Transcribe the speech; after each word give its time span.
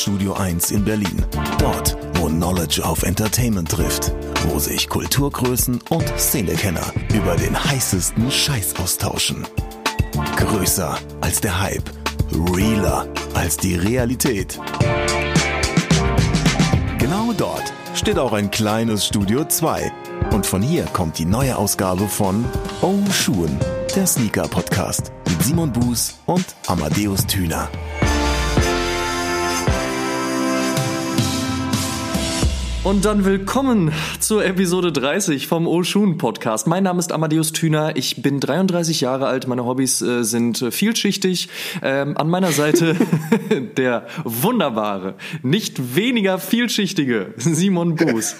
Studio 0.00 0.32
1 0.32 0.70
in 0.70 0.82
Berlin. 0.82 1.26
Dort, 1.58 1.94
wo 2.14 2.28
Knowledge 2.28 2.82
auf 2.82 3.02
Entertainment 3.02 3.70
trifft. 3.70 4.12
Wo 4.44 4.58
sich 4.58 4.88
Kulturgrößen 4.88 5.78
und 5.90 6.08
Szenekenner 6.18 6.92
über 7.12 7.36
den 7.36 7.52
heißesten 7.62 8.30
Scheiß 8.30 8.76
austauschen. 8.76 9.46
Größer 10.36 10.96
als 11.20 11.42
der 11.42 11.60
Hype. 11.60 11.90
Realer 12.32 13.06
als 13.34 13.58
die 13.58 13.74
Realität. 13.74 14.58
Genau 16.98 17.34
dort 17.36 17.72
steht 17.94 18.18
auch 18.18 18.32
ein 18.32 18.50
kleines 18.50 19.06
Studio 19.06 19.44
2. 19.44 19.92
Und 20.32 20.46
von 20.46 20.62
hier 20.62 20.84
kommt 20.84 21.18
die 21.18 21.26
neue 21.26 21.56
Ausgabe 21.56 22.08
von 22.08 22.46
Oh 22.80 22.98
Schuhen, 23.12 23.58
der 23.94 24.06
Sneaker 24.06 24.48
Podcast 24.48 25.12
mit 25.28 25.42
Simon 25.42 25.70
Buß 25.70 26.14
und 26.24 26.46
Amadeus 26.66 27.26
Thüner. 27.26 27.68
Und 32.82 33.04
dann 33.04 33.26
willkommen 33.26 33.92
zur 34.20 34.42
Episode 34.42 34.90
30 34.90 35.46
vom 35.46 35.68
Oshun 35.68 36.16
Podcast. 36.16 36.66
Mein 36.66 36.82
Name 36.84 36.98
ist 36.98 37.12
Amadeus 37.12 37.52
Thüner. 37.52 37.94
Ich 37.96 38.22
bin 38.22 38.40
33 38.40 39.02
Jahre 39.02 39.26
alt. 39.26 39.46
Meine 39.46 39.66
Hobbys 39.66 40.00
äh, 40.00 40.24
sind 40.24 40.62
äh, 40.62 40.70
vielschichtig. 40.70 41.50
Ähm, 41.82 42.16
an 42.16 42.30
meiner 42.30 42.52
Seite 42.52 42.96
der 43.76 44.06
wunderbare, 44.24 45.16
nicht 45.42 45.94
weniger 45.94 46.38
vielschichtige 46.38 47.34
Simon 47.36 47.96
Buß. 47.96 48.36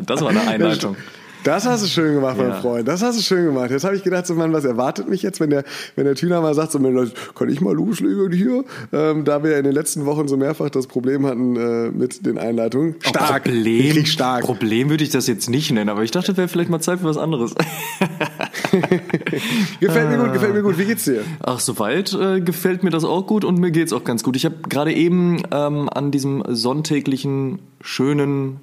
Das 0.00 0.22
war 0.22 0.30
eine 0.30 0.48
Einleitung. 0.48 0.96
Das 1.44 1.66
hast 1.66 1.82
du 1.82 1.88
schön 1.88 2.14
gemacht, 2.14 2.36
mein 2.36 2.48
Ja. 2.48 2.60
Freund. 2.60 2.86
Das 2.86 3.02
hast 3.02 3.18
du 3.18 3.22
schön 3.22 3.46
gemacht. 3.46 3.70
Jetzt 3.70 3.84
habe 3.84 3.96
ich 3.96 4.02
gedacht, 4.02 4.26
so, 4.26 4.34
Mann, 4.34 4.52
was 4.52 4.64
erwartet 4.64 5.08
mich 5.08 5.22
jetzt, 5.22 5.40
wenn 5.40 5.50
der, 5.50 5.64
wenn 5.96 6.04
der 6.04 6.14
Tüner 6.14 6.40
mal 6.40 6.54
sagt, 6.54 6.72
so, 6.72 6.78
Mensch, 6.78 7.10
kann 7.34 7.48
ich 7.48 7.60
mal 7.60 7.74
loslegen 7.74 8.32
hier? 8.32 8.64
Ähm, 8.92 9.24
da 9.24 9.42
wir 9.42 9.56
in 9.56 9.64
den 9.64 9.72
letzten 9.72 10.06
Wochen 10.06 10.28
so 10.28 10.36
mehrfach 10.36 10.70
das 10.70 10.86
Problem 10.86 11.26
hatten 11.26 11.56
äh, 11.56 11.90
mit 11.90 12.26
den 12.26 12.38
Einleitungen. 12.38 12.96
Stark. 13.00 13.46
Ich 13.46 13.54
Problem, 13.54 14.06
stark. 14.06 14.44
Problem 14.44 14.90
würde 14.90 15.04
ich 15.04 15.10
das 15.10 15.26
jetzt 15.26 15.48
nicht 15.48 15.70
nennen, 15.70 15.88
aber 15.88 16.02
ich 16.02 16.10
dachte, 16.10 16.36
wäre 16.36 16.48
vielleicht 16.48 16.70
mal 16.70 16.80
Zeit 16.80 17.00
für 17.00 17.06
was 17.06 17.16
anderes. 17.16 17.54
Gefällt 19.80 20.10
mir 20.10 20.18
gut, 20.18 20.32
gefällt 20.32 20.54
mir 20.54 20.62
gut. 20.62 20.78
Wie 20.78 20.84
geht's 20.84 21.04
dir? 21.04 21.22
Ach, 21.40 21.60
soweit 21.60 22.12
äh, 22.12 22.40
gefällt 22.40 22.84
mir 22.84 22.90
das 22.90 23.04
auch 23.04 23.26
gut 23.26 23.44
und 23.44 23.58
mir 23.58 23.70
geht's 23.70 23.92
auch 23.92 24.04
ganz 24.04 24.22
gut. 24.22 24.36
Ich 24.36 24.44
habe 24.44 24.56
gerade 24.68 24.92
eben 24.92 25.42
ähm, 25.50 25.88
an 25.88 26.10
diesem 26.10 26.42
sonntäglichen, 26.48 27.60
schönen 27.80 28.60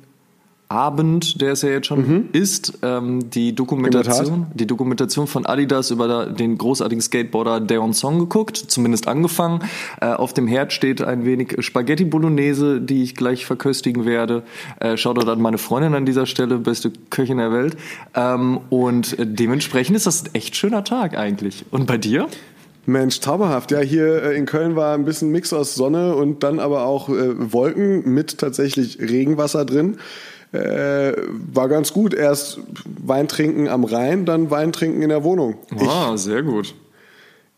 Abend, 0.69 1.41
der 1.41 1.53
es 1.53 1.61
ja 1.61 1.69
jetzt 1.69 1.87
schon 1.87 2.29
ist, 2.33 2.79
ähm, 2.81 3.29
die 3.29 3.55
Dokumentation, 3.55 4.47
die 4.53 4.67
Dokumentation 4.67 5.27
von 5.27 5.45
Adidas 5.45 5.91
über 5.91 6.25
den 6.25 6.57
großartigen 6.57 7.01
Skateboarder 7.01 7.61
Deon 7.61 7.93
Song 7.93 8.19
geguckt, 8.19 8.57
zumindest 8.57 9.07
angefangen. 9.07 9.61
Äh, 10.01 10.07
auf 10.07 10.33
dem 10.33 10.45
Herd 10.45 10.73
steht 10.73 11.01
ein 11.01 11.25
wenig 11.25 11.55
Spaghetti 11.59 12.03
Bolognese, 12.03 12.81
die 12.81 13.03
ich 13.03 13.15
gleich 13.15 13.45
verköstigen 13.45 14.05
werde. 14.05 14.43
Äh, 14.79 14.97
schaut 14.97 15.17
dort 15.17 15.29
an 15.29 15.41
meine 15.41 15.57
Freundin 15.57 15.95
an 15.95 16.05
dieser 16.05 16.25
Stelle, 16.25 16.57
beste 16.57 16.91
Köchin 17.09 17.37
der 17.37 17.53
Welt. 17.53 17.77
Ähm, 18.13 18.59
und 18.69 19.15
dementsprechend 19.19 19.95
ist 19.95 20.05
das 20.05 20.25
ein 20.25 20.35
echt 20.35 20.57
schöner 20.57 20.83
Tag 20.83 21.17
eigentlich. 21.17 21.65
Und 21.71 21.87
bei 21.87 21.97
dir? 21.97 22.27
Mensch, 22.85 23.19
zauberhaft. 23.19 23.71
Ja, 23.71 23.79
hier 23.79 24.23
äh, 24.23 24.37
in 24.37 24.45
Köln 24.45 24.75
war 24.75 24.95
ein 24.95 25.03
bisschen 25.03 25.29
Mix 25.29 25.51
aus 25.51 25.75
Sonne 25.75 26.15
und 26.15 26.43
dann 26.43 26.59
aber 26.59 26.85
auch 26.85 27.09
äh, 27.09 27.53
Wolken 27.53 28.13
mit 28.13 28.37
tatsächlich 28.37 28.99
Regenwasser 28.99 29.65
drin. 29.65 29.97
Äh, 30.53 31.13
war 31.53 31.67
ganz 31.67 31.91
gut. 31.93 32.13
Erst 32.13 32.59
Wein 33.03 33.27
trinken 33.27 33.67
am 33.67 33.83
Rhein, 33.83 34.25
dann 34.25 34.49
Wein 34.49 34.71
trinken 34.71 35.01
in 35.01 35.09
der 35.09 35.23
Wohnung. 35.23 35.55
Ah, 35.79 36.15
sehr 36.17 36.41
gut. 36.43 36.73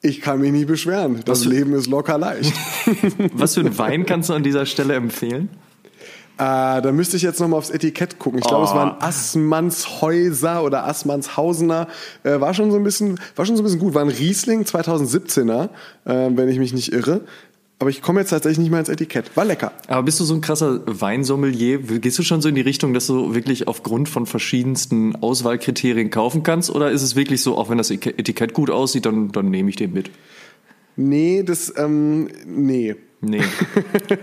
Ich, 0.02 0.09
ich 0.18 0.22
kann 0.22 0.40
mich 0.42 0.52
nicht 0.52 0.68
beschweren. 0.68 1.22
Das 1.26 1.42
Was- 1.42 1.46
Leben 1.46 1.73
ist 1.73 1.88
locker 1.88 2.18
leicht. 2.18 2.53
Was 3.34 3.53
für 3.56 3.59
einen 3.62 3.78
Wein 3.78 4.06
kannst 4.06 4.30
du 4.30 4.34
an 4.34 4.44
dieser 4.44 4.66
Stelle 4.66 4.96
empfehlen? 4.96 5.50
Äh, 6.38 6.81
da 6.81 6.91
müsste 6.94 7.18
ich 7.18 7.24
jetzt 7.24 7.41
nochmal 7.41 7.58
aufs 7.59 7.69
Etikett 7.69 8.18
gucken. 8.18 8.40
Ich 8.40 8.46
glaube, 8.47 8.63
es 8.63 8.72
Oh. 8.72 8.75
waren 8.75 8.96
Assmannshäuser 9.02 10.63
oder 10.63 10.88
Assmannshausener. 10.88 11.88
Äh, 12.24 12.40
war 12.40 12.53
schon 12.53 12.72
so 12.72 12.78
ein 12.78 12.84
bisschen, 12.84 13.19
war 13.36 13.46
schon 13.46 13.58
so 13.58 13.62
ein 13.62 13.66
bisschen 13.66 13.80
gut. 13.80 13.94
War 13.94 14.03
ein 14.03 14.09
Riesling 14.09 14.63
2017er, 14.63 15.66
äh, 16.06 16.30
wenn 16.34 16.47
ich 16.50 16.58
mich 16.59 16.74
nicht 16.74 16.94
irre. 16.94 17.22
Aber 17.81 17.90
ich 17.90 18.01
komme 18.01 18.19
jetzt 18.19 18.31
tatsächlich 18.31 18.59
nicht 18.59 18.72
mehr 18.72 18.81
ins 18.81 18.90
Etikett. 18.90 19.35
War 19.38 19.45
lecker. 19.45 19.72
Aber 19.88 20.03
bist 20.03 20.19
du 20.19 20.25
so 20.25 20.34
ein 20.34 20.41
krasser 20.41 20.81
Weinsommelier? 20.85 21.79
Gehst 21.79 22.19
du 22.19 22.23
schon 22.23 22.41
so 22.41 22.50
in 22.50 22.56
die 22.56 22.62
Richtung, 22.62 22.94
dass 22.94 23.07
du 23.07 23.34
wirklich 23.34 23.69
aufgrund 23.69 24.09
von 24.09 24.25
verschiedensten 24.25 25.16
Auswahlkriterien 25.16 26.09
kaufen 26.09 26.44
kannst? 26.44 26.69
Oder 26.69 26.91
ist 26.91 27.03
es 27.03 27.16
wirklich 27.16 27.41
so, 27.41 27.57
auch 27.57 27.69
wenn 27.69 27.78
das 27.78 27.89
Etikett 27.89 28.53
gut 28.53 28.69
aussieht, 28.69 29.06
dann, 29.06 29.31
dann 29.31 29.50
nehme 29.50 29.69
ich 29.69 29.78
den 29.78 29.94
mit? 29.94 30.12
Nee, 30.97 31.44
das, 31.44 31.73
ähm, 31.78 32.28
nee. 32.45 32.97
Nee. 33.22 33.41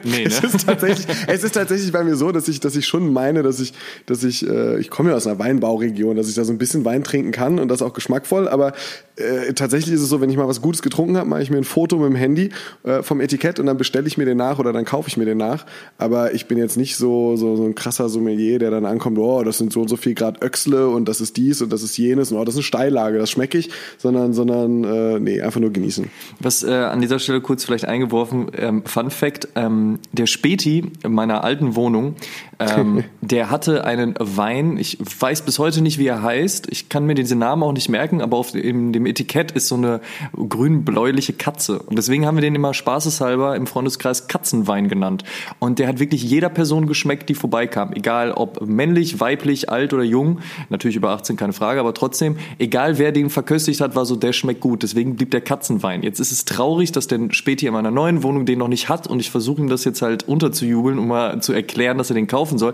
Nee, 0.05 0.25
Es 0.25 0.43
ne? 0.43 0.49
ist 0.49 0.67
tatsächlich, 0.67 1.07
es 1.27 1.45
ist 1.45 1.53
tatsächlich 1.53 1.93
bei 1.93 2.03
mir 2.05 2.17
so, 2.17 2.33
dass 2.33 2.49
ich, 2.49 2.61
dass 2.61 2.77
ich 2.77 2.87
schon 2.87 3.13
meine, 3.13 3.43
dass 3.43 3.61
ich, 3.61 3.73
dass 4.07 4.25
ich, 4.25 4.49
äh, 4.49 4.79
ich 4.79 4.91
komme 4.91 5.11
ja 5.11 5.17
aus 5.17 5.27
einer 5.27 5.39
Weinbauregion, 5.39 6.17
dass 6.17 6.29
ich 6.29 6.35
da 6.35 6.45
so 6.45 6.53
ein 6.53 6.59
bisschen 6.59 6.85
Wein 6.85 7.03
trinken 7.05 7.33
kann 7.33 7.59
und 7.59 7.69
das 7.69 7.83
auch 7.83 7.93
geschmackvoll. 7.93 8.49
Aber 8.49 8.73
äh, 9.17 9.53
tatsächlich 9.55 9.95
ist 9.95 10.03
es 10.03 10.09
so, 10.09 10.21
wenn 10.21 10.31
ich 10.31 10.37
mal 10.37 10.49
was 10.49 10.61
Gutes 10.61 10.83
getrunken 10.83 11.17
habe, 11.17 11.29
mache 11.29 11.43
ich 11.43 11.51
mir 11.51 11.59
ein 11.59 11.65
Foto 11.65 11.97
mit 11.99 12.09
dem 12.09 12.15
Handy 12.15 12.51
äh, 12.85 13.03
vom 13.03 13.21
Etikett 13.21 13.59
und 13.59 13.67
dann 13.67 13.77
bestelle 13.77 14.07
ich 14.07 14.17
mir 14.17 14.25
den 14.25 14.37
nach 14.37 14.59
oder 14.59 14.73
dann 14.73 14.85
kaufe 14.85 15.09
ich 15.09 15.17
mir 15.17 15.25
den 15.25 15.39
nach. 15.39 15.67
Aber 15.99 16.35
ich 16.35 16.47
bin 16.47 16.59
jetzt 16.59 16.77
nicht 16.77 16.97
so, 16.97 17.37
so, 17.37 17.57
so 17.57 17.65
ein 17.65 17.75
krasser 17.75 18.09
Sommelier, 18.09 18.59
der 18.59 18.71
dann 18.71 18.87
ankommt, 18.87 19.19
oh, 19.19 19.43
das 19.43 19.59
sind 19.59 19.73
so 19.73 19.81
und 19.83 19.89
so 19.89 19.97
viel 19.97 20.15
Grad 20.15 20.43
Öchsle 20.43 20.89
und 20.89 21.07
das 21.09 21.21
ist 21.21 21.37
dies 21.37 21.63
und 21.63 21.73
das 21.73 21.83
ist 21.83 21.97
jenes 21.97 22.33
und 22.33 22.39
oh, 22.39 22.45
das 22.45 22.55
ist 22.55 22.59
eine 22.59 22.65
Steillage, 22.65 23.19
das 23.19 23.31
schmecke 23.31 23.59
ich, 23.59 23.71
sondern, 23.99 24.33
sondern 24.33 24.85
äh, 24.85 25.21
nee, 25.21 25.41
einfach 25.41 25.61
nur 25.61 25.73
genießen. 25.73 26.11
Was 26.41 26.63
äh, 26.63 26.73
an 26.73 27.01
dieser 27.01 27.19
Stelle 27.19 27.41
kurz 27.41 27.65
vielleicht 27.65 27.87
eingeworfen, 27.87 28.51
ähm, 28.57 28.83
Fun 28.87 29.11
Fact, 29.11 29.49
ähm, 29.55 29.99
der 30.13 30.27
Späti 30.27 30.91
in 31.03 31.13
meiner 31.13 31.45
alten 31.45 31.77
Wohnung, 31.77 32.15
ähm, 32.59 33.05
der 33.21 33.51
hatte 33.51 33.85
einen 33.85 34.15
Wein, 34.19 34.79
ich 34.79 34.99
weiß 35.01 35.43
bis 35.43 35.59
heute 35.59 35.83
nicht, 35.83 35.99
wie 35.99 36.07
er 36.07 36.23
heißt, 36.23 36.69
ich 36.71 36.89
kann 36.89 37.07
mir 37.07 37.15
diesen 37.15 37.39
Namen 37.39 37.63
auch 37.63 37.73
nicht 37.73 37.89
merken, 37.89 38.21
aber 38.21 38.37
auf 38.37 38.53
dem, 38.53 38.93
dem 38.93 39.07
Etikett 39.07 39.53
ist 39.53 39.69
so 39.69 39.75
eine 39.75 40.01
grün-bläuliche 40.37 41.33
Katze. 41.33 41.81
Und 41.81 41.97
deswegen 41.97 42.27
haben 42.27 42.37
wir 42.37 42.43
den 42.43 42.55
immer 42.55 42.75
spaßeshalber 42.75 43.57
im 43.57 43.67
Freundeskreis 43.67 44.29
Katzenwein 44.29 44.89
genannt. 44.89 45.25
Und 45.59 45.79
der 45.79 45.89
hat 45.89 45.99
wirklich 45.99 46.23
jeder 46.23 46.49
Person 46.49 46.87
geschmeckt, 46.87 47.29
die 47.29 47.35
vorbeikam, 47.35 47.93
egal 47.93 48.33
ob 48.33 48.67
männlich, 48.67 49.21
weiblich, 49.21 49.71
alt 49.71 49.93
oder 49.93 50.05
jung, 50.05 50.41
natürlich 50.71 50.97
über 50.97 51.11
18, 51.11 51.37
keine 51.37 51.53
Frage, 51.53 51.81
aber 51.81 51.95
trotzdem, 51.95 52.37
egal 52.59 52.99
wer 52.99 53.13
den 53.13 53.31
verköstigt 53.31 53.81
hat, 53.81 53.97
war 53.97 54.07
so, 54.07 54.17
der 54.17 54.33
schmeckt 54.33 54.61
gut, 54.61 54.83
deswegen 54.83 55.17
blieb 55.17 55.31
der 55.31 55.41
Katzenwein. 55.41 56.03
Jetzt 56.03 56.21
ist 56.21 56.33
es 56.33 56.45
traurig, 56.45 56.93
dass 56.93 57.07
der 57.07 57.31
Späti 57.31 57.67
in 57.67 57.73
meiner 57.73 57.91
neuen 57.91 58.23
Wohnung 58.23 58.47
den 58.47 58.59
noch 58.59 58.69
nicht 58.69 58.76
hat 58.85 59.07
und 59.07 59.21
ich 59.21 59.31
versuche 59.31 59.61
ihm 59.61 59.69
das 59.69 59.85
jetzt 59.85 60.03
halt 60.03 60.29
unterzujubeln, 60.29 60.99
um 60.99 61.09
mal 61.09 61.41
zu 61.41 61.53
erklären, 61.53 61.99
dass 61.99 62.11
er 62.11 62.15
den 62.15 62.27
kaufen 62.27 62.59
soll. 62.59 62.73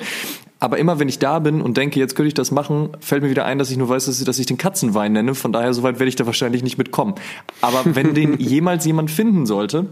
Aber 0.61 0.79
immer 0.79 0.99
wenn 0.99 1.09
ich 1.09 1.19
da 1.19 1.39
bin 1.39 1.61
und 1.61 1.77
denke, 1.77 1.99
jetzt 1.99 2.15
könnte 2.15 2.29
ich 2.29 2.35
das 2.35 2.51
machen, 2.51 2.91
fällt 3.01 3.23
mir 3.23 3.31
wieder 3.31 3.45
ein, 3.45 3.59
dass 3.59 3.71
ich 3.71 3.77
nur 3.77 3.89
weiß, 3.89 4.07
dass 4.07 4.21
ich, 4.21 4.25
dass 4.25 4.39
ich 4.39 4.47
den 4.47 4.59
Katzenwein 4.59 5.13
nenne. 5.13 5.35
Von 5.35 5.53
daher, 5.53 5.75
soweit 5.75 5.99
werde 5.99 6.09
ich 6.09 6.17
da 6.17 6.27
wahrscheinlich 6.27 6.63
nicht 6.63 6.79
mitkommen. 6.79 7.15
Aber 7.61 7.83
wenn 7.85 8.15
den 8.15 8.37
jemals 8.39 8.85
jemand 8.85 9.11
finden 9.11 9.47
sollte, 9.47 9.87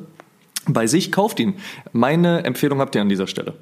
bei 0.66 0.86
sich, 0.86 1.10
kauft 1.10 1.40
ihn. 1.40 1.54
Meine 1.92 2.44
Empfehlung 2.44 2.78
habt 2.80 2.94
ihr 2.94 3.00
an 3.00 3.08
dieser 3.08 3.26
Stelle. 3.26 3.54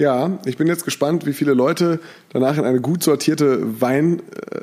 Ja, 0.00 0.38
ich 0.46 0.56
bin 0.56 0.66
jetzt 0.66 0.86
gespannt, 0.86 1.26
wie 1.26 1.34
viele 1.34 1.52
Leute 1.52 2.00
danach 2.32 2.56
in 2.56 2.64
eine 2.64 2.80
gut 2.80 3.02
sortierte 3.02 3.82
Wein, 3.82 4.20
äh, 4.50 4.56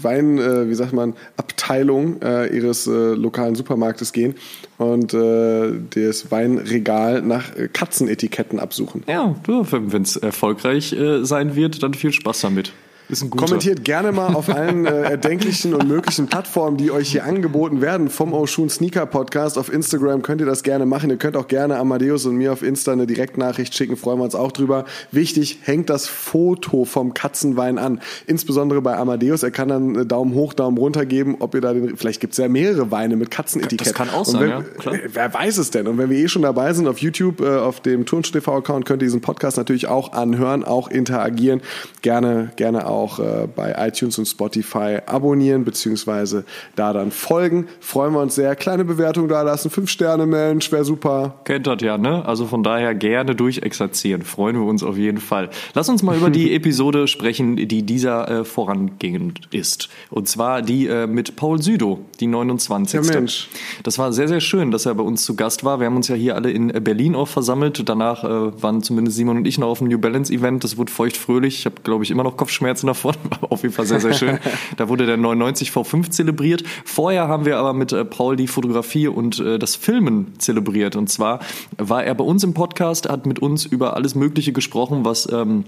Wein, 0.00 0.38
äh, 0.38 0.68
wie 0.68 0.74
sagt 0.76 0.92
man, 0.92 1.14
Abteilung 1.36 2.22
äh, 2.22 2.46
ihres 2.56 2.86
äh, 2.86 3.14
lokalen 3.14 3.56
Supermarktes 3.56 4.12
gehen 4.12 4.36
und 4.78 5.14
äh, 5.14 5.72
das 5.90 6.30
Weinregal 6.30 7.22
nach 7.22 7.56
äh, 7.56 7.66
Katzenetiketten 7.72 8.60
absuchen. 8.60 9.02
Ja, 9.08 9.34
wenn 9.48 10.02
es 10.02 10.14
erfolgreich 10.14 10.94
sein 11.22 11.56
wird, 11.56 11.82
dann 11.82 11.94
viel 11.94 12.12
Spaß 12.12 12.42
damit. 12.42 12.72
Ist 13.08 13.22
ein 13.22 13.30
guter. 13.30 13.44
Kommentiert 13.44 13.84
gerne 13.84 14.12
mal 14.12 14.34
auf 14.34 14.48
allen 14.48 14.86
äh, 14.86 15.02
erdenklichen 15.02 15.74
und 15.74 15.86
möglichen 15.86 16.28
Plattformen, 16.28 16.76
die 16.76 16.90
euch 16.90 17.10
hier 17.10 17.24
angeboten 17.24 17.80
werden 17.80 18.08
vom 18.08 18.32
Oshun 18.32 18.70
Sneaker 18.70 19.06
Podcast. 19.06 19.58
Auf 19.58 19.72
Instagram 19.72 20.22
könnt 20.22 20.40
ihr 20.40 20.46
das 20.46 20.62
gerne 20.62 20.86
machen. 20.86 21.10
Ihr 21.10 21.16
könnt 21.16 21.36
auch 21.36 21.48
gerne 21.48 21.76
Amadeus 21.76 22.24
und 22.24 22.36
mir 22.36 22.52
auf 22.52 22.62
Insta 22.62 22.92
eine 22.92 23.06
Direktnachricht 23.06 23.74
schicken, 23.74 23.96
freuen 23.96 24.18
wir 24.18 24.24
uns 24.24 24.34
auch 24.34 24.52
drüber. 24.52 24.84
Wichtig, 25.10 25.58
hängt 25.62 25.90
das 25.90 26.06
Foto 26.06 26.84
vom 26.84 27.12
Katzenwein 27.12 27.78
an. 27.78 28.00
Insbesondere 28.26 28.80
bei 28.80 28.96
Amadeus. 28.96 29.42
Er 29.42 29.50
kann 29.50 29.68
dann 29.68 29.94
äh, 29.96 30.06
Daumen 30.06 30.34
hoch, 30.34 30.54
Daumen 30.54 30.78
runter 30.78 31.04
geben, 31.04 31.36
ob 31.40 31.54
ihr 31.54 31.60
da 31.60 31.74
den, 31.74 31.96
vielleicht 31.96 32.20
gibt's 32.20 32.38
ja 32.38 32.48
mehrere 32.48 32.90
Weine 32.90 33.16
mit 33.16 33.30
Katzenetikett. 33.30 33.88
Das 33.88 33.94
kann 33.94 34.10
auch 34.10 34.24
sein, 34.24 34.40
wenn, 34.40 34.48
ja, 34.48 34.60
klar. 34.62 34.94
Wer 35.12 35.34
weiß 35.34 35.58
es 35.58 35.70
denn? 35.70 35.86
Und 35.86 35.98
wenn 35.98 36.08
wir 36.08 36.18
eh 36.18 36.28
schon 36.28 36.42
dabei 36.42 36.72
sind 36.72 36.86
auf 36.86 36.98
YouTube, 36.98 37.40
äh, 37.40 37.58
auf 37.58 37.80
dem 37.80 38.06
Turnsch 38.06 38.30
TV 38.32 38.56
Account, 38.56 38.86
könnt 38.86 39.02
ihr 39.02 39.06
diesen 39.06 39.20
Podcast 39.20 39.56
natürlich 39.56 39.88
auch 39.88 40.12
anhören, 40.12 40.64
auch 40.64 40.88
interagieren. 40.88 41.60
Gerne, 42.00 42.52
gerne 42.56 42.86
auch 42.86 42.91
äh, 43.18 43.48
bei 43.54 43.74
iTunes 43.78 44.18
und 44.18 44.26
Spotify 44.26 44.98
abonnieren 45.06 45.64
beziehungsweise 45.64 46.44
da 46.76 46.92
dann 46.92 47.10
folgen. 47.10 47.66
Freuen 47.80 48.12
wir 48.12 48.20
uns 48.20 48.34
sehr. 48.34 48.54
Kleine 48.56 48.84
Bewertung 48.84 49.28
da 49.28 49.42
lassen, 49.42 49.70
fünf 49.70 49.90
Sterne, 49.90 50.26
Mensch, 50.26 50.70
wäre 50.72 50.84
super. 50.84 51.34
Kennt 51.44 51.66
das 51.66 51.80
ja, 51.80 51.98
ne? 51.98 52.24
Also 52.24 52.46
von 52.46 52.62
daher 52.62 52.94
gerne 52.94 53.34
durchexerzieren. 53.34 54.22
Freuen 54.22 54.56
wir 54.56 54.66
uns 54.66 54.82
auf 54.82 54.96
jeden 54.96 55.18
Fall. 55.18 55.50
Lass 55.74 55.88
uns 55.88 56.02
mal 56.02 56.16
über 56.16 56.30
die 56.30 56.54
Episode 56.54 57.08
sprechen, 57.08 57.56
die 57.56 57.82
dieser 57.82 58.28
äh, 58.28 58.44
vorangehend 58.44 59.48
ist. 59.50 59.88
Und 60.10 60.28
zwar 60.28 60.62
die 60.62 60.86
äh, 60.86 61.06
mit 61.06 61.36
Paul 61.36 61.62
Südo, 61.62 62.00
die 62.20 62.26
29. 62.26 63.04
Ja, 63.04 63.14
Mensch. 63.14 63.48
Das 63.82 63.98
war 63.98 64.12
sehr, 64.12 64.28
sehr 64.28 64.40
schön, 64.40 64.70
dass 64.70 64.86
er 64.86 64.94
bei 64.94 65.02
uns 65.02 65.24
zu 65.24 65.34
Gast 65.36 65.64
war. 65.64 65.80
Wir 65.80 65.86
haben 65.86 65.96
uns 65.96 66.08
ja 66.08 66.14
hier 66.14 66.34
alle 66.36 66.50
in 66.50 66.68
Berlin 66.68 67.14
auch 67.14 67.28
versammelt. 67.28 67.88
Danach 67.88 68.24
äh, 68.24 68.62
waren 68.62 68.82
zumindest 68.82 69.16
Simon 69.16 69.38
und 69.38 69.46
ich 69.46 69.58
noch 69.58 69.68
auf 69.68 69.78
dem 69.78 69.88
New 69.88 69.98
Balance 69.98 70.32
Event. 70.32 70.64
Das 70.64 70.76
wurde 70.76 70.92
feucht 70.92 71.16
fröhlich. 71.16 71.60
Ich 71.60 71.66
habe, 71.66 71.76
glaube 71.82 72.04
ich, 72.04 72.10
immer 72.10 72.22
noch 72.22 72.36
Kopfschmerzen 72.36 72.81
davon. 72.86 73.14
War 73.40 73.52
auf 73.52 73.62
jeden 73.62 73.74
Fall 73.74 73.86
sehr, 73.86 74.00
sehr 74.00 74.14
schön. 74.14 74.38
da 74.76 74.88
wurde 74.88 75.06
der 75.06 75.16
99 75.16 75.70
V5 75.70 76.10
zelebriert. 76.10 76.62
Vorher 76.84 77.28
haben 77.28 77.44
wir 77.44 77.58
aber 77.58 77.72
mit 77.72 77.92
äh, 77.92 78.04
Paul 78.04 78.36
die 78.36 78.46
Fotografie 78.46 79.08
und 79.08 79.40
äh, 79.40 79.58
das 79.58 79.76
Filmen 79.76 80.34
zelebriert. 80.38 80.96
Und 80.96 81.08
zwar 81.08 81.40
war 81.78 82.04
er 82.04 82.14
bei 82.14 82.24
uns 82.24 82.44
im 82.44 82.54
Podcast, 82.54 83.08
hat 83.08 83.26
mit 83.26 83.40
uns 83.40 83.64
über 83.64 83.96
alles 83.96 84.14
Mögliche 84.14 84.52
gesprochen, 84.52 85.04
was 85.04 85.30
ähm, 85.32 85.64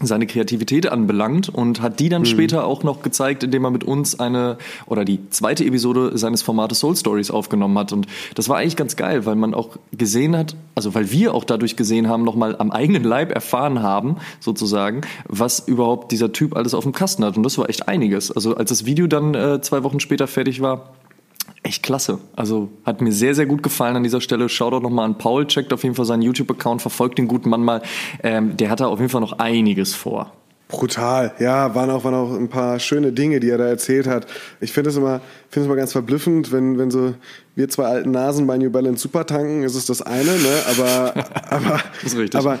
seine 0.00 0.26
Kreativität 0.26 0.90
anbelangt 0.90 1.48
und 1.48 1.82
hat 1.82 2.00
die 2.00 2.08
dann 2.08 2.22
mhm. 2.22 2.26
später 2.26 2.64
auch 2.64 2.82
noch 2.82 3.02
gezeigt, 3.02 3.44
indem 3.44 3.64
er 3.64 3.70
mit 3.70 3.84
uns 3.84 4.18
eine 4.18 4.56
oder 4.86 5.04
die 5.04 5.28
zweite 5.30 5.64
Episode 5.64 6.16
seines 6.16 6.42
Formates 6.42 6.80
Soul 6.80 6.96
Stories 6.96 7.30
aufgenommen 7.30 7.78
hat 7.78 7.92
und 7.92 8.06
das 8.34 8.48
war 8.48 8.58
eigentlich 8.58 8.76
ganz 8.76 8.96
geil, 8.96 9.26
weil 9.26 9.36
man 9.36 9.54
auch 9.54 9.70
gesehen 9.92 10.36
hat, 10.36 10.56
also 10.74 10.94
weil 10.94 11.10
wir 11.10 11.34
auch 11.34 11.44
dadurch 11.44 11.76
gesehen 11.76 12.08
haben, 12.08 12.24
nochmal 12.24 12.56
am 12.56 12.70
eigenen 12.70 13.04
Leib 13.04 13.32
erfahren 13.32 13.82
haben, 13.82 14.16
sozusagen, 14.40 15.02
was 15.28 15.60
überhaupt 15.60 16.10
dieser 16.12 16.32
Typ 16.32 16.56
alles 16.56 16.74
auf 16.74 16.84
dem 16.84 16.92
Kasten 16.92 17.24
hat 17.24 17.36
und 17.36 17.42
das 17.42 17.58
war 17.58 17.68
echt 17.68 17.88
einiges. 17.88 18.30
Also 18.30 18.56
als 18.56 18.70
das 18.70 18.86
Video 18.86 19.06
dann 19.06 19.34
äh, 19.34 19.60
zwei 19.60 19.82
Wochen 19.84 20.00
später 20.00 20.26
fertig 20.26 20.62
war, 20.62 20.90
echt 21.62 21.82
klasse. 21.82 22.18
Also 22.34 22.70
hat 22.84 23.00
mir 23.00 23.12
sehr, 23.12 23.34
sehr 23.34 23.46
gut 23.46 23.62
gefallen 23.62 23.96
an 23.96 24.02
dieser 24.02 24.20
Stelle. 24.20 24.48
Schaut 24.48 24.72
auch 24.72 24.82
nochmal 24.82 25.06
an 25.06 25.18
Paul, 25.18 25.46
checkt 25.46 25.72
auf 25.72 25.82
jeden 25.82 25.94
Fall 25.94 26.04
seinen 26.04 26.22
YouTube-Account, 26.22 26.82
verfolgt 26.82 27.18
den 27.18 27.28
guten 27.28 27.50
Mann 27.50 27.62
mal. 27.62 27.82
Ähm, 28.22 28.56
der 28.56 28.70
hat 28.70 28.80
da 28.80 28.86
auf 28.86 28.98
jeden 28.98 29.10
Fall 29.10 29.20
noch 29.20 29.38
einiges 29.38 29.94
vor. 29.94 30.32
Brutal, 30.72 31.34
ja, 31.38 31.74
waren 31.74 31.90
auch, 31.90 32.02
waren 32.02 32.14
auch 32.14 32.32
ein 32.32 32.48
paar 32.48 32.78
schöne 32.78 33.12
Dinge, 33.12 33.40
die 33.40 33.50
er 33.50 33.58
da 33.58 33.66
erzählt 33.66 34.06
hat. 34.06 34.26
Ich 34.58 34.72
finde 34.72 34.88
es 34.88 34.96
immer, 34.96 35.20
finde 35.50 35.64
es 35.64 35.66
immer 35.66 35.76
ganz 35.76 35.92
verblüffend, 35.92 36.50
wenn, 36.50 36.78
wenn 36.78 36.90
so 36.90 37.14
wir 37.54 37.68
zwei 37.68 37.84
alten 37.84 38.10
Nasen 38.10 38.46
bei 38.46 38.56
New 38.56 38.70
Balance 38.70 39.02
super 39.02 39.26
tanken, 39.26 39.64
ist 39.64 39.74
es 39.74 39.84
das 39.84 40.00
eine, 40.00 40.30
ne? 40.30 40.62
Aber, 40.70 41.14
aber, 41.50 41.80
das 42.02 42.14
ist 42.14 42.18
richtig. 42.18 42.40
aber 42.40 42.58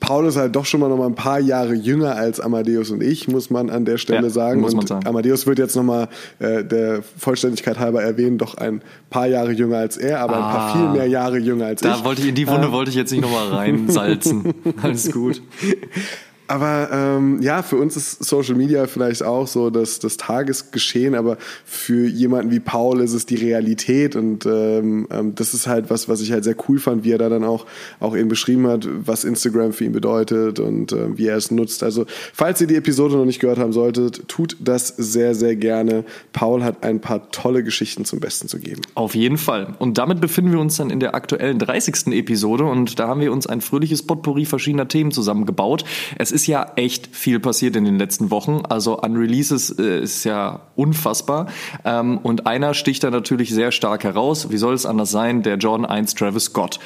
Paul 0.00 0.26
ist 0.26 0.36
halt 0.36 0.54
doch 0.56 0.64
schon 0.66 0.80
mal 0.80 0.88
noch 0.88 0.96
mal 0.98 1.06
ein 1.06 1.14
paar 1.14 1.38
Jahre 1.40 1.74
jünger 1.74 2.16
als 2.16 2.40
Amadeus 2.40 2.90
und 2.90 3.02
ich, 3.02 3.28
muss 3.28 3.50
man 3.50 3.70
an 3.70 3.84
der 3.84 3.98
Stelle 3.98 4.24
Ja, 4.24 4.30
sagen. 4.30 4.60
muss 4.60 4.72
man 4.72 4.80
und 4.82 4.88
sagen. 4.88 5.06
Amadeus 5.06 5.46
wird 5.46 5.58
jetzt 5.58 5.76
noch 5.76 5.82
mal 5.82 6.08
äh, 6.38 6.64
der 6.64 7.02
Vollständigkeit 7.18 7.78
halber 7.78 8.02
erwähnen, 8.02 8.38
doch 8.38 8.56
ein 8.56 8.82
paar 9.10 9.26
Jahre 9.26 9.52
jünger 9.52 9.78
als 9.78 9.96
er, 9.96 10.20
aber 10.20 10.36
ein 10.36 10.42
paar 10.42 10.66
Ah. 10.66 10.72
viel 10.72 10.88
mehr 10.90 11.06
Jahre 11.08 11.38
jünger 11.38 11.66
als 11.66 11.82
ich. 11.82 11.88
Da 11.88 12.04
wollte 12.04 12.22
ich 12.22 12.28
in 12.28 12.34
die 12.34 12.46
Wunde 12.48 12.72
wollte 12.72 12.90
ich 12.90 12.96
jetzt 12.96 13.10
nicht 13.12 13.20
nochmal 13.22 13.48
reinsalzen. 13.48 14.54
Alles 14.82 15.10
gut. 15.12 15.42
Aber 16.48 16.88
ähm, 16.92 17.42
ja, 17.42 17.62
für 17.62 17.76
uns 17.76 17.96
ist 17.96 18.24
Social 18.24 18.54
Media 18.54 18.86
vielleicht 18.86 19.22
auch 19.22 19.46
so 19.46 19.70
das, 19.70 19.98
das 19.98 20.16
Tagesgeschehen, 20.16 21.14
aber 21.14 21.38
für 21.64 22.06
jemanden 22.06 22.50
wie 22.50 22.60
Paul 22.60 23.00
ist 23.00 23.12
es 23.12 23.26
die 23.26 23.36
Realität 23.36 24.16
und 24.16 24.46
ähm, 24.46 25.08
ähm, 25.10 25.34
das 25.34 25.54
ist 25.54 25.66
halt 25.66 25.90
was, 25.90 26.08
was 26.08 26.20
ich 26.20 26.32
halt 26.32 26.44
sehr 26.44 26.56
cool 26.68 26.78
fand, 26.78 27.04
wie 27.04 27.12
er 27.12 27.18
da 27.18 27.28
dann 27.28 27.44
auch, 27.44 27.66
auch 28.00 28.16
eben 28.16 28.28
beschrieben 28.28 28.66
hat, 28.66 28.88
was 28.88 29.24
Instagram 29.24 29.72
für 29.72 29.84
ihn 29.84 29.92
bedeutet 29.92 30.60
und 30.60 30.92
ähm, 30.92 31.18
wie 31.18 31.26
er 31.26 31.36
es 31.36 31.50
nutzt. 31.50 31.82
Also 31.82 32.06
falls 32.32 32.60
ihr 32.60 32.66
die 32.66 32.76
Episode 32.76 33.16
noch 33.16 33.24
nicht 33.24 33.40
gehört 33.40 33.58
haben 33.58 33.72
solltet, 33.72 34.28
tut 34.28 34.56
das 34.60 34.88
sehr, 34.88 35.34
sehr 35.34 35.56
gerne. 35.56 36.04
Paul 36.32 36.62
hat 36.62 36.84
ein 36.84 37.00
paar 37.00 37.30
tolle 37.30 37.64
Geschichten 37.64 38.04
zum 38.04 38.20
Besten 38.20 38.48
zu 38.48 38.58
geben. 38.58 38.82
Auf 38.94 39.14
jeden 39.14 39.38
Fall. 39.38 39.74
Und 39.78 39.98
damit 39.98 40.20
befinden 40.20 40.52
wir 40.52 40.60
uns 40.60 40.76
dann 40.76 40.90
in 40.90 41.00
der 41.00 41.14
aktuellen 41.14 41.58
30. 41.58 42.08
Episode 42.08 42.64
und 42.64 42.98
da 42.98 43.08
haben 43.08 43.20
wir 43.20 43.32
uns 43.32 43.46
ein 43.46 43.60
fröhliches 43.60 44.02
Potpourri 44.02 44.44
verschiedener 44.44 44.88
Themen 44.88 45.10
zusammengebaut. 45.10 45.84
Es 46.18 46.35
ist 46.36 46.46
ja 46.46 46.72
echt 46.76 47.16
viel 47.16 47.40
passiert 47.40 47.76
in 47.76 47.86
den 47.86 47.96
letzten 47.96 48.30
Wochen. 48.30 48.60
Also 48.68 48.98
an 48.98 49.16
Releases 49.16 49.70
äh, 49.78 50.02
ist 50.02 50.24
ja 50.24 50.66
unfassbar. 50.76 51.46
Ähm, 51.82 52.18
und 52.18 52.46
einer 52.46 52.74
sticht 52.74 53.02
da 53.02 53.10
natürlich 53.10 53.54
sehr 53.54 53.72
stark 53.72 54.04
heraus. 54.04 54.50
Wie 54.50 54.58
soll 54.58 54.74
es 54.74 54.84
anders 54.84 55.10
sein? 55.10 55.42
Der 55.42 55.56
Jordan 55.56 55.86
1 55.86 56.14
Travis 56.14 56.44
Scott. 56.44 56.78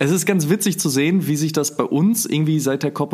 Es 0.00 0.10
ist 0.10 0.26
ganz 0.26 0.48
witzig 0.48 0.80
zu 0.80 0.88
sehen, 0.88 1.28
wie 1.28 1.36
sich 1.36 1.52
das 1.52 1.76
bei 1.76 1.84
uns 1.84 2.26
irgendwie 2.26 2.58
seit 2.58 2.82
der 2.82 2.90
Cop 2.90 3.12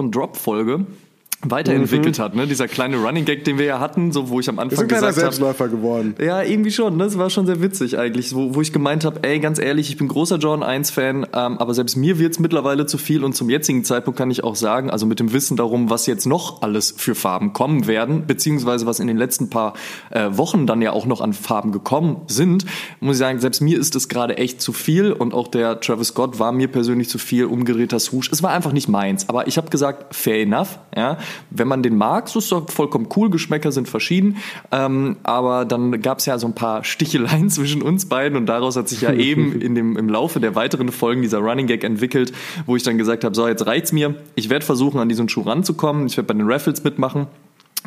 weiterentwickelt 1.43 2.19
hat, 2.19 2.35
ne? 2.35 2.49
Dieser 2.49 2.67
kleine 2.67 2.97
Running 2.97 3.25
Gag, 3.25 3.45
den 3.45 3.59
wir 3.59 3.65
ja 3.65 3.79
hatten, 3.79 4.11
so 4.11 4.29
wo 4.29 4.41
ich 4.41 4.49
am 4.49 4.57
Ist 4.57 4.63
Anfang 4.63 4.81
ein 4.81 4.89
kleiner 4.89 5.07
gesagt 5.09 5.25
habe, 5.25 5.35
Selbstläufer 5.35 5.69
geworden. 5.69 6.17
ja, 6.21 6.43
irgendwie 6.43 6.73
schon. 6.73 6.97
Ne? 6.97 7.05
Das 7.05 7.17
war 7.17 7.31
schon 7.31 7.47
sehr 7.47 7.63
witzig 7.63 7.97
eigentlich, 7.97 8.35
wo, 8.35 8.57
wo 8.57 8.61
ich 8.61 8.73
gemeint 8.73 9.05
habe, 9.05 9.21
ey, 9.23 9.39
ganz 9.39 9.61
ehrlich, 9.61 9.89
ich 9.89 9.97
bin 9.97 10.09
großer 10.09 10.39
Jordan 10.39 10.69
1-Fan, 10.69 11.29
ähm, 11.33 11.59
aber 11.59 11.75
selbst 11.75 11.97
mir 11.97 12.19
wird's 12.19 12.41
mittlerweile 12.41 12.87
zu 12.87 12.99
viel 12.99 13.23
und 13.23 13.35
zum 13.37 13.51
jetzigen 13.51 13.85
Zeitpunkt 13.85 14.19
kann 14.19 14.33
ich 14.33 14.43
auch 14.43 14.57
sagen, 14.57 14.91
also 14.91 15.07
mit 15.07 15.21
dem 15.21 15.33
Wissen 15.33 15.57
darum, 15.57 15.91
was 15.91 16.07
jetzt 16.07 16.27
noch 16.27 16.63
alles 16.63 16.93
für 16.97 17.15
Farben 17.15 17.53
kommen 17.53 17.87
werden, 17.87 18.27
beziehungsweise 18.27 18.87
was 18.87 18.99
in 18.99 19.07
den 19.07 19.17
letzten 19.17 19.49
paar 19.49 19.75
äh, 20.11 20.31
Wochen 20.33 20.67
dann 20.67 20.83
ja 20.83 20.91
auch 20.93 21.07
noch 21.07 21.21
an 21.21 21.35
Farben 21.35 21.71
gekommen 21.71 22.23
sind, 22.27 22.67
muss 22.99 23.15
ich 23.15 23.21
sagen, 23.21 23.39
selbst 23.39 23.61
mir 23.61 23.79
ist 23.79 23.95
es 23.95 24.09
gerade 24.09 24.39
echt 24.39 24.61
zu 24.61 24.73
viel 24.73 25.13
und 25.13 25.35
auch 25.35 25.47
der 25.47 25.79
Travis 25.79 26.09
Scott 26.09 26.41
war 26.41 26.51
mir 26.51 26.67
persönlich 26.67 27.09
zu 27.09 27.19
viel, 27.19 27.45
umgedrehter 27.45 28.01
Swoosh. 28.01 28.31
Es 28.33 28.43
war 28.43 28.51
einfach 28.51 28.73
nicht 28.73 28.89
meins, 28.89 29.29
aber 29.29 29.47
ich 29.47 29.57
habe 29.57 29.71
gesagt, 29.71 30.17
fair 30.17 30.43
enough, 30.43 30.81
ja. 30.97 31.19
Wenn 31.51 31.69
man 31.69 31.83
den 31.83 31.97
mag, 31.97 32.29
so 32.29 32.39
ist 32.39 32.53
doch 32.53 32.71
vollkommen 32.71 33.09
cool, 33.17 33.31
Geschmäcker 33.31 33.73
sind 33.73 33.89
verschieden, 33.89 34.37
ähm, 34.73 35.17
aber 35.23 35.65
dann 35.65 36.01
gab 36.03 36.19
es 36.19 36.27
ja 36.27 36.39
so 36.39 36.47
ein 36.47 36.55
paar 36.55 36.85
Sticheleien 36.85 37.51
zwischen 37.51 37.83
uns 37.83 38.07
beiden 38.07 38.37
und 38.37 38.47
daraus 38.47 38.77
hat 38.77 38.89
sich 38.89 39.01
ja 39.01 39.13
eben 39.13 39.61
in 39.61 39.75
dem, 39.75 39.97
im 39.97 40.09
Laufe 40.09 40.41
der 40.41 40.55
weiteren 40.55 40.91
Folgen 40.91 41.23
dieser 41.23 41.39
Running 41.39 41.67
Gag 41.67 41.85
entwickelt, 41.85 42.33
wo 42.67 42.77
ich 42.77 42.83
dann 42.83 42.99
gesagt 42.99 43.25
habe, 43.25 43.35
so 43.35 43.47
jetzt 43.47 43.67
reicht's 43.67 43.93
mir, 43.93 44.15
ich 44.35 44.51
werde 44.51 44.65
versuchen, 44.65 45.01
an 45.01 45.09
diesen 45.09 45.29
Schuh 45.29 45.43
ranzukommen, 45.43 46.07
ich 46.07 46.17
werde 46.17 46.29
bei 46.29 46.35
den 46.35 46.51
Raffles 46.51 46.85
mitmachen. 46.85 47.27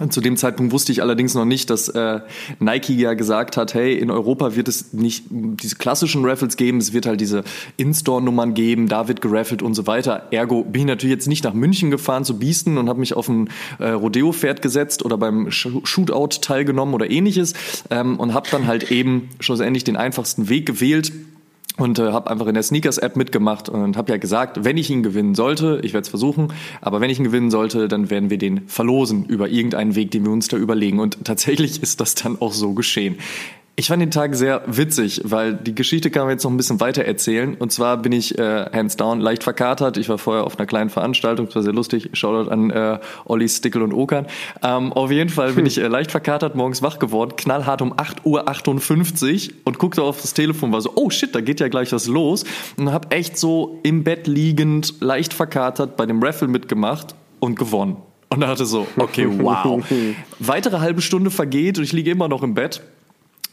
Zu 0.09 0.21
dem 0.21 0.37
Zeitpunkt 0.37 0.71
wusste 0.71 0.91
ich 0.91 1.01
allerdings 1.01 1.35
noch 1.35 1.45
nicht, 1.45 1.69
dass 1.69 1.89
äh, 1.89 2.21
Nike 2.59 2.95
ja 2.95 3.13
gesagt 3.13 3.57
hat, 3.57 3.73
hey, 3.73 3.97
in 3.97 4.09
Europa 4.09 4.55
wird 4.55 4.67
es 4.67 4.93
nicht 4.93 5.25
diese 5.29 5.75
klassischen 5.75 6.25
Raffles 6.25 6.57
geben, 6.57 6.79
es 6.79 6.93
wird 6.93 7.05
halt 7.05 7.21
diese 7.21 7.43
In-Store-Nummern 7.77 8.53
geben, 8.53 8.87
da 8.87 9.07
wird 9.07 9.21
geraffelt 9.21 9.61
und 9.61 9.73
so 9.73 9.87
weiter. 9.87 10.27
Ergo 10.31 10.63
bin 10.63 10.81
ich 10.81 10.87
natürlich 10.87 11.15
jetzt 11.15 11.27
nicht 11.27 11.43
nach 11.43 11.53
München 11.53 11.91
gefahren 11.91 12.25
zu 12.25 12.39
Biesten 12.39 12.77
und 12.77 12.89
habe 12.89 12.99
mich 12.99 13.13
auf 13.13 13.29
ein 13.29 13.49
äh, 13.79 13.89
Rodeo-Pferd 13.89 14.61
gesetzt 14.61 15.05
oder 15.05 15.17
beim 15.17 15.51
Sh 15.51 15.69
Shootout 15.83 16.41
teilgenommen 16.41 16.93
oder 16.93 17.09
ähnliches 17.09 17.53
ähm, 17.89 18.19
und 18.19 18.33
habe 18.33 18.49
dann 18.49 18.67
halt 18.67 18.91
eben 18.91 19.29
schlussendlich 19.39 19.83
den 19.83 19.97
einfachsten 19.97 20.49
Weg 20.49 20.65
gewählt, 20.65 21.11
und 21.81 21.99
äh, 21.99 22.11
habe 22.11 22.29
einfach 22.29 22.47
in 22.47 22.53
der 22.53 22.63
Sneakers-App 22.63 23.15
mitgemacht 23.15 23.67
und 23.67 23.97
habe 23.97 24.11
ja 24.11 24.17
gesagt, 24.17 24.63
wenn 24.63 24.77
ich 24.77 24.89
ihn 24.89 25.03
gewinnen 25.03 25.35
sollte, 25.35 25.81
ich 25.83 25.93
werde 25.93 26.03
es 26.03 26.09
versuchen, 26.09 26.53
aber 26.79 27.01
wenn 27.01 27.09
ich 27.09 27.17
ihn 27.17 27.25
gewinnen 27.25 27.51
sollte, 27.51 27.87
dann 27.87 28.09
werden 28.09 28.29
wir 28.29 28.37
den 28.37 28.67
verlosen 28.67 29.25
über 29.25 29.49
irgendeinen 29.49 29.95
Weg, 29.95 30.11
den 30.11 30.23
wir 30.23 30.31
uns 30.31 30.47
da 30.47 30.57
überlegen. 30.57 30.99
Und 30.99 31.25
tatsächlich 31.25 31.81
ist 31.81 31.99
das 31.99 32.15
dann 32.15 32.39
auch 32.39 32.53
so 32.53 32.73
geschehen. 32.73 33.17
Ich 33.81 33.87
fand 33.87 33.99
den 33.99 34.11
Tag 34.11 34.35
sehr 34.35 34.61
witzig, 34.67 35.21
weil 35.23 35.55
die 35.55 35.73
Geschichte 35.73 36.11
kann 36.11 36.25
man 36.25 36.33
jetzt 36.33 36.43
noch 36.43 36.51
ein 36.51 36.57
bisschen 36.57 36.79
weiter 36.79 37.03
erzählen. 37.03 37.55
Und 37.55 37.71
zwar 37.71 37.97
bin 37.97 38.11
ich 38.11 38.37
äh, 38.37 38.69
hands 38.71 38.95
down 38.95 39.19
leicht 39.19 39.43
verkatert. 39.43 39.97
Ich 39.97 40.07
war 40.07 40.19
vorher 40.19 40.43
auf 40.43 40.59
einer 40.59 40.67
kleinen 40.67 40.91
Veranstaltung, 40.91 41.47
das 41.47 41.55
war 41.55 41.63
sehr 41.63 41.73
lustig. 41.73 42.11
Shoutout 42.13 42.51
an 42.51 42.69
äh, 42.69 42.99
Olli, 43.25 43.49
Stickel 43.49 43.81
und 43.81 43.91
Okan. 43.91 44.27
Ähm, 44.61 44.93
auf 44.93 45.09
jeden 45.09 45.31
Fall 45.31 45.53
bin 45.53 45.65
ich 45.65 45.79
äh, 45.79 45.87
leicht 45.87 46.11
verkatert, 46.11 46.55
morgens 46.55 46.83
wach 46.83 46.99
geworden, 46.99 47.33
knallhart 47.35 47.81
um 47.81 47.93
8.58 47.93 49.49
Uhr 49.49 49.55
und 49.63 49.79
guckte 49.79 50.03
auf 50.03 50.21
das 50.21 50.35
Telefon, 50.35 50.71
war 50.71 50.81
so, 50.81 50.91
oh 50.93 51.09
shit, 51.09 51.33
da 51.33 51.41
geht 51.41 51.59
ja 51.59 51.67
gleich 51.67 51.91
was 51.91 52.05
los. 52.05 52.43
Und 52.77 52.91
habe 52.91 53.09
echt 53.09 53.35
so 53.35 53.79
im 53.81 54.03
Bett 54.03 54.27
liegend, 54.27 55.01
leicht 55.01 55.33
verkatert 55.33 55.97
bei 55.97 56.05
dem 56.05 56.21
Raffle 56.21 56.47
mitgemacht 56.47 57.15
und 57.39 57.57
gewonnen. 57.57 57.97
Und 58.29 58.41
dachte 58.41 58.67
so, 58.67 58.85
okay, 58.97 59.27
wow. 59.39 59.83
Weitere 60.37 60.77
halbe 60.81 61.01
Stunde 61.01 61.31
vergeht 61.31 61.79
und 61.79 61.83
ich 61.83 61.93
liege 61.93 62.11
immer 62.11 62.27
noch 62.27 62.43
im 62.43 62.53
Bett. 62.53 62.83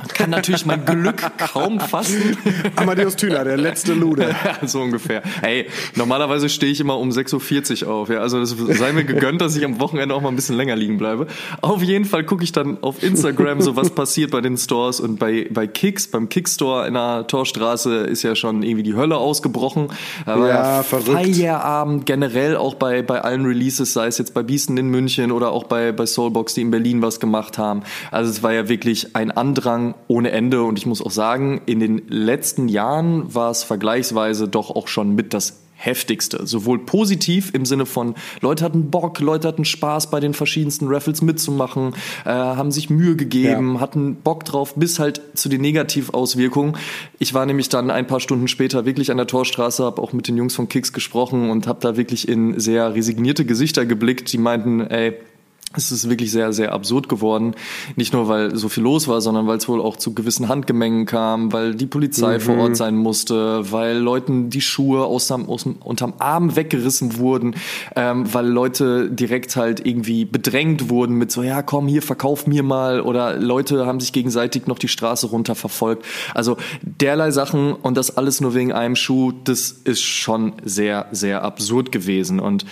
Kann 0.07 0.31
natürlich 0.31 0.65
mein 0.65 0.85
Glück 0.85 1.21
kaum 1.39 1.81
fassen. 1.81 2.37
Amadeus 2.77 3.17
Thüner, 3.17 3.43
der 3.43 3.57
letzte 3.57 3.95
Lude. 3.95 4.29
Ja, 4.45 4.65
so 4.67 4.81
ungefähr. 4.81 5.23
Hey, 5.41 5.67
normalerweise 5.97 6.49
stehe 6.49 6.71
ich 6.71 6.79
immer 6.79 6.99
um 6.99 7.11
6.40 7.11 7.85
Uhr 7.85 7.93
auf. 7.93 8.09
Ja, 8.09 8.21
also 8.21 8.39
das 8.39 8.51
sei 8.79 8.93
mir 8.93 9.03
gegönnt, 9.03 9.41
dass 9.41 9.57
ich 9.57 9.65
am 9.65 9.81
Wochenende 9.81 10.15
auch 10.15 10.21
mal 10.21 10.29
ein 10.29 10.37
bisschen 10.37 10.57
länger 10.57 10.77
liegen 10.77 10.99
bleibe. 10.99 11.27
Auf 11.63 11.83
jeden 11.83 12.05
Fall 12.05 12.23
gucke 12.23 12.45
ich 12.45 12.53
dann 12.53 12.79
auf 12.81 13.03
Instagram, 13.03 13.61
so 13.61 13.75
was 13.75 13.91
passiert 13.91 14.31
bei 14.31 14.41
den 14.41 14.57
Stores 14.57 15.01
und 15.01 15.19
bei, 15.19 15.49
bei 15.51 15.67
Kicks, 15.67 16.07
beim 16.07 16.29
Kickstore 16.29 16.87
in 16.87 16.95
der 16.95 17.27
Torstraße 17.27 18.05
ist 18.05 18.23
ja 18.23 18.37
schon 18.37 18.63
irgendwie 18.63 18.85
die 18.85 18.95
Hölle 18.95 19.17
ausgebrochen. 19.17 19.89
War 20.25 20.49
Ja, 20.49 20.83
verrückt. 20.85 21.11
Feierabend 21.11 22.07
generell 22.07 22.57
auch 22.57 22.75
bei, 22.75 23.03
bei 23.03 23.23
allen 23.23 23.45
Releases, 23.45 23.95
sei 23.95 24.07
es 24.07 24.19
jetzt 24.19 24.33
bei 24.33 24.45
Biesten 24.45 24.77
in 24.77 24.91
München 24.91 25.33
oder 25.33 25.51
auch 25.51 25.65
bei, 25.65 25.91
bei 25.91 26.07
Soulbox, 26.07 26.55
die 26.55 26.61
in 26.61 26.71
Berlin 26.71 27.03
was 27.03 27.19
gemacht 27.19 27.59
haben. 27.59 27.83
Also 28.13 28.31
es 28.31 28.45
war 28.45 28.53
ja 28.53 28.69
wirklich 28.69 29.17
ein 29.17 29.33
Andrang 29.33 29.88
ohne 30.07 30.31
Ende 30.31 30.63
und 30.63 30.79
ich 30.79 30.87
muss 30.87 31.03
auch 31.03 31.11
sagen, 31.11 31.61
in 31.67 31.81
den 31.81 32.03
letzten 32.09 32.69
Jahren 32.69 33.35
war 33.35 33.51
es 33.51 33.65
vergleichsweise 33.65 34.49
doch 34.49 34.71
auch 34.71 34.89
schon 34.89 35.15
mit 35.15 35.35
das 35.35 35.61
heftigste. 35.79 36.45
Sowohl 36.45 36.81
positiv 36.81 37.55
im 37.55 37.65
Sinne 37.65 37.87
von 37.87 38.17
Leute 38.41 38.65
hatten 38.65 38.91
Bock, 38.91 39.21
Leute 39.21 39.47
hatten 39.47 39.65
Spaß 39.65 40.11
bei 40.11 40.19
den 40.19 40.35
verschiedensten 40.35 40.89
Raffles 40.89 41.23
mitzumachen, 41.23 41.95
äh, 42.25 42.31
haben 42.31 42.73
sich 42.73 42.91
Mühe 42.91 43.15
gegeben, 43.15 43.75
ja. 43.75 43.81
hatten 43.81 44.17
Bock 44.17 44.45
drauf, 44.45 44.75
bis 44.75 44.99
halt 44.99 45.23
zu 45.35 45.49
den 45.49 45.61
Negativauswirkungen. 45.61 46.77
Ich 47.21 47.33
war 47.33 47.47
nämlich 47.47 47.69
dann 47.69 47.91
ein 47.93 48.09
paar 48.09 48.21
Stunden 48.21 48.49
später 48.49 48.85
wirklich 48.87 49.13
an 49.13 49.17
der 49.17 49.29
Torstraße, 49.29 49.85
habe 49.85 50.03
auch 50.03 50.13
mit 50.13 50.27
den 50.27 50.37
Jungs 50.37 50.57
von 50.57 50.69
Kicks 50.69 50.93
gesprochen 50.93 51.49
und 51.49 51.69
habe 51.69 51.79
da 51.81 51.97
wirklich 51.97 52.29
in 52.29 52.59
sehr 52.59 52.95
resignierte 52.95 53.45
Gesichter 53.45 53.87
geblickt, 53.87 54.33
die 54.33 54.39
meinten, 54.39 54.81
ey, 54.81 55.15
es 55.77 55.93
ist 55.93 56.09
wirklich 56.09 56.33
sehr, 56.33 56.55
sehr 56.55 56.73
absurd 56.73 57.11
geworden. 57.11 57.55
Nicht 57.95 58.15
nur, 58.15 58.27
weil 58.27 58.57
so 58.57 58.71
viel 58.71 58.83
los 58.85 59.07
war, 59.07 59.21
sondern 59.21 59.47
weil 59.47 59.59
es 59.59 59.69
wohl 59.69 59.83
auch 59.83 59.97
zu 59.97 60.15
gewissen 60.15 60.49
Handgemengen 60.49 61.05
kam, 61.05 61.53
weil 61.53 61.75
die 61.75 61.87
Polizei 61.87 62.37
mhm. 62.37 62.41
vor 62.41 62.57
Ort 62.57 62.77
sein 62.77 62.97
musste, 62.97 63.71
weil 63.71 63.99
Leuten 63.99 64.49
die 64.49 64.63
Schuhe 64.63 65.05
aus 65.05 65.29
dem, 65.29 65.47
aus 65.47 65.65
dem, 65.65 65.77
unterm 65.77 66.15
Arm 66.21 66.57
weggerissen 66.57 67.19
wurden, 67.19 67.55
ähm, 67.97 68.33
weil 68.33 68.47
Leute 68.47 69.11
direkt 69.11 69.57
halt 69.57 69.85
irgendwie 69.85 70.25
bedrängt 70.25 70.89
wurden 70.89 71.17
mit 71.17 71.31
so, 71.31 71.43
ja 71.43 71.61
komm 71.61 71.87
hier, 71.87 72.01
verkauf 72.01 72.47
mir 72.47 72.63
mal 72.63 73.03
oder 73.03 73.37
Leute 73.37 73.85
haben 73.85 74.01
sich 74.01 74.15
gegenseitig 74.15 74.67
noch 74.69 74.79
die 74.79 74.89
Straße 74.89 75.27
runter 75.27 75.55
verfolgt. 75.55 76.07
Also 76.35 76.57
derlei 76.81 77.31
Sachen 77.31 77.75
und 77.75 77.99
das 77.99 78.17
alles 78.17 78.41
nur 78.41 78.55
wegen 78.55 78.73
einem 78.73 78.97
Schuh, 78.97 79.33
das 79.45 79.71
ist 79.71 80.01
schon 80.01 80.55
sehr, 80.65 81.09
sehr 81.13 81.43
absurd 81.43 81.93
gewesen 81.93 82.41
und 82.41 82.65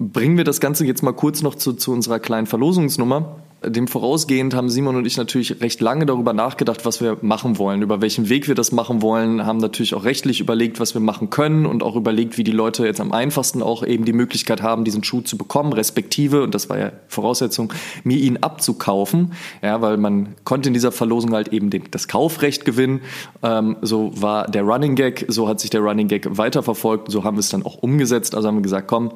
Bringen 0.00 0.36
wir 0.36 0.44
das 0.44 0.60
Ganze 0.60 0.86
jetzt 0.86 1.02
mal 1.02 1.12
kurz 1.12 1.42
noch 1.42 1.56
zu, 1.56 1.72
zu 1.72 1.92
unserer 1.92 2.20
kleinen 2.20 2.46
Verlosungsnummer. 2.46 3.36
Dem 3.66 3.88
vorausgehend 3.88 4.54
haben 4.54 4.68
Simon 4.68 4.94
und 4.94 5.04
ich 5.04 5.16
natürlich 5.16 5.60
recht 5.60 5.80
lange 5.80 6.06
darüber 6.06 6.32
nachgedacht, 6.32 6.86
was 6.86 7.00
wir 7.00 7.18
machen 7.22 7.58
wollen, 7.58 7.82
über 7.82 8.00
welchen 8.00 8.28
Weg 8.28 8.46
wir 8.46 8.54
das 8.54 8.70
machen 8.70 9.02
wollen, 9.02 9.44
haben 9.44 9.58
natürlich 9.58 9.96
auch 9.96 10.04
rechtlich 10.04 10.38
überlegt, 10.38 10.78
was 10.78 10.94
wir 10.94 11.00
machen 11.00 11.30
können 11.30 11.66
und 11.66 11.82
auch 11.82 11.96
überlegt, 11.96 12.38
wie 12.38 12.44
die 12.44 12.52
Leute 12.52 12.86
jetzt 12.86 13.00
am 13.00 13.10
einfachsten 13.10 13.60
auch 13.60 13.84
eben 13.84 14.04
die 14.04 14.12
Möglichkeit 14.12 14.62
haben, 14.62 14.84
diesen 14.84 15.02
Schuh 15.02 15.22
zu 15.22 15.36
bekommen, 15.36 15.72
respektive, 15.72 16.44
und 16.44 16.54
das 16.54 16.70
war 16.70 16.78
ja 16.78 16.92
Voraussetzung, 17.08 17.72
mir 18.04 18.18
ihn 18.18 18.36
abzukaufen, 18.36 19.32
ja, 19.60 19.82
weil 19.82 19.96
man 19.96 20.36
konnte 20.44 20.68
in 20.68 20.74
dieser 20.74 20.92
Verlosung 20.92 21.32
halt 21.32 21.48
eben 21.48 21.70
den, 21.70 21.82
das 21.90 22.06
Kaufrecht 22.06 22.64
gewinnen. 22.64 23.00
Ähm, 23.42 23.76
so 23.82 24.12
war 24.14 24.46
der 24.46 24.62
Running 24.62 24.94
Gag, 24.94 25.24
so 25.26 25.48
hat 25.48 25.58
sich 25.58 25.70
der 25.70 25.80
Running 25.80 26.06
Gag 26.06 26.38
weiterverfolgt, 26.38 27.10
so 27.10 27.24
haben 27.24 27.36
wir 27.36 27.40
es 27.40 27.48
dann 27.48 27.64
auch 27.64 27.78
umgesetzt, 27.82 28.36
also 28.36 28.46
haben 28.46 28.58
wir 28.58 28.62
gesagt, 28.62 28.86
komm, 28.86 29.10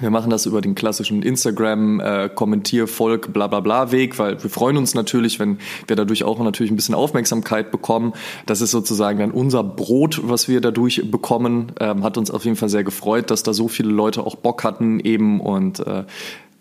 wir 0.00 0.10
machen 0.10 0.30
das 0.30 0.46
über 0.46 0.60
den 0.60 0.74
klassischen 0.74 1.22
Instagram 1.22 2.00
äh, 2.00 2.28
Kommentier 2.28 2.88
Volk 2.88 3.32
bla 3.32 3.46
bla 3.46 3.60
bla 3.60 3.92
Weg, 3.92 4.18
weil 4.18 4.42
wir 4.42 4.50
freuen 4.50 4.76
uns 4.76 4.94
natürlich, 4.94 5.38
wenn 5.38 5.58
wir 5.86 5.96
dadurch 5.96 6.24
auch 6.24 6.38
natürlich 6.40 6.72
ein 6.72 6.76
bisschen 6.76 6.94
Aufmerksamkeit 6.94 7.70
bekommen. 7.70 8.12
Das 8.46 8.60
ist 8.60 8.72
sozusagen 8.72 9.18
dann 9.20 9.30
unser 9.30 9.62
Brot, 9.62 10.20
was 10.24 10.48
wir 10.48 10.60
dadurch 10.60 11.10
bekommen. 11.10 11.72
Ähm, 11.78 12.02
hat 12.02 12.18
uns 12.18 12.30
auf 12.30 12.44
jeden 12.44 12.56
Fall 12.56 12.68
sehr 12.68 12.84
gefreut, 12.84 13.30
dass 13.30 13.42
da 13.42 13.52
so 13.52 13.68
viele 13.68 13.90
Leute 13.90 14.26
auch 14.26 14.36
Bock 14.36 14.64
hatten 14.64 14.98
eben 15.00 15.40
und 15.40 15.80
äh, 15.86 16.04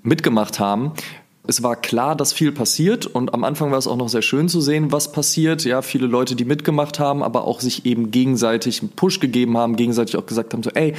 mitgemacht 0.04 0.60
haben 0.60 0.92
es 1.46 1.62
war 1.62 1.76
klar, 1.76 2.16
dass 2.16 2.32
viel 2.32 2.54
passiert 2.54 3.06
und 3.06 3.34
am 3.34 3.44
Anfang 3.44 3.70
war 3.70 3.78
es 3.78 3.86
auch 3.86 3.98
noch 3.98 4.08
sehr 4.08 4.22
schön 4.22 4.48
zu 4.48 4.62
sehen, 4.62 4.94
was 4.94 5.12
passiert. 5.12 5.66
Ja, 5.66 5.82
viele 5.82 6.08
Leute, 6.08 6.38
die 6.38 6.46
mitgemacht 6.46 7.00
haben, 7.00 7.22
aber 7.22 7.46
auch 7.46 7.60
sich 7.60 7.86
eben 7.86 8.12
gegenseitig 8.12 8.80
einen 8.80 8.92
Push 8.92 9.20
gegeben 9.20 9.58
haben, 9.58 9.76
gegenseitig 9.76 10.16
auch 10.16 10.26
gesagt 10.26 10.54
haben 10.54 10.64
so, 10.64 10.70
ey, 10.70 10.94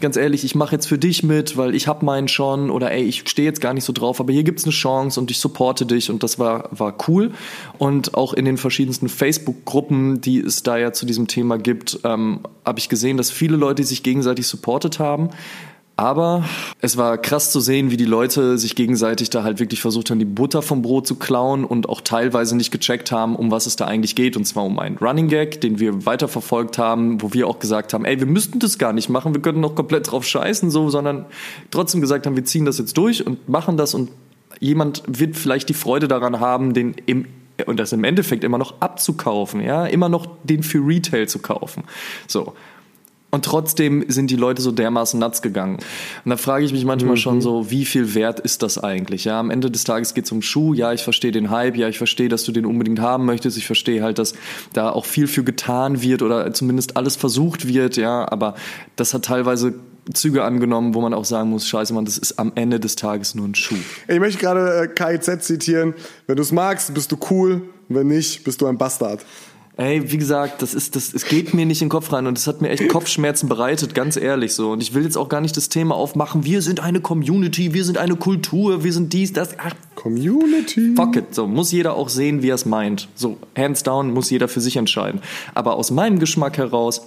ganz 0.00 0.16
ehrlich, 0.16 0.42
ich 0.42 0.54
mache 0.54 0.74
jetzt 0.74 0.86
für 0.86 0.96
dich 0.96 1.22
mit, 1.22 1.58
weil 1.58 1.74
ich 1.74 1.86
hab 1.86 2.02
meinen 2.02 2.28
schon 2.28 2.70
oder 2.70 2.90
ey, 2.90 3.02
ich 3.02 3.28
stehe 3.28 3.46
jetzt 3.46 3.60
gar 3.60 3.74
nicht 3.74 3.84
so 3.84 3.92
drauf, 3.92 4.20
aber 4.20 4.32
hier 4.32 4.42
gibt's 4.42 4.64
eine 4.64 4.72
Chance 4.72 5.20
und 5.20 5.30
ich 5.30 5.38
supporte 5.38 5.84
dich 5.84 6.10
und 6.10 6.22
das 6.22 6.38
war 6.38 6.70
war 6.70 6.94
cool 7.06 7.32
und 7.76 8.14
auch 8.14 8.32
in 8.32 8.46
den 8.46 8.56
verschiedensten 8.56 9.10
Facebook-Gruppen, 9.10 10.22
die 10.22 10.40
es 10.40 10.62
da 10.62 10.78
ja 10.78 10.94
zu 10.94 11.04
diesem 11.04 11.26
Thema 11.26 11.58
gibt, 11.58 12.00
ähm, 12.04 12.40
habe 12.64 12.78
ich 12.78 12.88
gesehen, 12.88 13.18
dass 13.18 13.30
viele 13.30 13.56
Leute 13.56 13.84
sich 13.84 14.02
gegenseitig 14.02 14.46
supportet 14.46 14.98
haben. 14.98 15.28
Aber 16.00 16.44
es 16.80 16.96
war 16.96 17.18
krass 17.18 17.52
zu 17.52 17.60
sehen, 17.60 17.90
wie 17.90 17.98
die 17.98 18.06
Leute 18.06 18.56
sich 18.56 18.74
gegenseitig 18.74 19.28
da 19.28 19.42
halt 19.42 19.60
wirklich 19.60 19.82
versucht 19.82 20.08
haben, 20.08 20.18
die 20.18 20.24
Butter 20.24 20.62
vom 20.62 20.80
Brot 20.80 21.06
zu 21.06 21.16
klauen 21.16 21.62
und 21.62 21.90
auch 21.90 22.00
teilweise 22.00 22.56
nicht 22.56 22.70
gecheckt 22.70 23.12
haben, 23.12 23.36
um 23.36 23.50
was 23.50 23.66
es 23.66 23.76
da 23.76 23.84
eigentlich 23.84 24.16
geht. 24.16 24.34
Und 24.34 24.46
zwar 24.46 24.64
um 24.64 24.78
einen 24.78 24.96
Running 24.96 25.28
Gag, 25.28 25.60
den 25.60 25.78
wir 25.78 26.06
weiterverfolgt 26.06 26.78
haben, 26.78 27.20
wo 27.20 27.34
wir 27.34 27.46
auch 27.46 27.58
gesagt 27.58 27.92
haben, 27.92 28.06
ey, 28.06 28.18
wir 28.18 28.26
müssten 28.26 28.60
das 28.60 28.78
gar 28.78 28.94
nicht 28.94 29.10
machen, 29.10 29.34
wir 29.34 29.42
könnten 29.42 29.60
noch 29.60 29.74
komplett 29.74 30.10
drauf 30.10 30.24
scheißen, 30.24 30.70
so, 30.70 30.88
sondern 30.88 31.26
trotzdem 31.70 32.00
gesagt 32.00 32.26
haben, 32.26 32.34
wir 32.34 32.46
ziehen 32.46 32.64
das 32.64 32.78
jetzt 32.78 32.96
durch 32.96 33.26
und 33.26 33.50
machen 33.50 33.76
das 33.76 33.92
und 33.92 34.10
jemand 34.58 35.02
wird 35.06 35.36
vielleicht 35.36 35.68
die 35.68 35.74
Freude 35.74 36.08
daran 36.08 36.40
haben, 36.40 36.72
den 36.72 36.94
im 37.04 37.26
und 37.66 37.78
das 37.78 37.92
im 37.92 38.04
Endeffekt 38.04 38.42
immer 38.42 38.56
noch 38.56 38.80
abzukaufen, 38.80 39.60
ja, 39.60 39.84
immer 39.84 40.08
noch 40.08 40.26
den 40.44 40.62
für 40.62 40.78
Retail 40.78 41.26
zu 41.26 41.40
kaufen. 41.40 41.84
So. 42.26 42.54
Und 43.30 43.44
trotzdem 43.44 44.04
sind 44.08 44.30
die 44.30 44.36
Leute 44.36 44.60
so 44.60 44.72
dermaßen 44.72 45.18
nuts 45.20 45.40
gegangen. 45.40 45.78
Und 46.24 46.30
da 46.30 46.36
frage 46.36 46.64
ich 46.64 46.72
mich 46.72 46.84
manchmal 46.84 47.14
mhm. 47.14 47.20
schon 47.20 47.40
so, 47.40 47.70
wie 47.70 47.84
viel 47.84 48.14
wert 48.14 48.40
ist 48.40 48.62
das 48.62 48.76
eigentlich? 48.78 49.24
Ja, 49.24 49.38
am 49.38 49.50
Ende 49.50 49.70
des 49.70 49.84
Tages 49.84 50.14
geht 50.14 50.24
es 50.24 50.32
um 50.32 50.42
Schuh. 50.42 50.74
Ja, 50.74 50.92
ich 50.92 51.04
verstehe 51.04 51.30
den 51.30 51.50
Hype. 51.50 51.76
Ja, 51.76 51.88
ich 51.88 51.98
verstehe, 51.98 52.28
dass 52.28 52.44
du 52.44 52.52
den 52.52 52.66
unbedingt 52.66 53.00
haben 53.00 53.26
möchtest. 53.26 53.56
Ich 53.56 53.66
verstehe 53.66 54.02
halt, 54.02 54.18
dass 54.18 54.34
da 54.72 54.90
auch 54.90 55.04
viel 55.04 55.28
für 55.28 55.44
getan 55.44 56.02
wird 56.02 56.22
oder 56.22 56.52
zumindest 56.52 56.96
alles 56.96 57.14
versucht 57.16 57.68
wird. 57.68 57.96
Ja, 57.96 58.30
aber 58.30 58.56
das 58.96 59.14
hat 59.14 59.26
teilweise 59.26 59.74
Züge 60.12 60.42
angenommen, 60.42 60.94
wo 60.94 61.00
man 61.00 61.14
auch 61.14 61.24
sagen 61.24 61.50
muss, 61.50 61.68
scheiße, 61.68 61.94
man, 61.94 62.04
das 62.04 62.18
ist 62.18 62.38
am 62.38 62.52
Ende 62.54 62.80
des 62.80 62.96
Tages 62.96 63.34
nur 63.34 63.46
ein 63.46 63.54
Schuh. 63.54 63.76
Ich 64.08 64.18
möchte 64.18 64.40
gerade 64.40 64.82
äh, 64.82 64.88
KIZ 64.88 65.44
zitieren. 65.44 65.94
Wenn 66.26 66.36
du 66.36 66.42
es 66.42 66.52
magst, 66.52 66.92
bist 66.94 67.12
du 67.12 67.18
cool. 67.30 67.62
Wenn 67.88 68.06
nicht, 68.06 68.44
bist 68.44 68.60
du 68.60 68.66
ein 68.66 68.78
Bastard. 68.78 69.24
Ey, 69.80 70.12
wie 70.12 70.18
gesagt, 70.18 70.60
das 70.60 70.74
ist, 70.74 70.94
das, 70.94 71.14
es 71.14 71.24
geht 71.24 71.54
mir 71.54 71.64
nicht 71.64 71.80
in 71.80 71.86
den 71.86 71.90
Kopf 71.90 72.12
rein 72.12 72.26
und 72.26 72.36
es 72.36 72.46
hat 72.46 72.60
mir 72.60 72.68
echt 72.68 72.86
Kopfschmerzen 72.90 73.48
bereitet, 73.48 73.94
ganz 73.94 74.18
ehrlich 74.18 74.54
so. 74.54 74.72
Und 74.72 74.82
ich 74.82 74.92
will 74.92 75.04
jetzt 75.04 75.16
auch 75.16 75.30
gar 75.30 75.40
nicht 75.40 75.56
das 75.56 75.70
Thema 75.70 75.94
aufmachen. 75.94 76.44
Wir 76.44 76.60
sind 76.60 76.80
eine 76.80 77.00
Community, 77.00 77.72
wir 77.72 77.82
sind 77.86 77.96
eine 77.96 78.16
Kultur, 78.16 78.84
wir 78.84 78.92
sind 78.92 79.14
dies, 79.14 79.32
das. 79.32 79.58
Ach, 79.58 79.74
Community. 79.94 80.92
Fuck 80.94 81.16
it. 81.16 81.34
So, 81.34 81.46
muss 81.46 81.72
jeder 81.72 81.94
auch 81.94 82.10
sehen, 82.10 82.42
wie 82.42 82.50
er 82.50 82.56
es 82.56 82.66
meint. 82.66 83.08
So, 83.14 83.38
hands 83.56 83.82
down, 83.82 84.12
muss 84.12 84.28
jeder 84.28 84.48
für 84.48 84.60
sich 84.60 84.76
entscheiden. 84.76 85.22
Aber 85.54 85.76
aus 85.76 85.90
meinem 85.90 86.18
Geschmack 86.18 86.58
heraus 86.58 87.06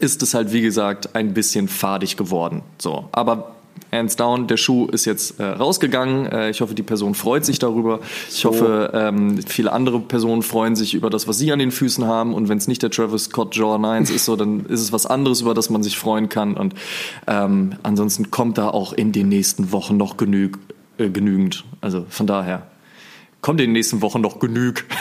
ist 0.00 0.22
es 0.22 0.32
halt, 0.32 0.50
wie 0.50 0.62
gesagt, 0.62 1.14
ein 1.14 1.34
bisschen 1.34 1.68
fadig 1.68 2.16
geworden. 2.16 2.62
So, 2.78 3.10
aber 3.12 3.54
hands 3.92 4.16
down, 4.16 4.46
der 4.46 4.56
Schuh 4.56 4.86
ist 4.86 5.04
jetzt 5.04 5.40
äh, 5.40 5.44
rausgegangen. 5.44 6.26
Äh, 6.26 6.50
ich 6.50 6.60
hoffe, 6.60 6.74
die 6.74 6.82
Person 6.82 7.14
freut 7.14 7.44
sich 7.44 7.58
darüber. 7.58 8.00
Ich 8.28 8.40
so. 8.40 8.50
hoffe, 8.50 8.90
ähm, 8.94 9.40
viele 9.46 9.72
andere 9.72 10.00
Personen 10.00 10.42
freuen 10.42 10.76
sich 10.76 10.94
über 10.94 11.10
das, 11.10 11.28
was 11.28 11.38
sie 11.38 11.52
an 11.52 11.58
den 11.58 11.70
Füßen 11.70 12.06
haben. 12.06 12.34
Und 12.34 12.48
wenn 12.48 12.58
es 12.58 12.68
nicht 12.68 12.82
der 12.82 12.90
Travis 12.90 13.24
Scott 13.24 13.54
Jordan 13.56 13.84
1 13.84 14.10
ist, 14.10 14.24
so, 14.24 14.36
dann 14.36 14.66
ist 14.66 14.80
es 14.80 14.92
was 14.92 15.06
anderes, 15.06 15.40
über 15.40 15.54
das 15.54 15.70
man 15.70 15.82
sich 15.82 15.98
freuen 15.98 16.28
kann. 16.28 16.54
Und 16.54 16.74
ähm, 17.26 17.76
ansonsten 17.82 18.30
kommt 18.30 18.58
da 18.58 18.68
auch 18.68 18.92
in 18.92 19.12
den 19.12 19.28
nächsten 19.28 19.72
Wochen 19.72 19.96
noch 19.96 20.16
genüg, 20.16 20.58
äh, 20.98 21.10
genügend. 21.10 21.64
Also 21.80 22.06
von 22.08 22.26
daher 22.26 22.66
kommt 23.40 23.60
in 23.60 23.68
den 23.68 23.72
nächsten 23.72 24.02
Wochen 24.02 24.20
noch 24.20 24.40
genüg. 24.40 24.86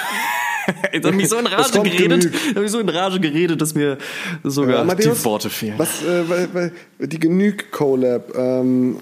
Jetzt 0.93 1.05
habe 1.05 1.21
ich 1.21 1.29
so 1.29 1.38
in 1.38 1.47
Rage 1.47 1.81
geredet, 1.81 2.33
habe 2.55 2.65
ich 2.65 2.71
so 2.71 2.79
in 2.79 2.89
Rage 2.89 3.19
geredet, 3.19 3.62
dass 3.62 3.74
mir 3.74 3.97
sogar 4.43 4.81
äh, 4.81 4.86
Matthäus, 4.86 5.19
die 5.19 5.25
Worte 5.25 5.50
fehlen. 5.50 5.75
Was, 5.77 6.03
äh, 6.03 6.29
weil, 6.29 6.53
weil, 6.53 7.07
die 7.07 7.19
Genüg 7.19 7.71
Collab, 7.71 8.36
ähm, 8.36 8.97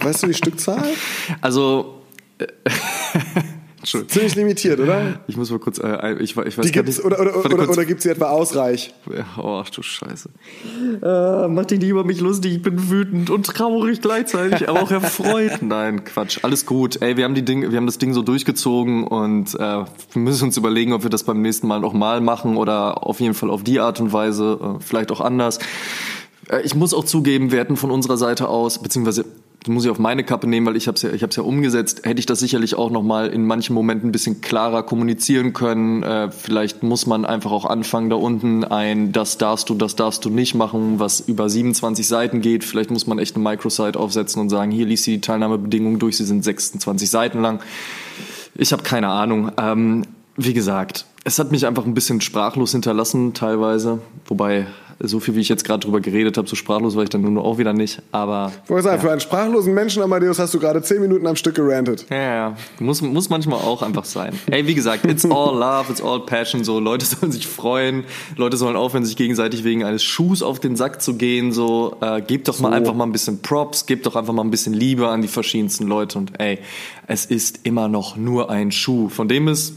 weißt 0.00 0.22
du 0.22 0.26
die 0.28 0.34
Stückzahl? 0.34 0.84
Also 1.40 2.02
äh, 2.38 2.46
Ziemlich 3.82 4.34
limitiert, 4.34 4.78
oder? 4.78 5.20
Ich 5.26 5.36
muss 5.36 5.50
mal 5.50 5.58
kurz, 5.58 5.78
äh, 5.78 6.14
ich, 6.14 6.36
ich 6.36 6.58
weiß 6.58 6.66
Die 6.66 6.72
gibt's, 6.72 6.98
nicht, 6.98 7.04
Oder, 7.04 7.20
oder, 7.20 7.36
oder, 7.44 7.70
oder 7.70 7.84
gibt 7.84 7.98
es 7.98 8.04
sie 8.04 8.10
etwa 8.10 8.26
ausreich? 8.26 8.92
Oh, 9.38 9.60
ach 9.62 9.70
du 9.70 9.82
Scheiße. 9.82 10.28
Äh, 11.02 11.48
mach 11.48 11.64
dich 11.64 11.80
nicht 11.80 11.88
über 11.88 12.04
mich 12.04 12.20
lustig, 12.20 12.56
ich 12.56 12.62
bin 12.62 12.90
wütend 12.90 13.30
und 13.30 13.46
traurig 13.46 14.00
gleichzeitig, 14.02 14.68
aber 14.68 14.82
auch 14.82 14.90
erfreut. 14.90 15.52
Nein, 15.62 16.04
Quatsch, 16.04 16.40
alles 16.42 16.66
gut. 16.66 17.00
Ey, 17.00 17.16
wir 17.16 17.24
haben, 17.24 17.34
die 17.34 17.44
Ding, 17.44 17.70
wir 17.70 17.76
haben 17.76 17.86
das 17.86 17.98
Ding 17.98 18.12
so 18.12 18.22
durchgezogen 18.22 19.06
und 19.06 19.54
äh, 19.54 19.58
wir 19.58 19.86
müssen 20.14 20.44
uns 20.44 20.56
überlegen, 20.56 20.92
ob 20.92 21.02
wir 21.02 21.10
das 21.10 21.24
beim 21.24 21.40
nächsten 21.40 21.66
Mal 21.66 21.80
nochmal 21.80 22.20
machen 22.20 22.56
oder 22.56 23.06
auf 23.06 23.20
jeden 23.20 23.34
Fall 23.34 23.50
auf 23.50 23.62
die 23.62 23.80
Art 23.80 24.00
und 24.00 24.12
Weise, 24.12 24.58
äh, 24.60 24.82
vielleicht 24.82 25.10
auch 25.10 25.20
anders. 25.20 25.58
Äh, 26.50 26.62
ich 26.62 26.74
muss 26.74 26.94
auch 26.94 27.04
zugeben, 27.04 27.52
wir 27.52 27.58
hätten 27.58 27.76
von 27.76 27.90
unserer 27.90 28.16
Seite 28.16 28.48
aus, 28.48 28.80
beziehungsweise 28.80 29.24
das 29.62 29.68
muss 29.68 29.84
ich 29.84 29.90
auf 29.90 29.98
meine 29.98 30.24
Kappe 30.24 30.46
nehmen, 30.46 30.66
weil 30.66 30.76
ich 30.76 30.88
habe 30.88 30.96
es 30.96 31.02
ja, 31.02 31.10
ja 31.12 31.42
umgesetzt. 31.42 32.00
Hätte 32.04 32.18
ich 32.18 32.24
das 32.24 32.40
sicherlich 32.40 32.76
auch 32.76 32.90
noch 32.90 33.02
mal 33.02 33.28
in 33.28 33.44
manchen 33.44 33.74
Momenten 33.74 34.08
ein 34.08 34.12
bisschen 34.12 34.40
klarer 34.40 34.82
kommunizieren 34.82 35.52
können. 35.52 36.02
Äh, 36.02 36.30
vielleicht 36.30 36.82
muss 36.82 37.06
man 37.06 37.26
einfach 37.26 37.50
auch 37.50 37.66
anfangen, 37.66 38.08
da 38.08 38.16
unten 38.16 38.64
ein, 38.64 39.12
das 39.12 39.36
darfst 39.36 39.68
du, 39.68 39.74
das 39.74 39.96
darfst 39.96 40.24
du 40.24 40.30
nicht 40.30 40.54
machen, 40.54 40.98
was 40.98 41.20
über 41.20 41.50
27 41.50 42.08
Seiten 42.08 42.40
geht. 42.40 42.64
Vielleicht 42.64 42.90
muss 42.90 43.06
man 43.06 43.18
echt 43.18 43.36
eine 43.36 43.44
Microsite 43.44 44.00
aufsetzen 44.00 44.40
und 44.40 44.48
sagen, 44.48 44.70
hier 44.70 44.86
liest 44.86 45.06
die 45.06 45.20
Teilnahmebedingungen 45.20 45.98
durch, 45.98 46.16
sie 46.16 46.24
sind 46.24 46.42
26 46.42 47.10
Seiten 47.10 47.42
lang. 47.42 47.60
Ich 48.54 48.72
habe 48.72 48.82
keine 48.82 49.08
Ahnung. 49.08 49.52
Ähm, 49.58 50.06
wie 50.38 50.54
gesagt, 50.54 51.04
es 51.24 51.38
hat 51.38 51.50
mich 51.50 51.66
einfach 51.66 51.84
ein 51.84 51.92
bisschen 51.92 52.22
sprachlos 52.22 52.72
hinterlassen 52.72 53.34
teilweise, 53.34 54.00
wobei 54.24 54.68
So 55.02 55.18
viel, 55.18 55.34
wie 55.34 55.40
ich 55.40 55.48
jetzt 55.48 55.64
gerade 55.64 55.80
drüber 55.80 56.00
geredet 56.00 56.36
habe, 56.36 56.46
so 56.46 56.56
sprachlos 56.56 56.94
war 56.94 57.02
ich 57.02 57.08
dann 57.08 57.22
nur 57.22 57.42
auch 57.42 57.56
wieder 57.56 57.72
nicht. 57.72 58.02
Aber. 58.12 58.52
Ich 58.64 58.70
wollte 58.70 58.84
sagen, 58.84 58.96
ja. 58.96 59.02
für 59.02 59.10
einen 59.10 59.20
sprachlosen 59.20 59.72
Menschen, 59.72 60.02
Amadeus, 60.02 60.38
hast 60.38 60.52
du 60.52 60.58
gerade 60.58 60.82
zehn 60.82 61.00
Minuten 61.00 61.26
am 61.26 61.36
Stück 61.36 61.54
gerantet. 61.54 62.04
Ja, 62.10 62.16
ja. 62.16 62.56
Muss, 62.80 63.00
muss 63.00 63.30
manchmal 63.30 63.60
auch 63.60 63.82
einfach 63.82 64.04
sein. 64.04 64.38
Ey, 64.50 64.66
wie 64.66 64.74
gesagt, 64.74 65.06
it's 65.06 65.24
all 65.24 65.56
love, 65.58 65.90
it's 65.90 66.02
all 66.02 66.20
passion. 66.20 66.64
So, 66.64 66.80
Leute 66.80 67.06
sollen 67.20 67.32
sich 67.32 67.46
freuen. 67.46 68.04
Leute 68.36 68.58
sollen 68.58 68.76
aufhören, 68.76 69.06
sich 69.06 69.16
gegenseitig 69.16 69.64
wegen 69.64 69.84
eines 69.84 70.02
Schuhs 70.02 70.42
auf 70.42 70.60
den 70.60 70.76
Sack 70.76 71.00
zu 71.00 71.14
gehen. 71.14 71.52
So, 71.52 71.96
äh, 72.02 72.20
gebt 72.20 72.48
doch 72.48 72.54
so. 72.54 72.62
mal 72.62 72.74
einfach 72.74 72.94
mal 72.94 73.04
ein 73.04 73.12
bisschen 73.12 73.40
Props, 73.40 73.86
gebt 73.86 74.04
doch 74.04 74.16
einfach 74.16 74.34
mal 74.34 74.44
ein 74.44 74.50
bisschen 74.50 74.74
Liebe 74.74 75.08
an 75.08 75.22
die 75.22 75.28
verschiedensten 75.28 75.86
Leute. 75.86 76.18
Und 76.18 76.38
ey, 76.38 76.58
es 77.06 77.24
ist 77.24 77.60
immer 77.62 77.88
noch 77.88 78.16
nur 78.16 78.50
ein 78.50 78.70
Schuh, 78.70 79.08
von 79.08 79.28
dem 79.28 79.48
es 79.48 79.72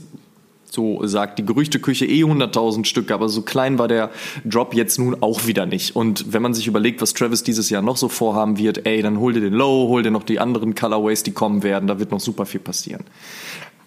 so 0.74 1.06
sagt 1.06 1.38
die 1.38 1.46
Gerüchteküche 1.46 2.08
eh 2.08 2.24
100.000 2.24 2.86
Stück, 2.86 3.12
aber 3.12 3.30
so 3.30 3.44
klein 3.44 3.77
war 3.77 3.88
der 3.88 4.10
Drop 4.44 4.74
jetzt 4.74 4.98
nun 4.98 5.15
auch 5.22 5.46
wieder 5.46 5.68
nicht. 5.68 5.96
Und 5.96 6.34
wenn 6.34 6.42
man 6.42 6.56
sich 6.56 6.65
überlegt, 6.65 7.00
was 7.00 7.13
Travis 7.13 7.44
dieses 7.44 7.70
Jahr 7.70 7.84
noch 7.84 7.96
so 7.96 8.10
vorhaben 8.10 8.58
wird, 8.58 8.88
ey, 8.88 9.03
dann 9.03 9.20
hol 9.20 9.34
dir 9.34 9.42
den 9.42 9.53
Low, 9.53 9.88
hol 9.89 10.01
dir 10.01 10.10
noch 10.10 10.24
die 10.24 10.39
anderen 10.39 10.74
Colorways, 10.74 11.22
die 11.22 11.32
kommen 11.32 11.62
werden, 11.62 11.86
da 11.86 12.00
wird 12.00 12.10
noch 12.10 12.20
super 12.20 12.48
viel 12.48 12.60
passieren. 12.60 13.03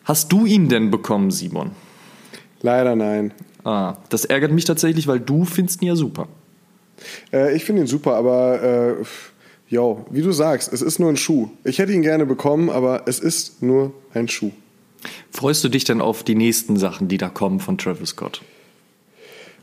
Hast 0.05 0.31
du 0.31 0.47
ihn 0.47 0.69
denn 0.69 0.93
bekommen, 0.93 1.33
Simon? 1.33 1.73
Leider 2.63 2.95
nein. 2.95 3.35
Ah, 3.65 3.97
das 4.09 4.25
ärgert 4.25 4.53
mich 4.53 4.65
tatsächlich, 4.65 5.09
weil 5.09 5.19
du 5.19 5.45
findest 5.45 5.83
ihn 5.83 5.89
ja 5.89 5.97
super. 5.97 6.29
Äh, 7.33 7.57
ich 7.57 7.65
finde 7.65 7.83
ihn 7.83 7.89
super, 7.89 8.15
aber 8.15 8.63
äh, 8.63 8.95
yo, 9.69 10.07
wie 10.11 10.23
du 10.23 10.31
sagst, 10.31 10.73
es 10.73 10.83
ist 10.83 11.01
nur 11.01 11.09
ein 11.09 11.17
Schuh. 11.17 11.49
Ich 11.65 11.81
hätte 11.81 11.93
ihn 11.93 12.03
gerne 12.03 12.27
bekommen, 12.27 12.71
aber 12.71 13.03
es 13.07 13.19
ist 13.19 13.61
nur 13.61 13.93
ein 14.15 14.29
Schuh. 14.29 14.53
Freust 15.31 15.63
du 15.65 15.69
dich 15.69 15.85
denn 15.85 16.01
auf 16.01 16.23
die 16.23 16.35
nächsten 16.35 16.77
Sachen, 16.77 17.09
die 17.09 17.19
da 17.19 17.29
kommen 17.29 17.61
von 17.61 17.79
Travis 17.79 18.11
Scott? 18.11 18.43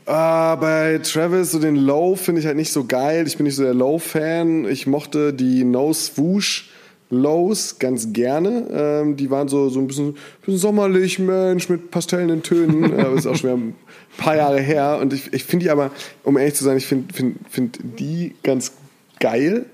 Uh, 0.06 0.56
bei 0.60 1.00
Travis, 1.02 1.52
so 1.52 1.58
den 1.58 1.76
Low 1.76 2.14
finde 2.14 2.40
ich 2.40 2.46
halt 2.46 2.56
nicht 2.56 2.72
so 2.72 2.84
geil. 2.84 3.26
Ich 3.26 3.38
bin 3.38 3.44
nicht 3.44 3.56
so 3.56 3.62
der 3.62 3.72
Low-Fan. 3.72 4.66
Ich 4.66 4.86
mochte 4.86 5.32
die 5.32 5.64
No 5.64 5.94
Swoosh 5.94 6.68
Lows 7.10 7.78
ganz 7.78 8.12
gerne. 8.12 8.68
Ähm, 8.70 9.16
die 9.16 9.30
waren 9.30 9.48
so, 9.48 9.68
so 9.68 9.80
ein 9.80 9.86
bisschen, 9.86 10.16
bisschen 10.40 10.58
sommerlich, 10.58 11.18
Mensch, 11.18 11.68
mit 11.68 11.90
pastellenden 11.90 12.42
Tönen. 12.42 12.96
das 12.96 13.20
ist 13.20 13.26
auch 13.26 13.36
schon 13.36 13.50
ein 13.50 13.74
paar 14.16 14.36
Jahre 14.36 14.60
her. 14.60 14.98
Und 15.00 15.12
ich, 15.12 15.32
ich 15.32 15.44
finde 15.44 15.64
die 15.64 15.70
aber, 15.70 15.90
um 16.22 16.36
ehrlich 16.36 16.54
zu 16.54 16.64
sein, 16.64 16.76
ich 16.76 16.86
finde 16.86 17.12
find, 17.14 17.36
find 17.48 17.78
die 17.98 18.34
ganz 18.42 18.72
geil 19.20 19.66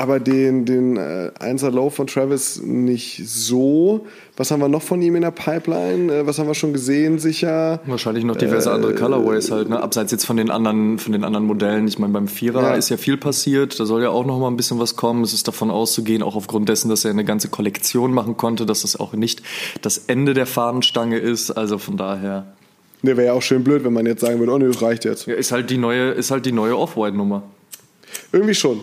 aber 0.00 0.18
den, 0.18 0.64
den 0.64 0.96
äh, 0.96 1.30
1er 1.40 1.70
Low 1.70 1.90
von 1.90 2.06
Travis 2.06 2.62
nicht 2.62 3.20
so. 3.28 4.06
Was 4.34 4.50
haben 4.50 4.60
wir 4.60 4.68
noch 4.68 4.80
von 4.80 5.02
ihm 5.02 5.14
in 5.14 5.20
der 5.20 5.30
Pipeline? 5.30 6.10
Äh, 6.10 6.26
was 6.26 6.38
haben 6.38 6.46
wir 6.46 6.54
schon 6.54 6.72
gesehen, 6.72 7.18
sicher? 7.18 7.80
Wahrscheinlich 7.84 8.24
noch 8.24 8.36
diverse 8.36 8.70
äh, 8.70 8.72
andere 8.72 8.94
Colorways 8.94 9.50
halt, 9.50 9.68
ne? 9.68 9.82
Abseits 9.82 10.10
jetzt 10.10 10.24
von 10.24 10.38
den 10.38 10.50
anderen, 10.50 10.98
von 10.98 11.12
den 11.12 11.22
anderen 11.22 11.44
Modellen. 11.44 11.86
Ich 11.86 11.98
meine, 11.98 12.14
beim 12.14 12.28
Vierer 12.28 12.62
ja. 12.62 12.74
ist 12.76 12.88
ja 12.88 12.96
viel 12.96 13.18
passiert. 13.18 13.78
Da 13.78 13.84
soll 13.84 14.02
ja 14.02 14.08
auch 14.08 14.24
noch 14.24 14.38
mal 14.38 14.48
ein 14.48 14.56
bisschen 14.56 14.78
was 14.78 14.96
kommen. 14.96 15.22
Es 15.22 15.34
ist 15.34 15.46
davon 15.46 15.70
auszugehen, 15.70 16.22
auch 16.22 16.34
aufgrund 16.34 16.70
dessen, 16.70 16.88
dass 16.88 17.04
er 17.04 17.10
eine 17.10 17.26
ganze 17.26 17.48
Kollektion 17.48 18.14
machen 18.14 18.38
konnte, 18.38 18.64
dass 18.64 18.80
das 18.80 18.98
auch 18.98 19.12
nicht 19.12 19.42
das 19.82 19.98
Ende 19.98 20.32
der 20.32 20.46
Fahnenstange 20.46 21.18
ist. 21.18 21.50
Also 21.50 21.76
von 21.76 21.98
daher. 21.98 22.46
Ne, 23.02 23.18
wäre 23.18 23.26
ja 23.26 23.32
auch 23.34 23.42
schön 23.42 23.62
blöd, 23.62 23.84
wenn 23.84 23.92
man 23.92 24.06
jetzt 24.06 24.22
sagen 24.22 24.38
würde, 24.38 24.52
oh 24.52 24.58
ne, 24.58 24.66
das 24.68 24.80
reicht 24.80 25.04
jetzt. 25.04 25.26
Ja, 25.26 25.34
ist 25.34 25.52
halt 25.52 25.68
die 25.68 25.76
neue, 25.76 26.12
ist 26.12 26.30
halt 26.30 26.46
die 26.46 26.52
neue 26.52 26.78
Off-White-Nummer. 26.78 27.42
Irgendwie 28.32 28.54
schon. 28.54 28.80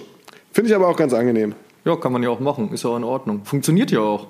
Finde 0.51 0.69
ich 0.69 0.75
aber 0.75 0.87
auch 0.87 0.97
ganz 0.97 1.13
angenehm. 1.13 1.55
Ja, 1.85 1.95
kann 1.95 2.11
man 2.11 2.23
ja 2.23 2.29
auch 2.29 2.39
machen. 2.39 2.71
Ist 2.73 2.83
ja 2.83 2.89
auch 2.89 2.97
in 2.97 3.03
Ordnung. 3.03 3.45
Funktioniert 3.45 3.91
ja 3.91 4.01
auch. 4.01 4.27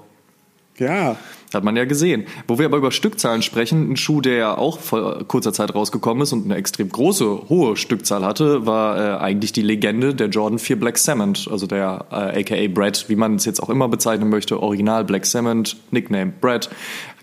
Ja. 0.78 1.18
Hat 1.54 1.64
man 1.64 1.76
ja 1.76 1.86
gesehen. 1.86 2.26
Wo 2.48 2.60
wir 2.60 2.66
aber 2.66 2.78
über 2.78 2.92
Stückzahlen 2.92 3.42
sprechen, 3.42 3.92
ein 3.92 3.98
Schuh, 3.98 4.22
der 4.22 4.36
ja 4.36 4.58
auch 4.58 4.80
vor 4.80 5.24
kurzer 5.28 5.54
Zeit 5.54 5.74
rausgekommen 5.74 6.22
ist 6.24 6.34
und 6.34 6.46
eine 6.46 6.56
extrem 6.56 6.90
große, 6.90 7.50
hohe 7.50 7.78
Stückzahl 7.78 8.26
hatte, 8.26 8.66
war 8.66 8.98
äh, 8.98 9.18
eigentlich 9.18 9.54
die 9.54 9.62
Legende 9.62 10.14
der 10.14 10.28
Jordan 10.28 10.60
4 10.60 10.80
Black 10.80 10.98
Cement, 10.98 11.48
also 11.50 11.66
der 11.66 12.06
äh, 12.12 12.42
aka 12.42 12.68
Brad, 12.68 13.06
wie 13.08 13.16
man 13.16 13.36
es 13.36 13.46
jetzt 13.46 13.62
auch 13.64 13.70
immer 13.70 13.88
bezeichnen 13.88 14.30
möchte, 14.30 14.62
Original 14.62 15.06
Black 15.06 15.26
Cement, 15.26 15.78
Nickname 15.92 16.34
Brad 16.40 16.70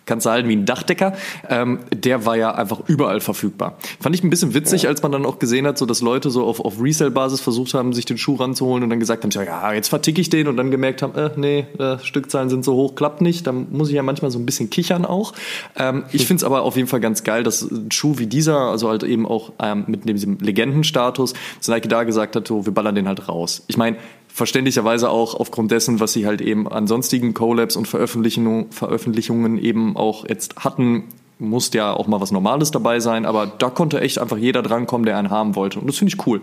kannst 0.07 0.27
du 0.27 0.31
halten 0.31 0.49
wie 0.49 0.57
ein 0.57 0.67
Dachdecker. 0.67 1.15
Ähm, 1.49 1.81
der 1.95 2.27
war 2.27 2.37
ja 2.37 2.55
einfach 2.55 2.81
überall 2.87 3.21
verfügbar. 3.21 3.77
Fand 4.01 4.15
ich 4.15 4.23
ein 4.23 4.31
bisschen 4.31 4.55
witzig, 4.55 4.83
ja. 4.83 4.91
als 4.91 5.03
man 5.03 5.13
dann 5.13 5.27
auch 5.27 5.39
gesehen 5.39 5.67
hat, 5.67 5.79
so 5.79 5.87
dass 5.87 6.01
Leute 6.01 6.31
so 6.31 6.45
auf, 6.45 6.61
auf 6.61 6.81
Resale-Basis 6.81 7.41
versucht 7.41 7.75
haben, 7.75 7.93
sich 7.93 8.05
den 8.05 8.19
Schuh 8.19 8.37
ranzuholen 8.37 8.83
und 8.83 8.91
dann 8.91 9.01
gesagt 9.01 9.25
haben, 9.25 9.31
ja, 9.31 9.73
jetzt 9.73 9.89
verticke 9.89 10.21
ich 10.21 10.31
den 10.31 10.49
und 10.49 10.57
dann 10.57 10.71
gemerkt 10.71 11.03
haben, 11.03 11.15
äh, 11.17 11.31
nee, 11.37 11.67
äh, 11.79 11.99
Stückzahlen 11.99 12.49
sind 12.49 12.65
so 12.65 12.75
hoch, 12.75 12.95
klappt 12.95 13.21
nicht. 13.21 13.47
Dann 13.47 13.67
muss 13.71 13.89
ich 13.89 13.95
ja 13.95 14.03
manchmal 14.03 14.31
so 14.31 14.39
ein 14.39 14.47
bisschen 14.47 14.71
kichern 14.71 15.05
auch. 15.05 15.33
Ähm, 15.77 16.05
ich 16.13 16.27
finde 16.27 16.41
es 16.41 16.45
aber 16.45 16.63
auf 16.63 16.77
jeden 16.77 16.89
Fall 16.89 17.01
ganz 17.01 17.25
geil, 17.25 17.43
dass 17.43 17.63
ein 17.63 17.91
Schuh 17.91 18.19
wie 18.19 18.27
dieser, 18.27 18.59
also 18.59 18.89
halt 18.89 19.03
eben 19.03 19.27
auch 19.27 19.53
ähm, 19.61 19.85
mit 19.87 20.09
diesem 20.09 20.39
Legendenstatus, 20.39 21.35
dass 21.59 21.69
Nike 21.69 21.89
da 21.89 22.05
gesagt 22.05 22.37
hat, 22.37 22.47
so, 22.49 22.67
wir 22.67 22.73
ballern 22.73 22.95
den 22.95 23.09
halt 23.09 23.29
raus. 23.29 23.65
Ich 23.69 23.77
meine, 23.77 23.97
verständlicherweise 24.35 25.11
auch 25.11 25.37
aufgrund 25.37 25.71
dessen, 25.71 26.01
was 26.01 26.13
sie 26.13 26.27
halt 26.27 26.41
eben 26.41 26.67
an 26.67 26.89
sonstigen 26.89 27.35
Collabs 27.35 27.77
und 27.77 27.87
Veröffentlichungen, 27.87 28.73
Veröffentlichungen 28.73 29.59
eben 29.59 29.97
auch 29.97 30.29
jetzt 30.29 30.57
hatten, 30.57 31.05
musste 31.39 31.79
ja 31.79 31.93
auch 31.93 32.09
mal 32.09 32.21
was 32.21 32.33
Normales 32.33 32.73
dabei 32.73 32.99
sein, 32.99 33.27
aber 33.27 33.47
da 33.47 33.71
konnte 33.71 34.01
echt 34.01 34.19
einfach 34.19 34.37
jeder 34.37 34.63
drankommen, 34.63 35.07
der 35.07 35.19
einen 35.19 35.31
haben 35.31 35.55
wollte. 35.55 35.79
Und 35.79 35.87
das 35.87 35.99
finde 35.99 36.13
ich 36.15 36.27
cool. 36.27 36.41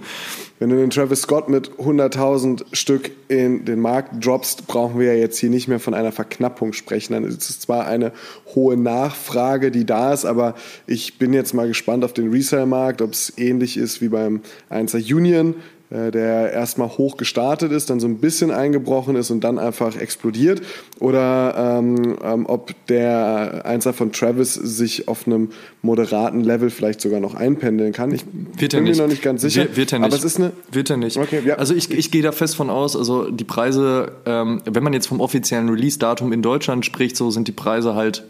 Wenn 0.58 0.70
du 0.70 0.78
den 0.78 0.90
Travis 0.90 1.24
Scott 1.24 1.50
mit 1.50 1.72
100.000 1.72 2.64
Stück 2.72 3.12
in 3.28 3.66
den 3.66 3.82
Markt 3.82 4.26
droppst, 4.26 4.68
brauchen 4.68 4.98
wir 4.98 5.14
ja 5.14 5.20
jetzt 5.20 5.40
hier 5.40 5.50
nicht 5.50 5.68
mehr 5.68 5.82
von 5.82 5.94
einer 5.94 6.14
Verknappung 6.14 6.72
sprechen. 6.72 7.12
Dann 7.12 7.26
ist 7.26 7.50
es 7.50 7.60
zwar 7.60 7.88
eine 7.88 8.14
hohe 8.56 8.78
Nachfrage, 8.78 9.70
die 9.70 9.86
da 9.86 10.14
ist, 10.14 10.24
aber 10.24 10.56
ich 10.88 11.18
bin 11.18 11.34
jetzt 11.34 11.54
mal 11.54 11.68
gespannt 11.68 12.06
auf 12.06 12.14
den 12.14 12.32
Resale-Markt, 12.32 13.02
ob 13.02 13.12
es 13.12 13.34
ähnlich 13.38 13.76
ist 13.76 14.00
wie 14.02 14.10
beim 14.10 14.40
1er 14.70 15.14
Union 15.14 15.56
der 15.92 16.54
erstmal 16.54 16.88
hoch 16.88 17.18
gestartet 17.18 17.72
ist, 17.72 17.90
dann 17.90 18.00
so 18.00 18.08
ein 18.08 18.20
bisschen 18.20 18.50
eingebrochen 18.50 19.16
ist 19.18 19.30
und 19.30 19.44
dann 19.44 19.60
einfach 19.60 19.98
explodiert. 19.98 20.62
Oder 21.00 21.80
ähm, 21.80 22.18
ähm, 22.24 22.46
ob 22.48 22.74
der 22.88 23.64
Einser 23.66 23.92
von 23.92 24.12
Travis 24.12 24.54
sich 24.54 25.08
auf 25.08 25.28
einem 25.28 25.50
moderaten 25.82 26.42
Level 26.42 26.70
vielleicht 26.70 27.02
sogar 27.02 27.20
noch 27.20 27.36
einpendeln 27.36 27.92
kann. 27.92 28.12
Ich 28.14 28.24
wird 28.58 28.72
bin 28.72 28.84
mir 28.86 28.96
noch 28.96 29.08
nicht 29.08 29.22
ganz 29.22 29.42
sicher. 29.42 29.64
Wird, 29.64 29.78
wird 29.78 29.94
er 29.94 30.00
nicht. 30.00 30.08
Aber 30.08 30.16
es 30.16 30.24
ist 30.24 30.38
eine 30.38 30.54
wird 30.72 30.90
er 30.90 30.98
nicht. 30.98 31.18
Okay, 31.18 31.42
ja. 31.46 31.56
Also 31.56 31.76
ich, 31.76 31.92
ich 31.92 32.10
gehe 32.10 32.22
da 32.22 32.32
fest 32.32 32.56
von 32.56 32.70
aus, 32.70 32.96
also 32.96 33.30
die 33.30 33.44
Preise, 33.44 34.14
ähm, 34.26 34.62
wenn 34.66 34.84
man 34.84 34.94
jetzt 34.94 35.08
vom 35.08 35.20
offiziellen 35.20 35.70
Release-Datum 35.70 36.32
in 36.32 36.42
Deutschland 36.42 36.86
spricht, 36.86 37.18
so 37.18 37.32
sind 37.32 37.48
die 37.48 37.54
Preise 37.54 37.96
halt 37.96 38.24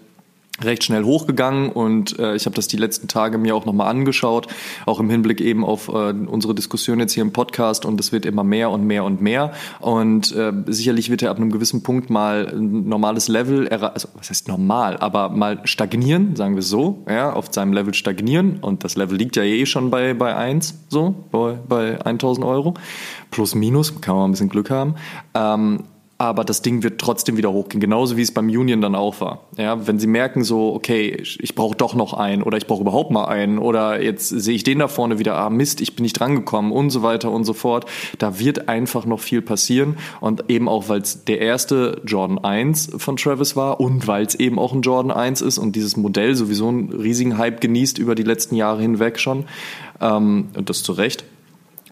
recht 0.64 0.84
schnell 0.84 1.04
hochgegangen 1.04 1.70
und 1.70 2.18
äh, 2.20 2.36
ich 2.36 2.46
habe 2.46 2.56
das 2.56 2.68
die 2.68 2.78
letzten 2.78 3.08
Tage 3.08 3.38
mir 3.38 3.56
auch 3.56 3.66
nochmal 3.66 3.90
angeschaut, 3.90 4.48
auch 4.86 5.00
im 5.00 5.10
Hinblick 5.10 5.42
eben 5.42 5.66
auf 5.66 5.88
äh, 5.88 5.92
unsere 5.92 6.56
Diskussion 6.56 7.00
jetzt 7.00 7.14
hier 7.14 7.24
im 7.24 7.34
Podcast 7.34 7.86
und 7.86 8.00
es 8.00 8.12
wird 8.12 8.26
immer 8.26 8.44
mehr 8.44 8.70
und 8.70 8.86
mehr 8.86 9.04
und 9.04 9.22
mehr 9.22 9.54
und 9.80 10.36
äh, 10.36 10.54
sicherlich 10.68 11.10
wird 11.10 11.22
er 11.22 11.32
ab 11.32 11.38
einem 11.38 11.52
gewissen 11.52 11.84
Punkt 11.84 12.10
mal 12.10 12.48
ein 12.48 12.88
normales 12.88 13.28
Level, 13.28 13.68
also 13.70 14.08
was 14.16 14.30
heißt 14.30 14.48
normal, 14.48 14.98
aber 14.98 15.30
mal 15.30 15.62
stagnieren, 15.66 16.36
sagen 16.36 16.56
wir 16.56 16.64
so, 16.64 17.04
ja, 17.10 17.34
auf 17.34 17.48
seinem 17.52 17.74
Level 17.74 17.94
stagnieren 17.94 18.60
und 18.62 18.84
das 18.84 18.96
Level 18.96 19.18
liegt 19.18 19.36
ja 19.36 19.44
eh 19.44 19.66
schon 19.66 19.90
bei, 19.90 20.14
bei 20.14 20.36
1, 20.36 20.86
so, 20.90 21.16
bei, 21.32 21.58
bei 21.68 22.06
1000 22.06 22.46
Euro, 22.46 22.74
plus 23.30 23.56
minus, 23.56 24.02
kann 24.02 24.16
man 24.16 24.30
ein 24.30 24.32
bisschen 24.32 24.50
Glück 24.50 24.70
haben, 24.70 24.96
ähm, 25.34 25.84
aber 26.22 26.44
das 26.44 26.62
Ding 26.62 26.84
wird 26.84 27.02
trotzdem 27.02 27.36
wieder 27.36 27.52
hochgehen, 27.52 27.82
genauso 27.82 28.16
wie 28.16 28.22
es 28.22 28.32
beim 28.32 28.46
Union 28.46 28.80
dann 28.80 28.94
auch 28.94 29.22
war. 29.22 29.48
Ja, 29.58 29.88
wenn 29.88 29.98
sie 29.98 30.06
merken 30.06 30.44
so, 30.44 30.72
okay, 30.72 31.20
ich, 31.20 31.56
brauche 31.56 31.76
doch 31.76 31.96
noch 31.96 32.14
einen 32.14 32.44
oder 32.44 32.60
ich 32.60 32.68
brauche 32.68 32.82
überhaupt 32.82 33.10
mal 33.10 33.26
einen 33.26 33.58
oder 33.58 34.00
jetzt 34.00 34.30
sehe 34.30 34.54
ich 34.54 34.64
den 34.64 34.78
da 34.78 34.88
vorne 34.88 35.18
wieder, 35.18 35.36
ah 35.36 35.50
Mist, 35.50 35.82
ich 35.82 35.96
bin 35.96 36.04
nicht 36.04 36.20
drangekommen 36.20 36.72
und 36.72 36.92
so 36.92 37.02
weiter 37.02 37.32
und 37.32 37.44
so 37.44 37.54
fort. 37.54 37.88
Da 38.20 38.38
wird 38.38 38.70
einfach 38.70 39.08
noch 39.08 39.20
viel 39.20 39.42
passieren 39.42 39.98
und 40.20 40.48
eben 40.48 40.70
auch, 40.70 40.90
weil 40.90 41.02
es 41.02 41.26
der 41.26 41.42
erste 41.42 42.00
Jordan 42.06 42.38
1 42.38 42.92
von 42.98 43.18
Travis 43.18 43.56
war 43.56 43.80
und 43.80 44.06
weil 44.06 44.24
es 44.24 44.36
eben 44.36 44.60
auch 44.60 44.74
ein 44.74 44.84
Jordan 44.84 45.10
1 45.10 45.42
ist 45.42 45.58
und 45.58 45.76
dieses 45.76 45.98
Modell 45.98 46.36
sowieso 46.36 46.68
einen 46.68 46.92
riesigen 46.92 47.40
Hype 47.40 47.62
genießt 47.62 47.98
über 47.98 48.14
die 48.14 48.22
letzten 48.22 48.56
Jahre 48.56 48.84
hinweg 48.84 49.20
schon 49.20 49.46
ähm, 50.00 50.50
und 50.56 50.70
das 50.70 50.84
zu 50.84 50.92
Recht 50.92 51.24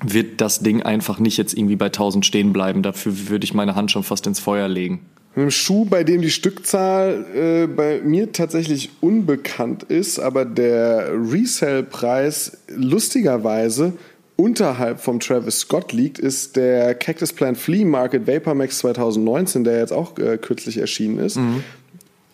wird 0.06 0.42
das 0.42 0.60
Ding 0.60 0.82
einfach 0.82 1.20
nicht 1.20 1.38
jetzt 1.38 1.58
irgendwie 1.58 1.76
bei 1.76 1.88
1000 1.88 2.26
stehen 2.26 2.54
bleiben. 2.54 2.84
Dafür 2.84 3.30
würde 3.30 3.44
ich 3.44 3.54
meine 3.54 3.76
Hand 3.76 3.92
schon 3.92 4.04
fast 4.04 4.28
ins 4.28 4.40
Feuer 4.40 4.68
legen. 4.68 5.02
Ein 5.36 5.52
Schuh, 5.52 5.86
bei 5.86 6.04
dem 6.04 6.22
die 6.22 6.32
Stückzahl 6.32 7.26
äh, 7.36 7.68
bei 7.68 8.02
mir 8.04 8.32
tatsächlich 8.32 8.90
unbekannt 9.00 9.84
ist, 9.84 10.20
aber 10.20 10.44
der 10.44 11.12
Resale-Preis 11.14 12.58
lustigerweise 12.76 13.94
unterhalb 14.36 15.02
vom 15.02 15.20
Travis 15.20 15.60
Scott 15.60 15.94
liegt, 15.94 16.18
ist 16.18 16.56
der 16.56 16.96
Cactus 16.96 17.34
Plant 17.34 17.58
Flea 17.58 17.86
Market 17.86 18.26
Vapor 18.26 18.56
Max 18.56 18.80
2019, 18.80 19.64
der 19.64 19.80
jetzt 19.80 19.94
auch 19.94 20.18
äh, 20.18 20.38
kürzlich 20.38 20.78
erschienen 20.78 21.20
ist. 21.20 21.36
Mhm. 21.36 21.64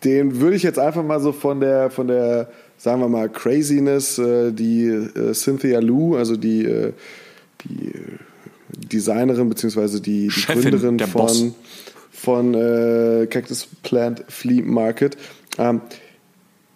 Den 0.04 0.40
würde 0.40 0.56
ich 0.56 0.64
jetzt 0.64 0.80
einfach 0.80 1.04
mal 1.04 1.20
so 1.20 1.32
von 1.32 1.60
der, 1.60 1.90
von 1.90 2.08
der, 2.08 2.48
sagen 2.78 3.02
wir 3.02 3.10
mal, 3.10 3.28
Craziness, 3.28 4.20
äh, 4.20 4.52
die 4.52 4.86
äh, 4.86 5.34
Cynthia 5.34 5.80
Lou, 5.80 6.16
also 6.16 6.38
die 6.38 6.64
äh, 6.64 6.94
die 7.66 7.92
Designerin 8.70 9.50
bzw. 9.50 10.00
die, 10.00 10.30
die 10.30 10.42
Gründerin 10.42 11.00
von, 11.00 11.54
von 12.12 12.54
äh, 12.54 13.28
Cactus 13.28 13.68
Plant 13.84 14.24
Flea 14.28 14.62
Market 14.64 15.18
ähm, 15.58 15.82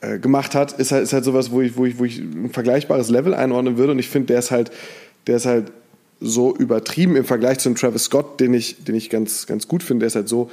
äh, 0.02 0.20
gemacht 0.20 0.56
hat, 0.56 0.74
ist 0.74 0.92
halt, 0.92 1.04
ist 1.04 1.14
halt 1.14 1.24
sowas, 1.24 1.52
wo 1.52 1.62
ich, 1.62 1.76
wo, 1.78 1.86
ich, 1.86 2.00
wo 2.00 2.06
ich 2.06 2.20
ein 2.20 2.52
vergleichbares 2.52 3.10
Level 3.10 3.34
einordnen 3.34 3.78
würde 3.78 3.94
und 3.94 4.00
ich 4.00 4.10
finde, 4.10 4.28
der 4.28 4.40
ist 4.40 4.52
halt 4.52 4.72
der 5.28 5.38
ist 5.38 5.46
halt 5.46 5.72
so 6.20 6.56
übertrieben 6.56 7.16
im 7.16 7.24
Vergleich 7.24 7.60
zum 7.60 7.76
Travis 7.76 8.06
Scott, 8.06 8.40
den 8.40 8.54
ich, 8.54 8.84
den 8.84 8.96
ich 8.96 9.10
ganz, 9.10 9.46
ganz 9.46 9.68
gut 9.68 9.84
finde. 9.84 10.04
Der 10.04 10.08
ist 10.08 10.16
halt 10.16 10.28
so 10.28 10.50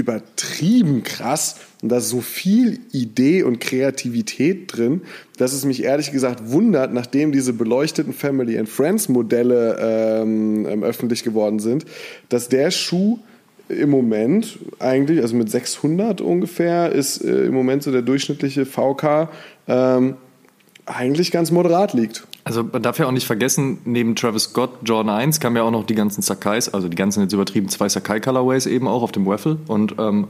übertrieben 0.00 1.02
krass 1.02 1.56
und 1.82 1.90
da 1.90 1.98
ist 1.98 2.08
so 2.08 2.20
viel 2.20 2.80
Idee 2.92 3.42
und 3.42 3.60
Kreativität 3.60 4.76
drin, 4.76 5.02
dass 5.38 5.52
es 5.52 5.64
mich 5.64 5.82
ehrlich 5.82 6.12
gesagt 6.12 6.50
wundert, 6.50 6.92
nachdem 6.92 7.32
diese 7.32 7.52
beleuchteten 7.52 8.12
Family 8.12 8.58
and 8.58 8.68
Friends 8.68 9.08
Modelle 9.08 9.78
ähm, 9.80 10.66
ähm 10.68 10.82
öffentlich 10.82 11.24
geworden 11.24 11.58
sind, 11.58 11.86
dass 12.28 12.48
der 12.48 12.70
Schuh 12.70 13.18
im 13.68 13.90
Moment 13.90 14.58
eigentlich, 14.78 15.20
also 15.22 15.36
mit 15.36 15.50
600 15.50 16.20
ungefähr, 16.20 16.92
ist 16.92 17.24
äh, 17.24 17.44
im 17.44 17.54
Moment 17.54 17.82
so 17.82 17.92
der 17.92 18.02
durchschnittliche 18.02 18.66
VK 18.66 19.28
ähm, 19.68 20.16
eigentlich 20.86 21.30
ganz 21.30 21.50
moderat 21.50 21.94
liegt. 21.94 22.26
Also 22.50 22.64
man 22.64 22.82
darf 22.82 22.98
ja 22.98 23.06
auch 23.06 23.12
nicht 23.12 23.28
vergessen, 23.28 23.78
neben 23.84 24.16
Travis 24.16 24.42
Scott, 24.42 24.70
Jordan 24.82 25.14
1 25.14 25.38
kamen 25.38 25.54
ja 25.54 25.62
auch 25.62 25.70
noch 25.70 25.86
die 25.86 25.94
ganzen 25.94 26.20
Sakais, 26.20 26.68
also 26.68 26.88
die 26.88 26.96
ganzen 26.96 27.22
jetzt 27.22 27.32
übertrieben 27.32 27.68
zwei 27.68 27.88
Sakai-Colorways 27.88 28.66
eben 28.66 28.88
auch 28.88 29.04
auf 29.04 29.12
dem 29.12 29.24
Waffle 29.24 29.58
und 29.68 29.94
ähm, 30.00 30.26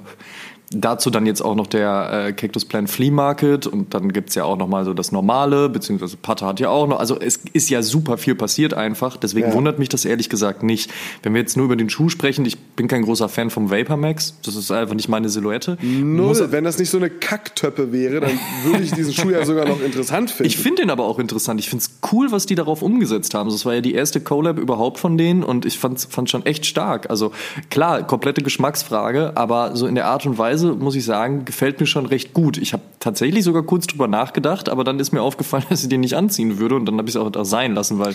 Dazu 0.73 1.11
dann 1.11 1.27
jetzt 1.27 1.41
auch 1.41 1.57
noch 1.57 1.67
der 1.67 2.27
äh, 2.29 2.33
Cactus 2.33 2.65
Plant 2.65 2.89
Flea 2.89 3.11
Market 3.11 3.67
und 3.67 3.93
dann 3.93 4.13
gibt's 4.13 4.37
ja 4.37 4.45
auch 4.45 4.57
noch 4.57 4.69
mal 4.69 4.85
so 4.85 4.95
das 4.95 5.11
Normale, 5.11 5.69
beziehungsweise 5.69 6.17
Pata 6.17 6.47
hat 6.47 6.61
ja 6.61 6.69
auch 6.69 6.87
noch, 6.87 7.01
also 7.01 7.19
es 7.19 7.41
ist 7.53 7.71
ja 7.71 7.83
super 7.83 8.19
viel 8.19 8.37
passiert 8.37 8.73
einfach, 8.73 9.17
deswegen 9.17 9.49
ja. 9.49 9.55
wundert 9.55 9.81
mich 9.81 9.89
das 9.89 10.05
ehrlich 10.05 10.29
gesagt 10.29 10.63
nicht. 10.63 10.89
Wenn 11.25 11.35
wir 11.35 11.41
jetzt 11.41 11.57
nur 11.57 11.67
über 11.67 11.75
den 11.75 11.91
Schuh 11.91 12.09
sprechen, 12.09 12.47
ich 12.47 12.57
bin 12.57 12.87
kein 12.87 13.03
großer 13.03 13.29
Fan 13.29 13.51
vom 13.51 13.73
Vapor 13.73 13.97
Max, 13.97 14.37
das 14.45 14.55
ist 14.55 14.71
einfach 14.71 14.95
nicht 14.95 15.09
meine 15.09 15.29
Silhouette. 15.29 15.77
Null, 15.83 16.53
wenn 16.53 16.63
das 16.63 16.79
nicht 16.79 16.91
so 16.91 16.99
eine 16.99 17.11
Kacktöppe 17.11 17.91
wäre, 17.91 18.21
dann 18.21 18.39
würde 18.65 18.85
ich 18.85 18.93
diesen 18.93 19.13
Schuh 19.13 19.31
ja 19.31 19.45
sogar 19.45 19.67
noch 19.67 19.83
interessant 19.83 20.31
finden. 20.31 20.47
Ich 20.47 20.57
finde 20.57 20.83
den 20.83 20.91
aber 20.91 21.05
auch 21.05 21.19
interessant, 21.19 21.59
ich 21.59 21.69
finde 21.69 21.85
es 21.85 22.13
cool, 22.13 22.31
was 22.31 22.47
die 22.47 22.55
darauf 22.55 22.83
umgesetzt 22.83 23.35
haben. 23.35 23.51
Das 23.51 23.67
war 23.67 23.75
ja 23.75 23.81
die 23.81 23.95
erste 23.95 24.21
Collab 24.21 24.57
überhaupt 24.57 25.01
von 25.01 25.19
denen 25.19 25.43
und 25.43 25.67
ich 25.67 25.81
fand 25.81 25.99
es 25.99 26.31
schon 26.31 26.47
echt 26.47 26.65
stark. 26.65 27.11
Also 27.11 27.33
klar, 27.71 28.07
komplette 28.07 28.43
Geschmacksfrage, 28.43 29.33
aber 29.35 29.75
so 29.75 29.89
in 29.89 29.97
der 29.97 30.07
Art 30.07 30.27
und 30.27 30.39
Weise, 30.39 30.60
Weise, 30.61 30.75
muss 30.75 30.95
ich 30.95 31.05
sagen, 31.05 31.45
gefällt 31.45 31.81
mir 31.81 31.87
schon 31.87 32.07
recht 32.07 32.35
gut. 32.35 32.59
Ich 32.59 32.73
habe 32.73 32.83
tatsächlich 32.99 33.45
sogar 33.45 33.63
kurz 33.63 33.87
drüber 33.87 34.09
nachgedacht, 34.09 34.69
aber 34.69 34.85
dann 34.85 34.99
ist 34.99 35.13
mir 35.13 35.23
aufgefallen, 35.23 35.65
dass 35.71 35.83
ich 35.83 35.89
den 35.89 36.01
nicht 36.01 36.15
anziehen 36.15 36.59
würde 36.59 36.77
und 36.77 36.87
dann 36.87 36.99
habe 36.99 37.09
ich 37.09 37.15
es 37.15 37.21
auch 37.21 37.31
da 37.31 37.45
sein 37.45 37.75
lassen, 37.75 37.99
weil 37.99 38.15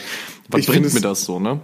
was 0.50 0.62
ich 0.62 0.68
bringt 0.68 0.94
mir 0.94 1.02
das 1.02 1.26
so, 1.26 1.40
ne? 1.40 1.60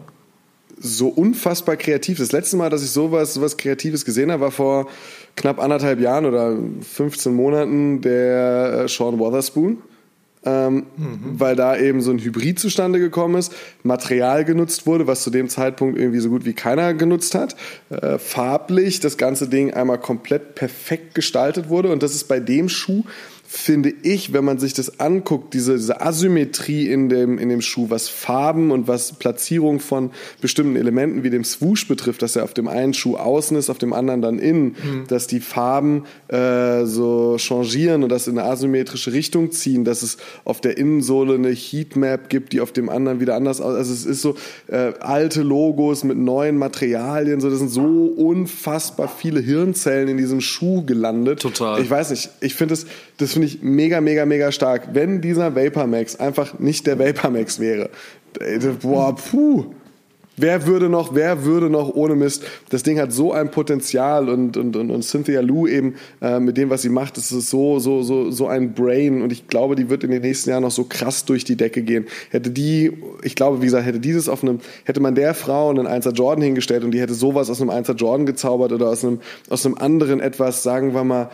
So 0.83 1.09
unfassbar 1.09 1.75
kreativ. 1.75 2.17
Das 2.17 2.31
letzte 2.31 2.57
Mal, 2.57 2.71
dass 2.71 2.83
ich 2.83 2.89
sowas, 2.89 3.35
sowas 3.35 3.57
Kreatives 3.57 4.03
gesehen 4.03 4.31
habe, 4.31 4.41
war 4.41 4.51
vor 4.51 4.87
knapp 5.35 5.59
anderthalb 5.59 5.99
Jahren 5.99 6.25
oder 6.25 6.57
15 6.81 7.33
Monaten 7.35 8.01
der 8.01 8.85
äh, 8.85 8.87
Sean 8.87 9.19
Wotherspoon 9.19 9.77
ähm, 10.43 10.85
mhm. 10.97 11.39
weil 11.39 11.55
da 11.55 11.77
eben 11.77 12.01
so 12.01 12.11
ein 12.11 12.19
Hybrid 12.19 12.59
zustande 12.59 12.99
gekommen 12.99 13.35
ist, 13.35 13.53
Material 13.83 14.43
genutzt 14.43 14.87
wurde, 14.87 15.07
was 15.07 15.23
zu 15.23 15.29
dem 15.29 15.49
Zeitpunkt 15.49 15.99
irgendwie 15.99 16.19
so 16.19 16.29
gut 16.29 16.45
wie 16.45 16.53
keiner 16.53 16.93
genutzt 16.93 17.35
hat, 17.35 17.55
äh, 17.89 18.17
farblich 18.17 18.99
das 18.99 19.17
ganze 19.17 19.47
Ding 19.47 19.73
einmal 19.73 19.99
komplett 19.99 20.55
perfekt 20.55 21.15
gestaltet 21.15 21.69
wurde 21.69 21.91
und 21.91 22.01
das 22.01 22.15
ist 22.15 22.27
bei 22.27 22.39
dem 22.39 22.69
Schuh 22.69 23.03
finde 23.53 23.93
ich, 24.03 24.31
wenn 24.31 24.45
man 24.45 24.59
sich 24.59 24.73
das 24.73 25.01
anguckt, 25.01 25.53
diese, 25.53 25.75
diese 25.75 25.99
Asymmetrie 25.99 26.87
in 26.87 27.09
dem, 27.09 27.37
in 27.37 27.49
dem 27.49 27.61
Schuh, 27.61 27.89
was 27.89 28.07
Farben 28.07 28.71
und 28.71 28.87
was 28.87 29.11
Platzierung 29.11 29.81
von 29.81 30.11
bestimmten 30.39 30.77
Elementen 30.77 31.23
wie 31.23 31.29
dem 31.29 31.43
Swoosh 31.43 31.85
betrifft, 31.85 32.21
dass 32.21 32.37
er 32.37 32.45
auf 32.45 32.53
dem 32.53 32.69
einen 32.69 32.93
Schuh 32.93 33.17
außen 33.17 33.57
ist, 33.57 33.69
auf 33.69 33.77
dem 33.77 33.91
anderen 33.91 34.21
dann 34.21 34.39
innen, 34.39 34.77
mhm. 34.81 35.03
dass 35.09 35.27
die 35.27 35.41
Farben 35.41 36.05
äh, 36.29 36.85
so 36.85 37.35
changieren 37.37 38.03
und 38.03 38.09
das 38.09 38.25
in 38.29 38.39
eine 38.39 38.49
asymmetrische 38.49 39.11
Richtung 39.11 39.51
ziehen, 39.51 39.83
dass 39.83 40.01
es 40.01 40.15
auf 40.45 40.61
der 40.61 40.77
Innensohle 40.77 41.35
eine 41.35 41.51
Heatmap 41.51 42.29
gibt, 42.29 42.53
die 42.53 42.61
auf 42.61 42.71
dem 42.71 42.87
anderen 42.87 43.19
wieder 43.19 43.35
anders 43.35 43.59
aussieht. 43.59 43.79
Also 43.79 43.93
es 43.93 44.05
ist 44.05 44.21
so 44.21 44.35
äh, 44.67 44.93
alte 45.01 45.41
Logos 45.41 46.05
mit 46.05 46.17
neuen 46.17 46.57
Materialien, 46.57 47.41
so 47.41 47.49
das 47.49 47.59
sind 47.59 47.69
so 47.69 48.13
unfassbar 48.15 49.09
viele 49.09 49.41
Hirnzellen 49.41 50.07
in 50.07 50.15
diesem 50.15 50.39
Schuh 50.39 50.85
gelandet. 50.85 51.41
Total. 51.41 51.81
Ich 51.81 51.89
weiß 51.89 52.11
nicht, 52.11 52.29
ich 52.39 52.55
finde 52.55 52.75
es 52.75 52.85
das 53.21 53.33
finde 53.33 53.47
ich 53.47 53.61
mega, 53.61 54.01
mega, 54.01 54.25
mega 54.25 54.51
stark. 54.51 54.89
Wenn 54.93 55.21
dieser 55.21 55.55
Vapor 55.55 55.87
Max 55.87 56.15
einfach 56.15 56.59
nicht 56.59 56.87
der 56.87 56.97
Vapor 56.97 57.29
Max 57.29 57.59
wäre, 57.59 57.89
boah, 58.81 59.15
puh. 59.15 59.65
Wer 60.37 60.65
würde 60.65 60.89
noch, 60.89 61.13
wer 61.13 61.43
würde 61.43 61.69
noch 61.69 61.93
ohne 61.93 62.15
Mist? 62.15 62.43
Das 62.69 62.83
Ding 62.83 62.97
hat 62.99 63.11
so 63.11 63.33
ein 63.33 63.51
Potenzial 63.51 64.29
und, 64.29 64.55
und, 64.55 64.75
und, 64.75 64.89
und 64.89 65.03
Cynthia 65.03 65.41
Lou 65.41 65.67
eben 65.67 65.95
äh, 66.21 66.39
mit 66.39 66.57
dem, 66.57 66.69
was 66.69 66.81
sie 66.81 66.89
macht, 66.89 67.17
das 67.17 67.31
ist 67.31 67.49
so, 67.49 67.79
so, 67.79 68.01
so, 68.01 68.31
so 68.31 68.47
ein 68.47 68.73
Brain 68.73 69.21
und 69.21 69.31
ich 69.31 69.47
glaube, 69.47 69.75
die 69.75 69.89
wird 69.89 70.03
in 70.05 70.09
den 70.09 70.21
nächsten 70.21 70.49
Jahren 70.49 70.63
noch 70.63 70.71
so 70.71 70.85
krass 70.85 71.25
durch 71.25 71.43
die 71.43 71.57
Decke 71.57 71.83
gehen. 71.83 72.07
Hätte 72.29 72.49
die, 72.49 72.91
ich 73.23 73.35
glaube, 73.35 73.61
wie 73.61 73.65
gesagt, 73.65 73.85
hätte 73.85 73.99
dieses 73.99 74.29
auf 74.29 74.41
einem, 74.41 74.61
hätte 74.85 75.01
man 75.01 75.15
der 75.15 75.33
Frau 75.33 75.69
einen 75.69 75.85
1er 75.85 76.13
Jordan 76.13 76.43
hingestellt 76.43 76.85
und 76.85 76.91
die 76.91 77.01
hätte 77.01 77.13
sowas 77.13 77.49
aus 77.49 77.61
einem 77.61 77.69
1er 77.69 77.95
Jordan 77.95 78.25
gezaubert 78.25 78.71
oder 78.71 78.89
aus 78.89 79.03
einem, 79.03 79.19
aus 79.49 79.65
einem 79.65 79.75
anderen 79.75 80.21
etwas, 80.21 80.63
sagen 80.63 80.93
wir 80.95 81.03
mal, 81.03 81.29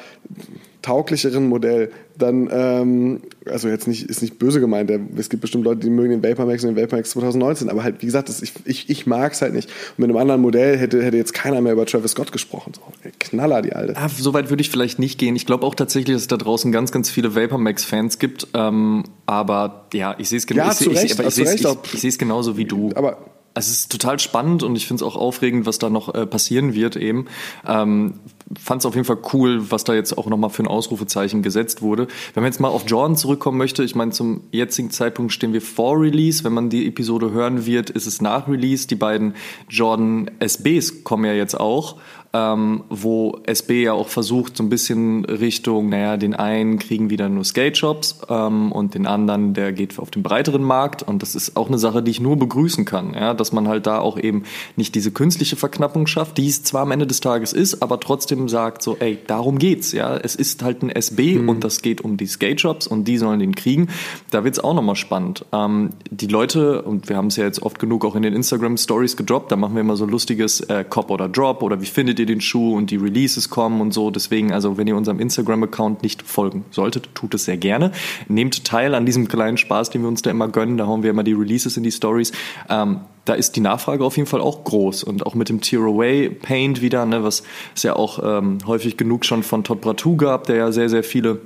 tauglicheren 0.81 1.47
Modell, 1.47 1.91
dann, 2.17 2.49
ähm, 2.51 3.21
also 3.45 3.67
jetzt 3.67 3.87
nicht, 3.87 4.03
ist 4.09 4.21
nicht 4.21 4.39
böse 4.39 4.59
gemeint, 4.59 4.91
es 5.17 5.29
gibt 5.29 5.41
bestimmt 5.41 5.65
Leute, 5.65 5.81
die 5.81 5.89
mögen 5.89 6.21
den 6.21 6.23
Vapor 6.23 6.45
Max 6.45 6.63
und 6.63 6.75
den 6.75 6.83
Vapor 6.83 6.97
Max 6.97 7.11
2019, 7.11 7.69
aber 7.69 7.83
halt, 7.83 8.01
wie 8.01 8.05
gesagt, 8.05 8.29
das, 8.29 8.41
ich, 8.41 8.53
ich, 8.65 8.89
ich 8.89 9.05
mag 9.05 9.33
es 9.33 9.41
halt 9.41 9.53
nicht. 9.53 9.69
Und 9.69 9.99
mit 9.99 10.09
einem 10.09 10.17
anderen 10.17 10.41
Modell 10.41 10.77
hätte, 10.77 11.03
hätte 11.03 11.17
jetzt 11.17 11.33
keiner 11.33 11.61
mehr 11.61 11.73
über 11.73 11.85
Travis 11.85 12.11
Scott 12.11 12.31
gesprochen. 12.31 12.73
So, 12.75 12.81
Knaller, 13.19 13.61
die 13.61 13.73
alte. 13.73 13.95
Ah, 13.97 14.09
so 14.09 14.33
weit 14.33 14.49
würde 14.49 14.61
ich 14.61 14.69
vielleicht 14.69 14.99
nicht 14.99 15.19
gehen. 15.19 15.35
Ich 15.35 15.45
glaube 15.45 15.65
auch 15.65 15.75
tatsächlich, 15.75 16.15
dass 16.15 16.23
es 16.23 16.27
da 16.27 16.37
draußen 16.37 16.71
ganz, 16.71 16.91
ganz 16.91 17.09
viele 17.09 17.35
Vapor 17.35 17.57
Max 17.57 17.83
Fans 17.83 18.19
gibt, 18.19 18.47
ähm, 18.53 19.03
aber 19.25 19.87
ja, 19.93 20.15
ich 20.17 20.29
sehe 20.29 20.37
es 20.37 20.47
genau, 20.47 20.65
ja, 20.65 20.71
ich, 20.71 20.81
ich, 20.81 21.19
ich, 21.19 21.93
ich, 21.93 22.03
ich, 22.03 22.17
genauso 22.17 22.57
wie 22.57 22.65
du. 22.65 22.91
Aber 22.95 23.17
es 23.57 23.69
ist 23.69 23.91
total 23.91 24.19
spannend 24.19 24.63
und 24.63 24.75
ich 24.75 24.87
finde 24.87 25.03
es 25.03 25.07
auch 25.07 25.15
aufregend, 25.15 25.65
was 25.65 25.79
da 25.79 25.89
noch 25.89 26.13
äh, 26.13 26.25
passieren 26.25 26.73
wird 26.73 26.95
eben. 26.95 27.25
Ähm, 27.65 28.15
Fand 28.57 28.81
es 28.81 28.85
auf 28.85 28.95
jeden 28.95 29.05
Fall 29.05 29.17
cool, 29.33 29.71
was 29.71 29.83
da 29.83 29.93
jetzt 29.93 30.17
auch 30.17 30.27
nochmal 30.27 30.49
für 30.49 30.63
ein 30.63 30.67
Ausrufezeichen 30.67 31.41
gesetzt 31.41 31.81
wurde. 31.81 32.07
Wenn 32.33 32.43
man 32.43 32.51
jetzt 32.51 32.61
mal 32.61 32.69
auf 32.69 32.83
Jordan 32.87 33.17
zurückkommen 33.17 33.57
möchte, 33.57 33.83
ich 33.83 33.93
meine, 33.93 34.11
zum 34.11 34.41
jetzigen 34.51 34.89
Zeitpunkt 34.89 35.33
stehen 35.33 35.51
wir 35.51 35.61
vor 35.61 35.99
Release. 35.99 36.45
Wenn 36.45 36.53
man 36.53 36.69
die 36.69 36.87
Episode 36.87 37.31
hören 37.31 37.65
wird, 37.65 37.89
ist 37.89 38.05
es 38.05 38.21
nach 38.21 38.47
Release. 38.47 38.87
Die 38.87 38.95
beiden 38.95 39.35
Jordan 39.67 40.31
SBs 40.39 41.03
kommen 41.03 41.25
ja 41.25 41.33
jetzt 41.33 41.59
auch 41.59 41.97
ähm, 42.37 42.83
wo 42.89 43.39
SB 43.45 43.83
ja 43.83 43.93
auch 43.93 44.09
versucht, 44.09 44.57
so 44.57 44.63
ein 44.63 44.69
bisschen 44.69 45.25
Richtung, 45.25 45.89
naja, 45.89 46.17
den 46.17 46.35
einen 46.35 46.77
kriegen 46.77 47.09
wieder 47.09 47.29
nur 47.29 47.43
Skate-Shops 47.43 48.19
ähm, 48.29 48.71
und 48.71 48.93
den 48.93 49.07
anderen, 49.07 49.53
der 49.55 49.73
geht 49.73 49.97
auf 49.97 50.11
den 50.11 50.21
breiteren 50.21 50.61
Markt. 50.61 51.01
Und 51.01 51.23
das 51.23 51.33
ist 51.33 51.57
auch 51.57 51.67
eine 51.67 51.79
Sache, 51.79 52.03
die 52.03 52.11
ich 52.11 52.19
nur 52.19 52.37
begrüßen 52.37 52.85
kann, 52.85 53.13
ja, 53.15 53.33
dass 53.33 53.51
man 53.51 53.67
halt 53.67 53.87
da 53.87 53.99
auch 53.99 54.19
eben 54.19 54.43
nicht 54.75 54.93
diese 54.93 55.11
künstliche 55.11 55.55
Verknappung 55.55 56.05
schafft, 56.05 56.37
die 56.37 56.47
es 56.47 56.63
zwar 56.63 56.83
am 56.83 56.91
Ende 56.91 57.07
des 57.07 57.21
Tages 57.21 57.53
ist, 57.53 57.81
aber 57.81 57.99
trotzdem 57.99 58.49
sagt 58.49 58.83
so, 58.83 58.97
ey, 58.99 59.17
darum 59.25 59.57
geht's, 59.57 59.91
ja. 59.91 60.15
Es 60.17 60.35
ist 60.35 60.63
halt 60.63 60.83
ein 60.83 60.89
SB 60.89 61.39
mhm. 61.39 61.49
und 61.49 61.63
das 61.63 61.81
geht 61.81 62.01
um 62.01 62.17
die 62.17 62.27
Skate-Shops 62.27 62.85
und 62.85 63.05
die 63.05 63.17
sollen 63.17 63.39
den 63.39 63.55
kriegen. 63.55 63.87
Da 64.29 64.43
wird's 64.43 64.59
auch 64.59 64.75
nochmal 64.75 64.95
spannend. 64.95 65.45
Ähm, 65.51 65.89
die 66.11 66.27
Leute, 66.27 66.83
und 66.83 67.09
wir 67.09 67.17
haben 67.17 67.27
es 67.27 67.37
ja 67.37 67.45
jetzt 67.45 67.63
oft 67.63 67.79
genug 67.79 68.05
auch 68.05 68.15
in 68.15 68.21
den 68.21 68.33
Instagram-Stories 68.33 69.17
gedroppt, 69.17 69.51
da 69.51 69.55
machen 69.55 69.73
wir 69.73 69.81
immer 69.81 69.97
so 69.97 70.05
lustiges 70.05 70.61
äh, 70.61 70.85
Cop 70.87 71.09
oder 71.09 71.27
Drop 71.27 71.63
oder 71.63 71.81
wie 71.81 71.85
findet 71.85 72.19
ihr 72.19 72.26
den 72.27 72.41
Schuh 72.41 72.75
und 72.75 72.91
die 72.91 72.97
Releases 72.97 73.49
kommen 73.49 73.81
und 73.81 73.93
so. 73.93 74.11
Deswegen, 74.11 74.53
also 74.53 74.77
wenn 74.77 74.87
ihr 74.87 74.95
unserem 74.95 75.19
Instagram-Account 75.19 76.03
nicht 76.03 76.21
folgen 76.21 76.65
solltet, 76.69 77.09
tut 77.15 77.33
es 77.33 77.45
sehr 77.45 77.57
gerne. 77.57 77.91
Nehmt 78.27 78.63
teil 78.63 78.93
an 78.93 79.05
diesem 79.05 79.27
kleinen 79.27 79.57
Spaß, 79.57 79.89
den 79.89 80.01
wir 80.01 80.07
uns 80.07 80.21
da 80.21 80.29
immer 80.29 80.47
gönnen. 80.47 80.77
Da 80.77 80.85
hauen 80.85 81.03
wir 81.03 81.09
immer 81.09 81.23
die 81.23 81.33
Releases 81.33 81.77
in 81.77 81.83
die 81.83 81.91
Stories. 81.91 82.31
Ähm, 82.69 83.01
da 83.25 83.33
ist 83.33 83.55
die 83.55 83.61
Nachfrage 83.61 84.05
auf 84.05 84.15
jeden 84.15 84.27
Fall 84.27 84.41
auch 84.41 84.63
groß 84.63 85.03
und 85.03 85.25
auch 85.25 85.35
mit 85.35 85.49
dem 85.49 85.59
Tear 85.59 85.81
Away 85.81 86.29
Paint 86.29 86.81
wieder, 86.81 87.05
ne, 87.05 87.23
was 87.23 87.43
es 87.75 87.83
ja 87.83 87.95
auch 87.95 88.19
ähm, 88.23 88.59
häufig 88.65 88.95
genug 88.95 89.25
schon 89.25 89.43
von 89.43 89.63
Todd 89.63 89.81
Bratu 89.81 90.15
gab, 90.15 90.47
der 90.47 90.55
ja 90.55 90.71
sehr, 90.71 90.87
sehr 90.87 91.03
viele 91.03 91.41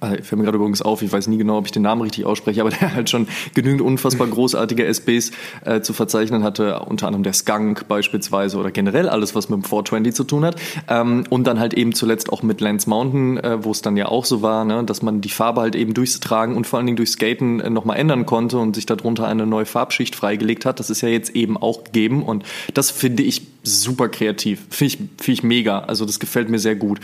fällt 0.00 0.32
mir 0.32 0.44
gerade 0.44 0.56
übrigens 0.56 0.82
auf, 0.82 1.02
ich 1.02 1.12
weiß 1.12 1.26
nie 1.28 1.38
genau, 1.38 1.58
ob 1.58 1.66
ich 1.66 1.72
den 1.72 1.82
Namen 1.82 2.02
richtig 2.02 2.24
ausspreche, 2.24 2.60
aber 2.60 2.70
der 2.80 2.94
halt 2.94 3.10
schon 3.10 3.28
genügend 3.54 3.82
unfassbar 3.82 4.26
großartige 4.26 4.84
SBs 4.84 5.32
äh, 5.64 5.80
zu 5.80 5.92
verzeichnen 5.92 6.42
hatte, 6.42 6.80
unter 6.80 7.06
anderem 7.06 7.22
der 7.22 7.32
Skunk 7.32 7.88
beispielsweise 7.88 8.58
oder 8.58 8.70
generell 8.70 9.08
alles, 9.08 9.34
was 9.34 9.48
mit 9.48 9.62
dem 9.62 9.64
420 9.64 10.14
zu 10.14 10.24
tun 10.24 10.44
hat. 10.44 10.56
Ähm, 10.88 11.24
und 11.30 11.46
dann 11.46 11.58
halt 11.58 11.74
eben 11.74 11.94
zuletzt 11.94 12.32
auch 12.32 12.42
mit 12.42 12.60
Lance 12.60 12.88
Mountain, 12.88 13.38
äh, 13.38 13.64
wo 13.64 13.70
es 13.70 13.82
dann 13.82 13.96
ja 13.96 14.06
auch 14.06 14.24
so 14.24 14.42
war, 14.42 14.64
ne, 14.64 14.84
dass 14.84 15.02
man 15.02 15.20
die 15.20 15.30
Farbe 15.30 15.60
halt 15.60 15.74
eben 15.74 15.94
durchs 15.94 16.20
Tragen 16.20 16.56
und 16.56 16.66
vor 16.66 16.78
allen 16.78 16.86
Dingen 16.86 16.96
durchs 16.96 17.12
Skaten 17.12 17.60
äh, 17.60 17.70
nochmal 17.70 17.96
ändern 17.96 18.26
konnte 18.26 18.58
und 18.58 18.74
sich 18.74 18.86
darunter 18.86 19.26
eine 19.26 19.46
neue 19.46 19.66
Farbschicht 19.66 20.14
freigelegt 20.14 20.64
hat. 20.64 20.80
Das 20.80 20.90
ist 20.90 21.00
ja 21.00 21.08
jetzt 21.08 21.34
eben 21.34 21.56
auch 21.56 21.84
gegeben 21.84 22.22
und 22.22 22.44
das 22.74 22.90
finde 22.90 23.22
ich 23.22 23.46
super 23.62 24.08
kreativ. 24.08 24.66
Finde 24.70 24.94
ich, 24.94 24.98
find 25.22 25.38
ich 25.38 25.42
mega. 25.42 25.80
Also 25.80 26.04
das 26.04 26.18
gefällt 26.18 26.48
mir 26.48 26.58
sehr 26.58 26.76
gut 26.76 27.00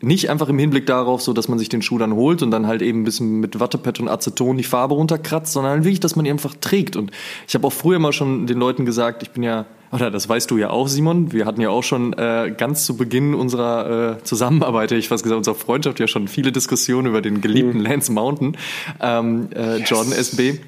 nicht 0.00 0.28
einfach 0.28 0.48
im 0.48 0.58
Hinblick 0.58 0.86
darauf, 0.86 1.22
so 1.22 1.32
dass 1.32 1.48
man 1.48 1.58
sich 1.58 1.68
den 1.68 1.80
Schuh 1.80 1.98
dann 1.98 2.14
holt 2.14 2.42
und 2.42 2.50
dann 2.50 2.66
halt 2.66 2.82
eben 2.82 3.00
ein 3.00 3.04
bisschen 3.04 3.40
mit 3.40 3.58
Wattepad 3.58 3.98
und 4.00 4.08
Aceton 4.08 4.56
die 4.56 4.64
Farbe 4.64 4.94
runterkratzt, 4.94 5.52
sondern 5.52 5.84
wirklich, 5.84 6.00
dass 6.00 6.16
man 6.16 6.26
ihn 6.26 6.32
einfach 6.32 6.54
trägt. 6.60 6.96
Und 6.96 7.10
ich 7.48 7.54
habe 7.54 7.66
auch 7.66 7.72
früher 7.72 7.98
mal 7.98 8.12
schon 8.12 8.46
den 8.46 8.58
Leuten 8.58 8.84
gesagt, 8.84 9.22
ich 9.22 9.30
bin 9.30 9.42
ja, 9.42 9.64
oder 9.92 10.10
das 10.10 10.28
weißt 10.28 10.50
du 10.50 10.58
ja 10.58 10.68
auch, 10.70 10.88
Simon, 10.88 11.32
wir 11.32 11.46
hatten 11.46 11.62
ja 11.62 11.70
auch 11.70 11.82
schon 11.82 12.12
äh, 12.12 12.54
ganz 12.56 12.84
zu 12.84 12.96
Beginn 12.96 13.34
unserer 13.34 14.18
äh, 14.18 14.22
Zusammenarbeit, 14.22 14.92
ich 14.92 15.08
fast 15.08 15.22
gesagt, 15.22 15.38
unserer 15.38 15.54
Freundschaft 15.54 15.98
ja 15.98 16.06
schon 16.06 16.28
viele 16.28 16.52
Diskussionen 16.52 17.08
über 17.08 17.22
den 17.22 17.40
geliebten 17.40 17.78
mhm. 17.78 17.84
Lance 17.84 18.12
Mountain, 18.12 18.56
ähm, 19.00 19.48
äh, 19.54 19.78
yes. 19.78 19.88
Jordan 19.88 20.12
SB 20.12 20.60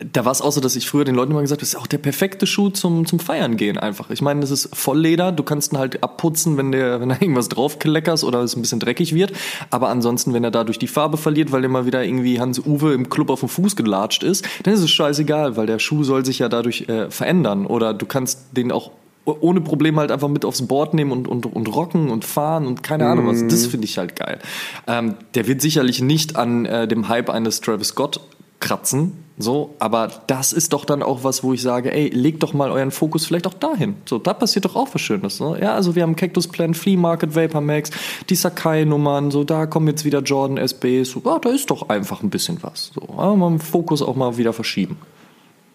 da 0.00 0.24
war 0.24 0.30
es 0.30 0.40
auch 0.40 0.52
so, 0.52 0.60
dass 0.60 0.76
ich 0.76 0.88
früher 0.88 1.04
den 1.04 1.16
Leuten 1.16 1.32
immer 1.32 1.40
gesagt 1.40 1.60
habe, 1.60 1.62
das 1.62 1.70
ist 1.70 1.80
auch 1.80 1.88
der 1.88 1.98
perfekte 1.98 2.46
Schuh 2.46 2.70
zum, 2.70 3.04
zum 3.04 3.18
Feiern 3.18 3.56
gehen 3.56 3.78
einfach. 3.78 4.10
Ich 4.10 4.22
meine, 4.22 4.40
das 4.40 4.52
ist 4.52 4.74
Vollleder, 4.74 5.32
du 5.32 5.42
kannst 5.42 5.72
ihn 5.72 5.78
halt 5.78 6.02
abputzen, 6.04 6.56
wenn 6.56 6.70
der, 6.70 7.00
wenn 7.00 7.08
da 7.08 7.16
irgendwas 7.20 7.48
draufkleckerst 7.48 8.22
oder 8.22 8.40
es 8.40 8.54
ein 8.54 8.62
bisschen 8.62 8.78
dreckig 8.78 9.14
wird. 9.14 9.32
Aber 9.70 9.88
ansonsten, 9.88 10.34
wenn 10.34 10.44
er 10.44 10.52
dadurch 10.52 10.78
die 10.78 10.86
Farbe 10.86 11.16
verliert, 11.16 11.50
weil 11.50 11.62
der 11.62 11.70
mal 11.70 11.84
wieder 11.84 12.04
irgendwie 12.04 12.38
Hans-Uwe 12.38 12.94
im 12.94 13.08
Club 13.08 13.30
auf 13.30 13.40
den 13.40 13.48
Fuß 13.48 13.74
gelatscht 13.74 14.22
ist, 14.22 14.46
dann 14.62 14.74
ist 14.74 14.80
es 14.80 14.90
scheißegal, 14.90 15.56
weil 15.56 15.66
der 15.66 15.80
Schuh 15.80 16.04
soll 16.04 16.24
sich 16.24 16.38
ja 16.38 16.48
dadurch 16.48 16.88
äh, 16.88 17.10
verändern. 17.10 17.66
Oder 17.66 17.92
du 17.92 18.06
kannst 18.06 18.56
den 18.56 18.70
auch 18.70 18.92
ohne 19.24 19.60
Probleme 19.60 20.00
halt 20.00 20.10
einfach 20.10 20.28
mit 20.28 20.44
aufs 20.44 20.62
Board 20.62 20.94
nehmen 20.94 21.10
und, 21.10 21.28
und, 21.28 21.44
und 21.44 21.74
rocken 21.74 22.08
und 22.10 22.24
fahren 22.24 22.66
und 22.66 22.82
keine 22.82 23.06
Ahnung 23.06 23.26
was. 23.26 23.46
Das 23.46 23.66
finde 23.66 23.84
ich 23.84 23.98
halt 23.98 24.16
geil. 24.16 24.38
Ähm, 24.86 25.16
der 25.34 25.46
wird 25.48 25.60
sicherlich 25.60 26.00
nicht 26.00 26.36
an 26.36 26.64
äh, 26.64 26.88
dem 26.88 27.08
Hype 27.08 27.28
eines 27.28 27.60
Travis 27.60 27.88
Scott 27.88 28.20
kratzen, 28.60 29.12
so, 29.38 29.74
aber 29.78 30.10
das 30.26 30.52
ist 30.52 30.72
doch 30.72 30.84
dann 30.84 31.02
auch 31.02 31.22
was, 31.22 31.44
wo 31.44 31.52
ich 31.52 31.62
sage, 31.62 31.92
ey, 31.92 32.08
legt 32.08 32.42
doch 32.42 32.54
mal 32.54 32.72
euren 32.72 32.90
Fokus 32.90 33.26
vielleicht 33.26 33.46
auch 33.46 33.54
dahin. 33.54 33.94
So, 34.04 34.18
da 34.18 34.34
passiert 34.34 34.64
doch 34.64 34.74
auch 34.74 34.88
was 34.92 35.00
Schönes. 35.00 35.38
Ne? 35.38 35.58
Ja, 35.62 35.74
also 35.74 35.94
wir 35.94 36.02
haben 36.02 36.16
Cactus 36.16 36.48
Plant, 36.48 36.76
Flea 36.76 36.96
Market, 36.96 37.36
Vapor 37.36 37.60
Max, 37.60 37.90
die 38.28 38.34
Sakai-Nummern, 38.34 39.30
so, 39.30 39.44
da 39.44 39.66
kommen 39.66 39.86
jetzt 39.86 40.04
wieder 40.04 40.20
Jordan 40.20 40.58
SBs, 40.58 41.10
so, 41.10 41.22
ja, 41.24 41.38
da 41.38 41.50
ist 41.50 41.70
doch 41.70 41.88
einfach 41.88 42.22
ein 42.22 42.30
bisschen 42.30 42.58
was. 42.62 42.90
So, 42.94 43.06
ja, 43.16 43.34
mal 43.34 43.50
den 43.50 43.60
Fokus 43.60 44.02
auch 44.02 44.16
mal 44.16 44.36
wieder 44.38 44.52
verschieben. 44.52 44.98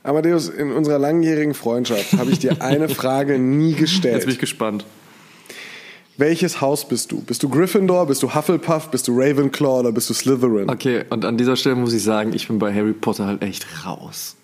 Amadeus, 0.04 0.50
in 0.50 0.74
unserer 0.74 1.00
langjährigen 1.00 1.54
Freundschaft 1.54 2.14
habe 2.14 2.32
ich 2.32 2.40
dir 2.40 2.62
eine 2.62 2.90
Frage 2.90 3.40
nie 3.40 3.74
gestellt. 3.74 4.16
Jetzt 4.16 4.26
bin 4.26 4.34
ich 4.34 4.40
gespannt. 4.40 4.84
Welches 6.18 6.62
Haus 6.62 6.88
bist 6.88 7.12
du? 7.12 7.22
Bist 7.22 7.42
du 7.42 7.50
Gryffindor, 7.50 8.06
bist 8.06 8.22
du 8.22 8.36
Hufflepuff, 8.36 8.90
bist 8.92 9.08
du 9.08 9.14
Ravenclaw 9.16 9.80
oder 9.80 9.92
bist 9.92 10.12
du 10.12 10.14
Slytherin? 10.14 10.70
Okay, 10.70 11.06
und 11.10 11.26
an 11.26 11.38
dieser 11.38 11.56
Stelle 11.56 11.76
muss 11.76 11.92
ich 11.92 12.04
sagen, 12.04 12.34
ich 12.34 12.48
bin 12.48 12.60
bei 12.60 12.72
Harry 12.72 12.94
Potter 12.94 13.26
halt 13.26 13.42
echt 13.42 13.66
raus. 13.84 14.36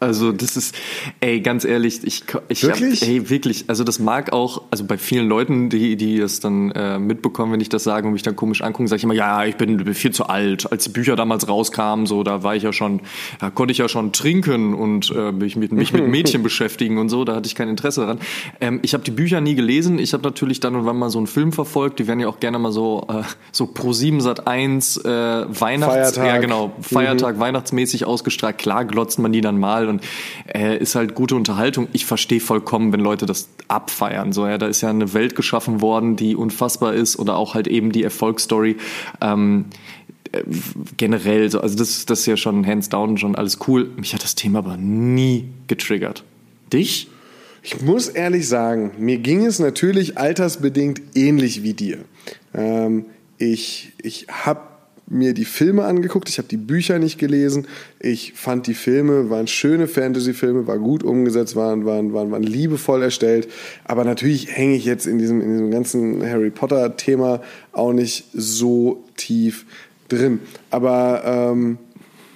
Also 0.00 0.30
das 0.30 0.56
ist, 0.56 0.76
ey, 1.20 1.40
ganz 1.40 1.64
ehrlich, 1.64 2.00
ich, 2.04 2.22
ich 2.48 2.62
wirklich? 2.62 3.02
Hab, 3.02 3.08
ey, 3.08 3.30
wirklich. 3.30 3.64
Also 3.66 3.82
das 3.82 3.98
mag 3.98 4.32
auch, 4.32 4.62
also 4.70 4.84
bei 4.84 4.96
vielen 4.96 5.28
Leuten, 5.28 5.70
die 5.70 5.96
die 5.96 6.18
das 6.18 6.38
dann 6.38 6.70
äh, 6.70 7.00
mitbekommen, 7.00 7.52
wenn 7.52 7.60
ich 7.60 7.68
das 7.68 7.82
sage 7.82 8.06
und 8.06 8.12
mich 8.12 8.22
dann 8.22 8.36
komisch 8.36 8.62
angucken, 8.62 8.86
sage 8.86 8.98
ich 8.98 9.04
immer, 9.04 9.14
ja, 9.14 9.44
ich 9.44 9.56
bin 9.56 9.92
viel 9.94 10.12
zu 10.12 10.26
alt. 10.26 10.70
Als 10.70 10.84
die 10.84 10.90
Bücher 10.90 11.16
damals 11.16 11.48
rauskamen, 11.48 12.06
so 12.06 12.22
da 12.22 12.44
war 12.44 12.54
ich 12.54 12.62
ja 12.62 12.72
schon, 12.72 13.00
da 13.40 13.50
konnte 13.50 13.72
ich 13.72 13.78
ja 13.78 13.88
schon 13.88 14.12
trinken 14.12 14.72
und 14.72 15.10
äh, 15.10 15.32
mich 15.32 15.56
mit 15.56 15.72
mich 15.72 15.92
mit 15.92 16.06
Mädchen 16.08 16.44
beschäftigen 16.44 16.98
und 16.98 17.08
so. 17.08 17.24
Da 17.24 17.34
hatte 17.34 17.48
ich 17.48 17.56
kein 17.56 17.68
Interesse 17.68 18.02
daran. 18.02 18.20
Ähm, 18.60 18.78
ich 18.82 18.94
habe 18.94 19.02
die 19.02 19.10
Bücher 19.10 19.40
nie 19.40 19.56
gelesen. 19.56 19.98
Ich 19.98 20.12
habe 20.12 20.22
natürlich 20.22 20.60
dann 20.60 20.76
und 20.76 20.86
wann 20.86 20.96
mal 20.96 21.10
so 21.10 21.18
einen 21.18 21.26
Film 21.26 21.50
verfolgt. 21.50 21.98
Die 21.98 22.06
werden 22.06 22.20
ja 22.20 22.28
auch 22.28 22.38
gerne 22.38 22.60
mal 22.60 22.70
so 22.70 23.04
äh, 23.08 23.22
so 23.50 23.66
pro 23.66 23.92
7 23.92 24.20
Sat 24.20 24.46
1 24.46 24.98
äh, 24.98 25.08
Weihnachts, 25.08 26.14
Feiertag. 26.14 26.26
ja 26.26 26.38
genau, 26.38 26.72
Feiertag, 26.80 27.34
mhm. 27.36 27.40
Weihnachtsmäßig 27.40 28.04
ausgestrahlt. 28.04 28.58
Klar 28.58 28.84
glotzt 28.84 29.18
man 29.18 29.32
die 29.32 29.40
dann 29.40 29.58
mal 29.58 29.87
und 29.88 30.02
äh, 30.54 30.78
ist 30.78 30.94
halt 30.94 31.14
gute 31.14 31.34
Unterhaltung. 31.34 31.88
Ich 31.92 32.06
verstehe 32.06 32.40
vollkommen, 32.40 32.92
wenn 32.92 33.00
Leute 33.00 33.26
das 33.26 33.48
abfeiern. 33.68 34.32
So, 34.32 34.46
ja, 34.46 34.58
da 34.58 34.66
ist 34.66 34.80
ja 34.80 34.90
eine 34.90 35.12
Welt 35.14 35.34
geschaffen 35.34 35.80
worden, 35.80 36.16
die 36.16 36.36
unfassbar 36.36 36.94
ist 36.94 37.18
oder 37.18 37.36
auch 37.36 37.54
halt 37.54 37.68
eben 37.68 37.92
die 37.92 38.02
Erfolgsstory. 38.02 38.76
Ähm, 39.20 39.66
äh, 40.32 40.42
generell 40.96 41.50
so, 41.50 41.60
also 41.60 41.76
das, 41.76 42.04
das 42.06 42.20
ist 42.20 42.26
ja 42.26 42.36
schon 42.36 42.66
hands 42.66 42.88
down 42.88 43.16
schon 43.18 43.34
alles 43.34 43.58
cool. 43.66 43.90
Mich 43.96 44.14
hat 44.14 44.22
das 44.22 44.34
Thema 44.34 44.60
aber 44.60 44.76
nie 44.76 45.48
getriggert. 45.66 46.24
Dich? 46.72 47.08
Ich 47.62 47.80
muss 47.80 48.08
ehrlich 48.08 48.48
sagen, 48.48 48.92
mir 48.98 49.18
ging 49.18 49.44
es 49.44 49.58
natürlich 49.58 50.18
altersbedingt 50.18 51.02
ähnlich 51.14 51.62
wie 51.62 51.74
dir. 51.74 51.98
Ähm, 52.54 53.06
ich 53.38 53.92
ich 54.02 54.26
habe 54.28 54.60
mir 55.10 55.32
die 55.34 55.44
Filme 55.44 55.84
angeguckt, 55.84 56.28
ich 56.28 56.38
habe 56.38 56.48
die 56.48 56.56
Bücher 56.56 56.98
nicht 56.98 57.18
gelesen. 57.18 57.66
Ich 57.98 58.34
fand 58.34 58.66
die 58.66 58.74
Filme 58.74 59.30
waren 59.30 59.46
schöne 59.46 59.88
Fantasy-Filme, 59.88 60.66
war 60.66 60.78
gut 60.78 61.02
umgesetzt, 61.02 61.56
waren, 61.56 61.84
waren, 61.86 62.12
waren, 62.12 62.30
waren 62.30 62.42
liebevoll 62.42 63.02
erstellt. 63.02 63.48
Aber 63.84 64.04
natürlich 64.04 64.54
hänge 64.54 64.76
ich 64.76 64.84
jetzt 64.84 65.06
in 65.06 65.18
diesem, 65.18 65.40
in 65.40 65.50
diesem 65.52 65.70
ganzen 65.70 66.22
Harry 66.28 66.50
Potter-Thema 66.50 67.40
auch 67.72 67.92
nicht 67.92 68.26
so 68.32 69.04
tief 69.16 69.64
drin. 70.08 70.40
Aber 70.70 71.22
ähm, 71.24 71.78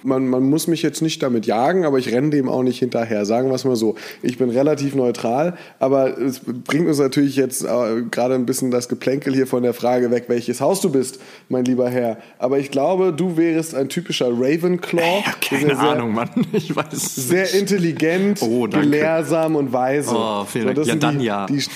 man, 0.03 0.27
man 0.27 0.43
muss 0.43 0.67
mich 0.67 0.81
jetzt 0.81 1.01
nicht 1.01 1.21
damit 1.23 1.45
jagen, 1.45 1.85
aber 1.85 1.97
ich 1.99 2.11
renne 2.11 2.29
dem 2.29 2.49
auch 2.49 2.63
nicht 2.63 2.79
hinterher. 2.79 3.25
Sagen 3.25 3.49
wir 3.49 3.55
es 3.55 3.65
mal 3.65 3.75
so. 3.75 3.95
Ich 4.21 4.37
bin 4.37 4.49
relativ 4.49 4.95
neutral, 4.95 5.57
aber 5.79 6.17
es 6.17 6.41
bringt 6.41 6.87
uns 6.87 6.99
natürlich 6.99 7.35
jetzt 7.35 7.63
äh, 7.63 8.01
gerade 8.09 8.35
ein 8.35 8.45
bisschen 8.45 8.71
das 8.71 8.89
Geplänkel 8.89 9.33
hier 9.33 9.47
von 9.47 9.63
der 9.63 9.73
Frage 9.73 10.11
weg, 10.11 10.25
welches 10.27 10.61
Haus 10.61 10.81
du 10.81 10.91
bist, 10.91 11.19
mein 11.49 11.65
lieber 11.65 11.89
Herr. 11.89 12.17
Aber 12.39 12.59
ich 12.59 12.71
glaube, 12.71 13.13
du 13.13 13.37
wärst 13.37 13.75
ein 13.75 13.89
typischer 13.89 14.29
Ravenclaw. 14.29 15.23
Ja, 15.25 15.33
keine 15.41 15.75
sehr, 15.75 15.79
Ahnung, 15.79 16.13
Mann. 16.13 16.29
Ich 16.53 16.75
weiß 16.75 16.93
es 16.93 17.15
Sehr 17.15 17.43
nicht. 17.43 17.55
intelligent, 17.55 18.41
Oh, 18.41 18.67
gelehrsam 18.67 19.55
und 19.55 19.73
weise. 19.73 20.11
Oh, 20.15 20.45
vielen 20.45 20.65
Dank. 20.67 20.77
das 20.77 20.87
Ja, 20.87 20.95
dann 20.95 21.19
die, 21.19 21.25
ja. 21.25 21.45
Die, 21.47 21.57
ich 21.57 21.69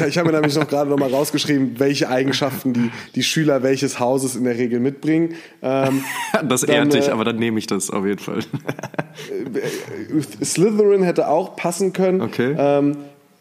ich 0.00 0.18
habe 0.18 0.28
mir 0.28 0.34
nämlich 0.34 0.56
noch 0.56 0.66
gerade 0.66 0.90
noch 0.90 0.98
mal 0.98 1.10
rausgeschrieben, 1.10 1.78
welche 1.78 2.08
Eigenschaften 2.08 2.72
die, 2.72 2.90
die 3.14 3.22
Schüler 3.22 3.62
welches 3.62 4.00
Hauses 4.00 4.34
in 4.36 4.44
der 4.44 4.56
Regel 4.58 4.80
mitbringen. 4.80 5.34
Ähm, 5.62 6.02
Das 6.48 6.62
ehrt 6.62 6.92
dich, 6.94 7.08
äh, 7.08 7.10
aber 7.10 7.24
dann 7.24 7.36
nehme 7.36 7.57
ich 7.58 7.66
das 7.66 7.90
auf 7.90 8.04
jeden 8.06 8.18
Fall. 8.20 8.40
Slytherin 10.42 11.02
hätte 11.02 11.28
auch 11.28 11.56
passen 11.56 11.92
können. 11.92 12.20
Okay. 12.20 12.54
Ähm, 12.58 12.96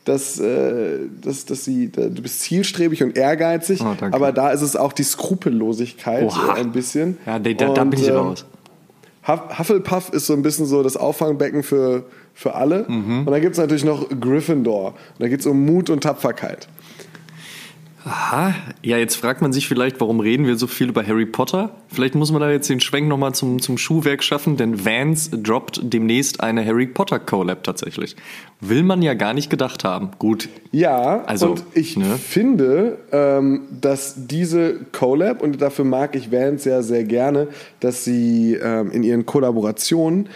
dass, 0.06 0.40
äh, 0.40 1.00
dass, 1.22 1.44
dass 1.46 1.66
sie, 1.66 1.92
da, 1.92 2.04
du 2.04 2.22
bist 2.22 2.40
zielstrebig 2.42 3.04
und 3.04 3.18
ehrgeizig, 3.18 3.82
Oh, 3.82 3.94
aber 4.12 4.32
da 4.32 4.52
ist 4.52 4.62
es 4.62 4.78
auch 4.78 4.94
die 4.94 5.04
Skrupellosigkeit 5.04 6.24
Oha. 6.24 6.56
äh, 6.56 6.62
ein 6.62 6.72
bisschen. 6.72 7.18
Ja, 7.26 7.40
da, 7.40 7.52
da, 7.52 7.74
da 7.74 7.82
Und, 7.82 7.90
bin 7.90 8.00
ich 8.00 8.08
ähm, 8.08 8.16
raus. 8.16 8.46
Huff- 9.28 9.60
Hufflepuff 9.60 10.14
ist 10.14 10.26
so 10.28 10.34
ein 10.34 10.44
bisschen 10.44 10.66
so 10.66 10.82
das 10.82 10.96
Auffangbecken 10.96 11.62
für, 11.62 12.06
für 12.34 12.56
alle. 12.56 12.86
Mhm. 12.88 13.20
Und 13.28 13.32
dann 13.32 13.42
gibt 13.42 13.54
es 13.54 13.60
natürlich 13.60 13.84
noch 13.84 14.08
Gryffindor. 14.08 14.92
Und 14.92 14.96
da 15.20 15.28
geht 15.28 15.42
es 15.42 15.46
um 15.46 15.66
Mut 15.66 15.90
und 15.90 16.02
Tapferkeit. 16.04 16.70
Aha, 18.08 18.56
ja, 18.84 18.98
jetzt 18.98 19.16
fragt 19.16 19.42
man 19.42 19.52
sich 19.52 19.68
vielleicht, 19.68 20.00
warum 20.00 20.22
reden 20.22 20.48
wir 20.48 20.56
so 20.56 20.66
viel 20.66 20.88
über 20.88 21.06
Harry 21.06 21.26
Potter? 21.26 21.72
Vielleicht 21.90 22.16
muss 22.16 22.32
man 22.32 22.40
da 22.40 22.50
jetzt 22.50 22.70
den 22.70 22.80
Schwenk 22.80 23.10
nochmal 23.10 23.36
zum, 23.36 23.62
zum 23.62 23.78
Schuhwerk 23.78 24.24
schaffen, 24.24 24.56
denn 24.56 24.86
Vans 24.86 25.30
droppt 25.32 25.82
demnächst 25.84 26.40
eine 26.40 26.66
Harry 26.66 26.88
Potter 26.88 27.20
Collab 27.20 27.66
tatsächlich. 27.66 28.16
Will 28.62 28.84
man 28.84 29.02
ja 29.02 29.14
gar 29.14 29.34
nicht 29.34 29.50
gedacht 29.50 29.84
haben. 29.84 30.12
Gut, 30.20 30.48
Ja, 30.72 31.24
Also, 31.26 31.52
und 31.52 31.64
ich 31.74 31.98
ne? 31.98 32.18
finde, 32.18 32.98
ähm, 33.12 33.64
dass 33.82 34.28
diese 34.28 34.80
Collab, 34.94 35.42
und 35.42 35.62
dafür 35.62 35.84
mag 35.84 36.16
ich 36.16 36.32
Vans 36.32 36.64
ja 36.64 36.82
sehr 36.84 37.04
gerne, 37.04 37.50
dass 37.82 38.06
sie 38.06 38.54
ähm, 38.54 38.90
in 38.92 39.04
ihren 39.04 39.26
Kollaborationen 39.26 40.30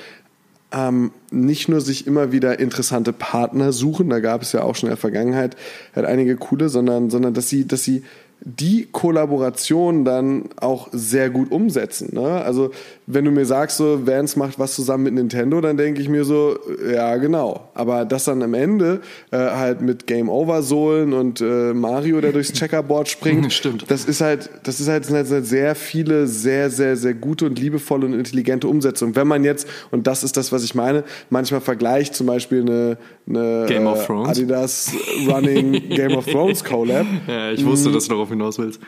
ähm, 0.72 1.12
nicht 1.32 1.70
nur 1.70 1.82
sich 1.82 2.08
immer 2.08 2.32
wieder 2.32 2.60
interessante 2.60 3.14
Partner 3.14 3.72
suchen, 3.72 4.10
da 4.10 4.20
gab 4.20 4.42
es 4.42 4.52
ja 4.52 4.64
auch 4.64 4.76
schon 4.76 4.88
in 4.88 4.92
der 4.92 4.98
Vergangenheit 4.98 5.56
halt 5.96 6.06
einige 6.06 6.36
coole, 6.38 6.70
sondern, 6.70 7.10
sondern 7.10 7.34
dass 7.34 7.50
sie, 7.50 7.68
dass 7.68 7.84
sie 7.84 8.04
die 8.44 8.88
Kollaboration 8.92 10.04
dann 10.04 10.50
auch 10.60 10.88
sehr 10.92 11.30
gut 11.30 11.52
umsetzen. 11.52 12.10
Ne? 12.14 12.42
Also 12.42 12.72
wenn 13.13 13.26
du 13.26 13.32
mir 13.32 13.45
sagst, 13.45 13.78
so 13.78 14.06
Vans 14.06 14.36
macht 14.36 14.60
was 14.60 14.76
zusammen 14.76 15.04
mit 15.04 15.13
Nintendo, 15.13 15.62
dann 15.62 15.78
denke 15.78 16.02
ich 16.02 16.10
mir 16.10 16.24
so, 16.24 16.58
ja 16.91 17.17
genau. 17.17 17.69
Aber 17.74 18.06
das 18.06 18.26
dann 18.26 18.41
am 18.43 18.54
Ende 18.54 19.02
äh, 19.32 19.38
halt 19.38 19.82
mit 19.82 20.08
Game 20.08 20.30
Over 20.30 20.62
Sohlen 20.62 21.13
und 21.13 21.41
äh, 21.41 21.74
Mario, 21.74 22.21
der 22.21 22.32
durchs 22.32 22.54
Checkerboard 22.54 23.10
springt, 23.10 23.52
Stimmt. 23.62 23.86
das 23.89 24.06
ist 24.06 24.21
halt, 24.21 24.50
das 24.63 24.80
ist 24.80 24.88
halt, 24.88 25.06
sind 25.06 25.15
halt 25.15 25.45
sehr 25.45 25.76
viele, 25.76 26.28
sehr, 26.28 26.69
sehr, 26.69 26.95
sehr 26.95 27.13
gute 27.13 27.45
und 27.45 27.60
liebevolle 27.60 28.06
und 28.06 28.13
intelligente 28.13 28.67
Umsetzungen. 28.67 29.15
Wenn 29.15 29.28
man 29.28 29.43
jetzt, 29.43 29.67
und 29.91 30.08
das 30.08 30.24
ist 30.24 30.38
das, 30.38 30.52
was 30.52 30.63
ich 30.63 30.76
meine, 30.76 31.04
manchmal 31.30 31.62
vergleicht 31.62 32.15
zum 32.15 32.28
Beispiel 32.28 32.62
eine, 32.62 32.97
eine 33.28 33.65
Game 33.67 33.88
of 33.88 34.02
äh, 34.02 34.06
Thrones. 34.06 34.30
Adidas 34.30 34.91
Running 35.28 35.89
Game 35.89 36.15
of 36.15 36.26
Thrones 36.26 36.63
Collab. 36.63 37.06
ja, 37.28 37.52
ich 37.52 37.65
wusste, 37.65 37.91
dass 37.91 38.06
du 38.06 38.12
darauf 38.12 38.30
hinaus 38.30 38.58
willst. 38.58 38.80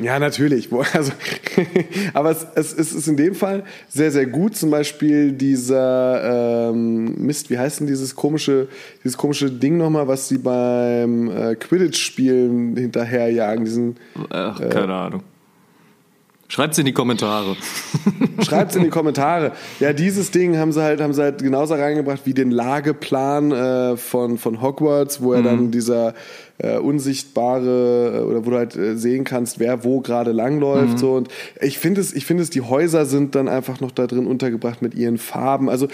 Ja, 0.00 0.18
natürlich. 0.18 0.68
Also, 0.92 1.12
aber 2.14 2.30
es, 2.30 2.46
es, 2.54 2.72
es 2.72 2.92
ist 2.92 3.08
in 3.08 3.16
dem 3.16 3.34
Fall 3.34 3.64
sehr, 3.88 4.10
sehr 4.10 4.26
gut. 4.26 4.56
Zum 4.56 4.70
Beispiel 4.70 5.32
dieser 5.32 6.70
ähm, 6.70 7.14
Mist, 7.26 7.50
wie 7.50 7.58
heißt 7.58 7.80
denn 7.80 7.86
dieses 7.86 8.14
komische, 8.14 8.68
dieses 9.02 9.16
komische 9.16 9.50
Ding 9.50 9.76
nochmal, 9.76 10.06
was 10.06 10.28
sie 10.28 10.38
beim 10.38 11.30
äh, 11.30 11.54
Quidditch-Spielen 11.56 12.76
hinterherjagen? 12.76 13.64
Diesen, 13.64 13.96
Ach, 14.30 14.60
keine 14.60 14.94
Ahnung. 14.94 15.22
Schreibt's 16.50 16.78
in 16.78 16.86
die 16.86 16.94
Kommentare. 16.94 17.56
Schreibt's 18.42 18.74
in 18.74 18.82
die 18.82 18.88
Kommentare. 18.88 19.52
Ja, 19.80 19.92
dieses 19.92 20.30
Ding 20.30 20.56
haben 20.56 20.72
sie 20.72 20.82
halt, 20.82 21.00
haben 21.00 21.12
sie 21.12 21.22
halt 21.22 21.42
genauso 21.42 21.74
reingebracht 21.74 22.22
wie 22.24 22.32
den 22.32 22.50
Lageplan 22.50 23.52
äh, 23.52 23.96
von, 23.98 24.38
von 24.38 24.62
Hogwarts, 24.62 25.20
wo 25.20 25.34
er 25.34 25.42
dann 25.42 25.70
dieser 25.70 26.14
äh, 26.56 26.78
unsichtbare 26.78 28.20
äh, 28.20 28.22
oder 28.22 28.46
wo 28.46 28.50
du 28.50 28.56
halt 28.56 28.76
äh, 28.76 28.96
sehen 28.96 29.24
kannst, 29.24 29.58
wer 29.58 29.84
wo 29.84 30.00
gerade 30.00 30.32
langläuft. 30.32 30.98
So. 30.98 31.16
Und 31.16 31.28
ich 31.60 31.78
finde 31.78 32.00
es, 32.00 32.14
ich 32.14 32.24
finde 32.24 32.42
es, 32.42 32.50
die 32.50 32.62
Häuser 32.62 33.04
sind 33.04 33.34
dann 33.34 33.48
einfach 33.48 33.80
noch 33.80 33.90
da 33.90 34.06
drin 34.06 34.26
untergebracht 34.26 34.80
mit 34.80 34.94
ihren 34.94 35.18
Farben. 35.18 35.68
Also 35.68 35.88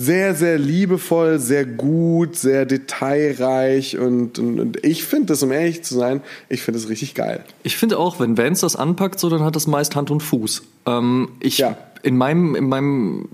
sehr, 0.00 0.34
sehr 0.34 0.58
liebevoll, 0.58 1.38
sehr 1.38 1.66
gut, 1.66 2.34
sehr 2.36 2.64
detailreich 2.64 3.98
und, 3.98 4.38
und, 4.38 4.58
und 4.58 4.84
ich 4.84 5.04
finde 5.04 5.26
das, 5.26 5.42
um 5.42 5.52
ehrlich 5.52 5.82
zu 5.84 5.94
sein, 5.94 6.22
ich 6.48 6.62
finde 6.62 6.78
es 6.78 6.88
richtig 6.88 7.14
geil. 7.14 7.44
Ich 7.64 7.76
finde 7.76 7.98
auch, 7.98 8.18
wenn 8.18 8.38
Vans 8.38 8.60
das 8.60 8.76
anpackt, 8.76 9.20
so 9.20 9.28
dann 9.28 9.42
hat 9.42 9.56
das 9.56 9.66
meist 9.66 9.96
Hand 9.96 10.10
und 10.10 10.22
Fuß. 10.22 10.62
Ähm, 10.86 11.28
ich 11.40 11.58
Ja. 11.58 11.76
in 12.02 12.16
meinem 12.16 12.54
in 12.54 12.68
meinem 12.68 13.28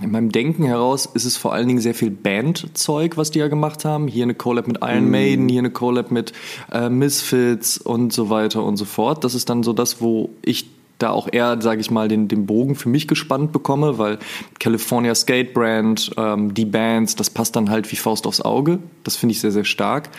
in 0.00 0.10
meinem 0.10 0.32
Denken 0.32 0.64
heraus 0.64 1.06
ist 1.12 1.24
es 1.24 1.36
vor 1.36 1.52
allen 1.52 1.68
Dingen 1.68 1.80
sehr 1.80 1.94
viel 1.94 2.10
Bandzeug, 2.10 3.16
was 3.16 3.30
die 3.32 3.40
ja 3.40 3.48
gemacht 3.48 3.84
haben. 3.84 4.08
Hier 4.08 4.22
eine 4.22 4.34
Collab 4.34 4.66
mit 4.66 4.78
Iron 4.82 5.10
Maiden, 5.10 5.48
hier 5.48 5.58
eine 5.58 5.70
Collab 5.70 6.10
mit 6.10 6.32
äh, 6.72 6.88
Misfits 6.88 7.76
und 7.76 8.12
so 8.12 8.30
weiter 8.30 8.62
und 8.64 8.76
so 8.76 8.84
fort. 8.86 9.24
Das 9.24 9.34
ist 9.34 9.50
dann 9.50 9.62
so 9.62 9.72
das, 9.72 10.00
wo 10.00 10.30
ich 10.42 10.70
da 11.02 11.10
auch 11.10 11.28
eher, 11.30 11.60
sage 11.60 11.80
ich 11.80 11.90
mal, 11.90 12.08
den, 12.08 12.28
den 12.28 12.46
Bogen 12.46 12.74
für 12.74 12.88
mich 12.88 13.08
gespannt 13.08 13.52
bekomme, 13.52 13.98
weil 13.98 14.18
California 14.58 15.14
Skate 15.14 15.52
Brand, 15.52 16.12
ähm, 16.16 16.54
die 16.54 16.64
Bands, 16.64 17.16
das 17.16 17.30
passt 17.30 17.56
dann 17.56 17.70
halt 17.70 17.90
wie 17.92 17.96
Faust 17.96 18.26
aufs 18.26 18.40
Auge. 18.40 18.78
Das 19.04 19.16
finde 19.16 19.32
ich 19.32 19.40
sehr, 19.40 19.52
sehr 19.52 19.64
stark. 19.64 20.10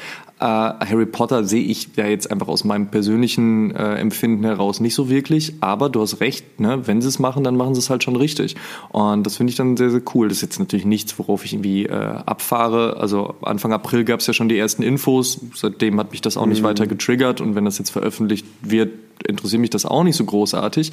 Äh, 0.43 0.45
Harry 0.45 1.06
Potter 1.06 1.45
sehe 1.45 1.63
ich 1.63 1.95
ja 1.95 2.06
jetzt 2.06 2.29
einfach 2.29 2.49
aus 2.49 2.65
meinem 2.65 2.88
persönlichen 2.88 3.73
äh, 3.73 3.95
Empfinden 3.95 4.43
heraus 4.43 4.82
nicht 4.82 4.93
so 4.93 5.10
wirklich, 5.10 5.53
aber 5.62 5.88
du 5.88 6.01
hast 6.01 6.19
recht, 6.19 6.60
ne? 6.60 6.86
wenn 6.86 7.01
sie 7.01 7.08
es 7.08 7.17
machen, 7.17 7.45
dann 7.45 7.56
machen 7.56 7.75
sie 7.75 7.79
es 7.79 7.89
halt 7.89 8.03
schon 8.03 8.17
richtig. 8.17 8.58
Und 8.89 9.23
das 9.23 9.38
finde 9.38 9.51
ich 9.51 9.56
dann 9.56 9.77
sehr, 9.77 9.89
sehr 9.89 10.01
cool. 10.13 10.27
Das 10.27 10.39
ist 10.39 10.41
jetzt 10.41 10.60
natürlich 10.60 10.86
nichts, 10.86 11.17
worauf 11.17 11.45
ich 11.45 11.53
irgendwie 11.53 11.86
äh, 11.86 11.93
abfahre. 11.93 12.97
Also 12.97 13.36
Anfang 13.41 13.71
April 13.71 14.03
gab 14.03 14.19
es 14.19 14.27
ja 14.27 14.34
schon 14.34 14.49
die 14.49 14.58
ersten 14.58 14.84
Infos, 14.84 15.39
seitdem 15.56 15.97
hat 15.97 16.12
mich 16.12 16.19
das 16.19 16.36
auch 16.36 16.45
nicht 16.45 16.62
mhm. 16.62 16.65
weiter 16.65 16.88
getriggert 16.88 17.39
und 17.39 17.56
wenn 17.56 17.63
das 17.63 17.77
jetzt 17.77 17.91
veröffentlicht 17.91 18.45
wird, 18.62 18.91
interessiert 19.25 19.62
mich 19.62 19.69
das 19.69 19.86
auch 19.86 20.03
nicht 20.03 20.17
so 20.17 20.25
großartig. 20.25 20.91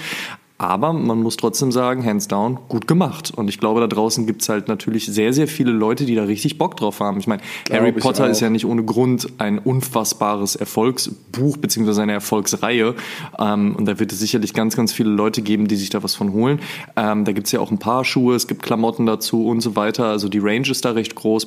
Aber 0.61 0.93
man 0.93 1.23
muss 1.23 1.39
trotzdem 1.39 1.73
sagen, 1.73 2.05
hands 2.05 2.29
down, 2.29 2.59
gut 2.69 2.87
gemacht. 2.87 3.33
Und 3.35 3.49
ich 3.49 3.59
glaube, 3.61 3.81
da 3.81 3.87
draußen 3.87 4.27
gibt 4.27 4.43
es 4.43 4.51
halt 4.51 4.69
natürlich 4.69 5.07
sehr, 5.07 5.33
sehr 5.33 5.49
viele 5.49 5.71
Leute, 5.71 6.05
die 6.05 6.15
da 6.15 6.25
richtig 6.25 6.59
Bock 6.59 6.77
drauf 6.77 7.01
haben. 7.01 7.19
Ich 7.19 7.27
meine, 7.27 7.41
Harry 7.73 7.93
Potter 7.93 8.29
ist 8.29 8.41
ja 8.41 8.51
nicht 8.51 8.67
ohne 8.67 8.85
Grund 8.85 9.27
ein 9.39 9.59
unfassbares 9.59 10.57
Erfolgsbuch 10.57 11.57
beziehungsweise 11.57 12.03
eine 12.03 12.13
Erfolgsreihe. 12.13 12.95
Ähm, 13.39 13.75
und 13.75 13.87
da 13.87 13.99
wird 13.99 14.13
es 14.13 14.21
sicherlich 14.21 14.53
ganz, 14.53 14.77
ganz 14.77 14.93
viele 14.93 15.09
Leute 15.09 15.41
geben, 15.41 15.67
die 15.67 15.77
sich 15.77 15.89
da 15.89 16.03
was 16.03 16.15
von 16.15 16.35
holen. 16.35 16.61
Ähm, 16.95 17.25
da 17.25 17.33
gibt 17.33 17.47
es 17.47 17.53
ja 17.53 17.61
auch 17.61 17.71
ein 17.71 17.79
paar 17.79 18.05
Schuhe, 18.05 18.35
es 18.35 18.47
gibt 18.47 18.63
Klamotten 18.63 19.07
dazu 19.07 19.47
und 19.47 19.63
so 19.63 19.77
weiter. 19.77 20.09
Also 20.09 20.29
die 20.29 20.41
Range 20.41 20.69
ist 20.69 20.85
da 20.85 20.91
recht 20.91 21.15
groß 21.15 21.47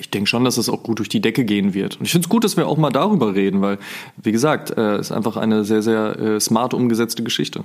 ich 0.00 0.10
denke 0.10 0.28
schon, 0.28 0.44
dass 0.44 0.58
es 0.58 0.68
auch 0.68 0.84
gut 0.84 1.00
durch 1.00 1.08
die 1.08 1.20
Decke 1.20 1.44
gehen 1.44 1.74
wird. 1.74 1.96
Und 1.96 2.04
ich 2.04 2.12
finde 2.12 2.24
es 2.24 2.28
gut, 2.28 2.44
dass 2.44 2.56
wir 2.56 2.68
auch 2.68 2.76
mal 2.76 2.90
darüber 2.90 3.34
reden, 3.34 3.62
weil, 3.62 3.78
wie 4.16 4.30
gesagt, 4.30 4.70
es 4.70 4.76
äh, 4.76 5.00
ist 5.00 5.10
einfach 5.10 5.36
eine 5.36 5.64
sehr, 5.64 5.82
sehr 5.82 6.16
äh, 6.20 6.38
smart 6.38 6.72
umgesetzte 6.72 7.24
Geschichte 7.24 7.64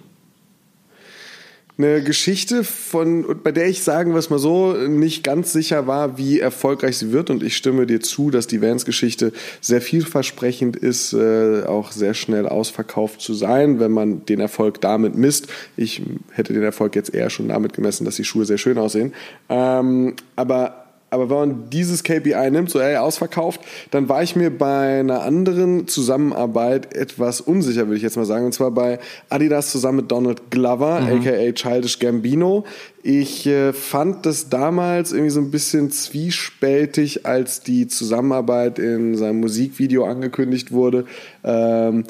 eine 1.77 2.03
Geschichte, 2.03 2.63
von, 2.63 3.25
bei 3.43 3.51
der 3.51 3.67
ich 3.67 3.83
sagen 3.83 4.11
wir 4.11 4.19
es 4.19 4.29
mal 4.29 4.39
so, 4.39 4.73
nicht 4.73 5.23
ganz 5.23 5.51
sicher 5.53 5.87
war, 5.87 6.17
wie 6.17 6.39
erfolgreich 6.39 6.97
sie 6.97 7.11
wird. 7.11 7.29
Und 7.29 7.41
ich 7.41 7.57
stimme 7.57 7.87
dir 7.87 7.99
zu, 7.99 8.29
dass 8.29 8.45
die 8.45 8.61
Vans-Geschichte 8.61 9.33
sehr 9.59 9.81
vielversprechend 9.81 10.75
ist, 10.75 11.13
äh, 11.13 11.63
auch 11.63 11.91
sehr 11.91 12.13
schnell 12.13 12.47
ausverkauft 12.47 13.21
zu 13.21 13.33
sein, 13.33 13.79
wenn 13.79 13.91
man 13.91 14.25
den 14.25 14.39
Erfolg 14.39 14.81
damit 14.81 15.15
misst. 15.15 15.47
Ich 15.75 16.03
hätte 16.31 16.53
den 16.53 16.63
Erfolg 16.63 16.95
jetzt 16.95 17.13
eher 17.13 17.29
schon 17.29 17.47
damit 17.47 17.73
gemessen, 17.73 18.05
dass 18.05 18.17
die 18.17 18.23
Schuhe 18.23 18.45
sehr 18.45 18.59
schön 18.59 18.77
aussehen. 18.77 19.13
Ähm, 19.49 20.15
aber 20.35 20.82
aber 21.13 21.29
wenn 21.29 21.37
man 21.37 21.69
dieses 21.69 22.03
KPI 22.03 22.49
nimmt, 22.49 22.69
so 22.69 22.79
ey, 22.79 22.97
ausverkauft, 22.97 23.61
dann 23.91 24.09
war 24.09 24.23
ich 24.23 24.35
mir 24.35 24.49
bei 24.49 24.99
einer 24.99 25.21
anderen 25.21 25.87
Zusammenarbeit 25.87 26.95
etwas 26.95 27.39
unsicher, 27.39 27.85
würde 27.85 27.97
ich 27.97 28.03
jetzt 28.03 28.17
mal 28.17 28.25
sagen. 28.25 28.45
Und 28.45 28.53
zwar 28.53 28.71
bei 28.71 28.99
Adidas 29.29 29.71
zusammen 29.71 29.97
mit 29.97 30.11
Donald 30.11 30.49
Glover, 30.49 31.01
mhm. 31.01 31.19
aka 31.19 31.51
Childish 31.51 31.99
Gambino. 31.99 32.65
Ich 33.03 33.45
äh, 33.45 33.73
fand 33.73 34.25
das 34.25 34.49
damals 34.49 35.11
irgendwie 35.11 35.29
so 35.29 35.39
ein 35.39 35.51
bisschen 35.51 35.91
zwiespältig, 35.91 37.25
als 37.25 37.61
die 37.61 37.87
Zusammenarbeit 37.87 38.79
in 38.79 39.15
seinem 39.15 39.39
Musikvideo 39.39 40.05
angekündigt 40.05 40.71
wurde, 40.71 41.05
ähm, 41.43 42.05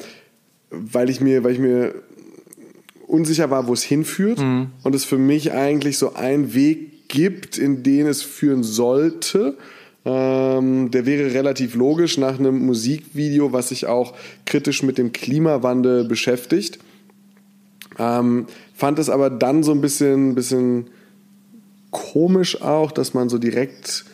weil 0.70 1.10
ich 1.10 1.20
mir, 1.20 1.44
weil 1.44 1.52
ich 1.52 1.58
mir 1.58 1.94
unsicher 3.06 3.50
war, 3.50 3.66
wo 3.66 3.74
es 3.74 3.82
hinführt 3.82 4.38
mhm. 4.38 4.68
und 4.82 4.94
es 4.94 5.04
für 5.04 5.18
mich 5.18 5.52
eigentlich 5.52 5.98
so 5.98 6.14
ein 6.14 6.54
Weg 6.54 6.93
gibt, 7.08 7.58
in 7.58 7.82
den 7.82 8.06
es 8.06 8.22
führen 8.22 8.62
sollte. 8.62 9.56
Ähm, 10.04 10.90
der 10.90 11.06
wäre 11.06 11.32
relativ 11.32 11.74
logisch 11.74 12.18
nach 12.18 12.38
einem 12.38 12.66
Musikvideo, 12.66 13.52
was 13.52 13.70
sich 13.70 13.86
auch 13.86 14.14
kritisch 14.44 14.82
mit 14.82 14.98
dem 14.98 15.12
Klimawandel 15.12 16.04
beschäftigt. 16.04 16.78
Ähm, 17.98 18.46
fand 18.74 18.98
es 18.98 19.08
aber 19.08 19.30
dann 19.30 19.62
so 19.62 19.72
ein 19.72 19.80
bisschen, 19.80 20.34
bisschen 20.34 20.88
komisch 21.90 22.60
auch, 22.60 22.92
dass 22.92 23.14
man 23.14 23.28
so 23.28 23.38
direkt 23.38 24.04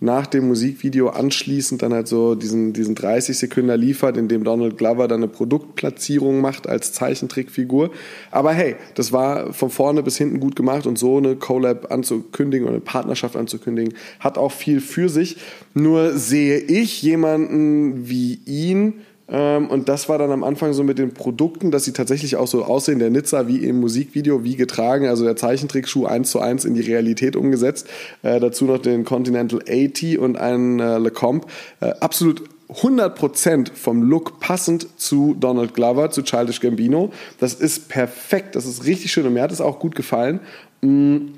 nach 0.00 0.26
dem 0.26 0.48
Musikvideo 0.48 1.10
anschließend 1.10 1.82
dann 1.82 1.92
halt 1.92 2.08
so 2.08 2.34
diesen, 2.34 2.72
diesen 2.72 2.94
30 2.94 3.36
Sekunden 3.36 3.78
liefert, 3.78 4.16
in 4.16 4.28
dem 4.28 4.44
Donald 4.44 4.78
Glover 4.78 5.06
dann 5.06 5.20
eine 5.20 5.28
Produktplatzierung 5.28 6.40
macht 6.40 6.66
als 6.66 6.94
Zeichentrickfigur. 6.94 7.90
Aber 8.30 8.52
hey, 8.52 8.76
das 8.94 9.12
war 9.12 9.52
von 9.52 9.68
vorne 9.68 10.02
bis 10.02 10.16
hinten 10.16 10.40
gut 10.40 10.56
gemacht 10.56 10.86
und 10.86 10.98
so 10.98 11.18
eine 11.18 11.36
Collab 11.36 11.92
anzukündigen 11.92 12.66
oder 12.66 12.76
eine 12.76 12.80
Partnerschaft 12.80 13.36
anzukündigen, 13.36 13.94
hat 14.18 14.38
auch 14.38 14.52
viel 14.52 14.80
für 14.80 15.10
sich. 15.10 15.36
Nur 15.74 16.16
sehe 16.16 16.58
ich 16.58 17.02
jemanden 17.02 18.08
wie 18.08 18.40
ihn, 18.46 18.94
und 19.30 19.88
das 19.88 20.08
war 20.08 20.18
dann 20.18 20.32
am 20.32 20.42
Anfang 20.42 20.72
so 20.72 20.82
mit 20.82 20.98
den 20.98 21.14
Produkten, 21.14 21.70
dass 21.70 21.84
sie 21.84 21.92
tatsächlich 21.92 22.34
auch 22.34 22.48
so 22.48 22.64
aussehen, 22.64 22.98
der 22.98 23.10
Nizza 23.10 23.46
wie 23.46 23.58
im 23.58 23.78
Musikvideo, 23.78 24.42
wie 24.42 24.56
getragen, 24.56 25.06
also 25.06 25.24
der 25.24 25.36
Zeichentrickschuh 25.36 26.04
eins 26.06 26.30
zu 26.30 26.40
eins 26.40 26.64
in 26.64 26.74
die 26.74 26.80
Realität 26.80 27.36
umgesetzt. 27.36 27.86
Äh, 28.22 28.40
dazu 28.40 28.64
noch 28.64 28.78
den 28.78 29.04
Continental 29.04 29.60
80 29.68 30.18
und 30.18 30.36
einen 30.36 30.80
äh, 30.80 30.98
LeComp. 30.98 31.46
Äh, 31.80 31.92
absolut 32.00 32.42
100% 32.74 33.72
vom 33.74 34.02
Look 34.02 34.40
passend 34.40 34.88
zu 34.98 35.36
Donald 35.38 35.74
Glover, 35.74 36.10
zu 36.10 36.22
Childish 36.22 36.60
Gambino. 36.60 37.12
Das 37.38 37.54
ist 37.54 37.88
perfekt, 37.88 38.56
das 38.56 38.66
ist 38.66 38.84
richtig 38.84 39.12
schön 39.12 39.26
und 39.26 39.34
mir 39.34 39.42
hat 39.42 39.52
es 39.52 39.60
auch 39.60 39.78
gut 39.78 39.94
gefallen. 39.94 40.40
Mm. 40.80 41.32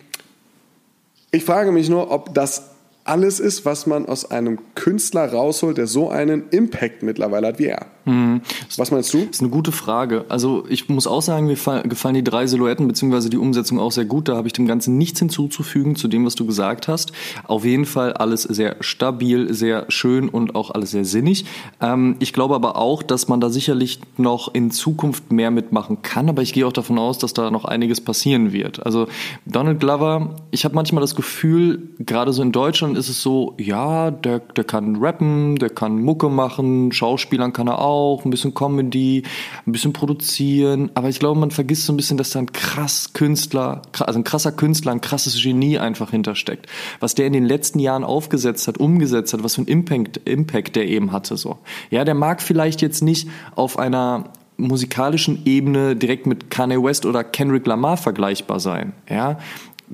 Ich 1.31 1.45
frage 1.45 1.73
mich 1.73 1.89
nur, 1.89 2.11
ob 2.11 2.35
das 2.35 2.72
alles 3.05 3.41
ist, 3.41 3.65
was 3.65 3.87
man 3.87 4.07
aus 4.07 4.31
einem 4.31 4.59
Künstler 4.75 5.33
rausholt, 5.33 5.77
der 5.77 5.87
so 5.87 6.09
einen 6.09 6.49
Impact 6.51 7.03
mittlerweile 7.03 7.49
hat 7.49 7.59
wie 7.59 7.67
er. 7.67 7.87
Mhm. 8.05 8.43
Was 8.77 8.91
meinst 8.91 9.13
du? 9.15 9.19
Das 9.19 9.37
ist 9.37 9.41
eine 9.41 9.51
gute 9.51 9.73
Frage. 9.73 10.25
Also 10.29 10.65
ich 10.69 10.89
muss 10.89 11.07
auch 11.07 11.23
sagen, 11.23 11.47
mir 11.47 11.57
gefallen 11.85 12.15
die 12.15 12.25
drei 12.25 12.47
Silhouetten 12.47 12.89
bzw. 12.89 13.29
die 13.29 13.37
Umsetzung 13.37 13.79
auch 13.79 13.93
sehr 13.93 14.05
gut. 14.05 14.29
Da 14.29 14.37
habe 14.37 14.49
ich 14.49 14.53
dem 14.53 14.67
Ganzen 14.67 14.99
nichts 14.99 15.19
hinzuzufügen 15.19 15.97
zu 15.97 16.09
dem, 16.09 16.25
was 16.27 16.35
du 16.35 16.47
gesagt 16.47 16.89
hast. 16.89 17.13
Auf 17.45 17.65
jeden 17.65 17.87
Fall 17.87 18.13
alles 18.13 18.43
sehr 18.43 18.77
stabil, 18.81 19.53
sehr 19.53 19.87
schön 19.89 20.29
und 20.29 20.55
auch 20.55 20.71
alles 20.71 20.91
sehr 20.93 21.05
sinnig. 21.05 21.45
Ähm, 21.81 22.17
ich 22.19 22.33
glaube 22.33 22.55
aber 22.55 22.77
auch, 22.77 23.03
dass 23.03 23.29
man 23.29 23.41
da 23.41 23.51
sicherlich 23.51 24.01
noch 24.17 24.53
in 24.53 24.71
Zukunft 24.71 25.31
mehr 25.33 25.51
mitmachen 25.51 26.03
kann. 26.03 26.29
Aber 26.29 26.43
ich 26.43 26.53
gehe 26.53 26.67
auch 26.67 26.73
davon 26.73 26.99
aus, 26.99 27.19
dass 27.19 27.35
da 27.35 27.51
noch 27.51 27.65
einiges 27.65 28.01
passieren 28.01 28.53
wird. 28.53 28.85
Also 28.85 29.07
Donald 29.47 29.81
Glover, 29.81 30.37
ich 30.51 30.65
habe 30.65 30.75
manchmal 30.75 31.03
das 31.03 31.15
Gefühl, 31.15 31.91
gerade 32.01 32.33
so 32.33 32.43
in 32.43 32.53
Deutschland 32.53 32.92
ist 32.97 33.09
es 33.09 33.23
so, 33.23 33.55
ja, 33.59 34.11
der, 34.11 34.41
der 34.41 34.65
kann 34.65 34.97
rappen, 34.97 35.57
der 35.57 35.71
kann 35.71 36.01
Mucke 36.03 36.29
machen, 36.29 36.93
Schauspielern 36.93 37.53
kann 37.53 37.69
er 37.69 37.79
auch 37.79 37.93
auch, 38.03 38.25
ein 38.25 38.31
bisschen 38.31 38.55
Comedy, 38.55 39.23
ein 39.67 39.73
bisschen 39.73 39.93
produzieren. 39.93 40.91
Aber 40.95 41.09
ich 41.09 41.19
glaube, 41.19 41.39
man 41.39 41.51
vergisst 41.51 41.87
so 41.87 41.93
ein 41.93 41.97
bisschen, 41.97 42.17
dass 42.17 42.31
da 42.31 42.39
ein 42.39 42.53
krass 42.53 43.13
Künstler, 43.13 43.83
also 44.01 44.19
ein 44.19 44.25
krasser 44.25 44.53
Künstler, 44.53 44.93
ein 44.93 45.01
krasses 45.01 45.41
Genie 45.43 45.79
einfach 45.79 46.11
hintersteckt. 46.11 46.67
Was 47.01 47.15
der 47.15 47.27
in 47.27 47.33
den 47.33 47.45
letzten 47.45 47.79
Jahren 47.79 48.05
aufgesetzt 48.05 48.67
hat, 48.69 48.79
umgesetzt 48.79 49.33
hat, 49.33 49.45
was 49.45 49.55
für 49.55 49.63
ein 49.63 49.67
Impact, 49.67 50.19
Impact 50.29 50.77
der 50.77 50.87
eben 50.89 51.13
hatte, 51.13 51.37
so. 51.37 51.59
Ja, 51.91 52.05
der 52.05 52.15
mag 52.15 52.41
vielleicht 52.43 52.83
jetzt 52.83 53.03
nicht 53.03 53.29
auf 53.55 53.79
einer 53.79 54.25
musikalischen 54.59 55.43
Ebene 55.45 55.97
direkt 55.97 56.27
mit 56.27 56.51
Kanye 56.51 56.83
West 56.83 57.07
oder 57.07 57.25
Kendrick 57.25 57.67
Lamar 57.67 57.97
vergleichbar 57.97 58.61
sein. 58.61 58.93
Ja, 59.09 59.39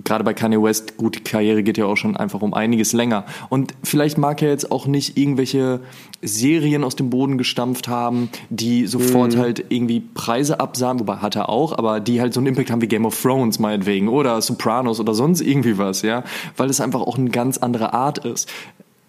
gerade 0.04 0.24
bei 0.24 0.34
Kanye 0.34 0.62
West, 0.62 0.96
gut, 0.96 1.16
die 1.16 1.20
Karriere 1.22 1.62
geht 1.62 1.78
ja 1.78 1.86
auch 1.86 1.96
schon 1.96 2.16
einfach 2.16 2.42
um 2.42 2.54
einiges 2.54 2.92
länger. 2.92 3.24
Und 3.48 3.74
vielleicht 3.82 4.18
mag 4.18 4.42
er 4.42 4.50
jetzt 4.50 4.70
auch 4.70 4.86
nicht 4.86 5.16
irgendwelche 5.16 5.80
Serien 6.22 6.84
aus 6.84 6.96
dem 6.96 7.10
Boden 7.10 7.38
gestampft 7.38 7.88
haben, 7.88 8.28
die 8.50 8.86
sofort 8.86 9.34
mhm. 9.34 9.38
halt 9.38 9.64
irgendwie 9.68 10.00
Preise 10.00 10.60
absahen, 10.60 11.00
wobei 11.00 11.16
hat 11.16 11.36
er 11.36 11.48
auch, 11.48 11.76
aber 11.76 12.00
die 12.00 12.20
halt 12.20 12.34
so 12.34 12.40
einen 12.40 12.48
Impact 12.48 12.70
haben 12.70 12.82
wie 12.82 12.88
Game 12.88 13.06
of 13.06 13.20
Thrones 13.20 13.58
meinetwegen 13.58 14.08
oder 14.08 14.40
Sopranos 14.40 15.00
oder 15.00 15.14
sonst 15.14 15.40
irgendwie 15.40 15.78
was, 15.78 16.02
ja, 16.02 16.24
weil 16.56 16.70
es 16.70 16.80
einfach 16.80 17.00
auch 17.00 17.18
eine 17.18 17.30
ganz 17.30 17.58
andere 17.58 17.92
Art 17.92 18.18
ist. 18.18 18.48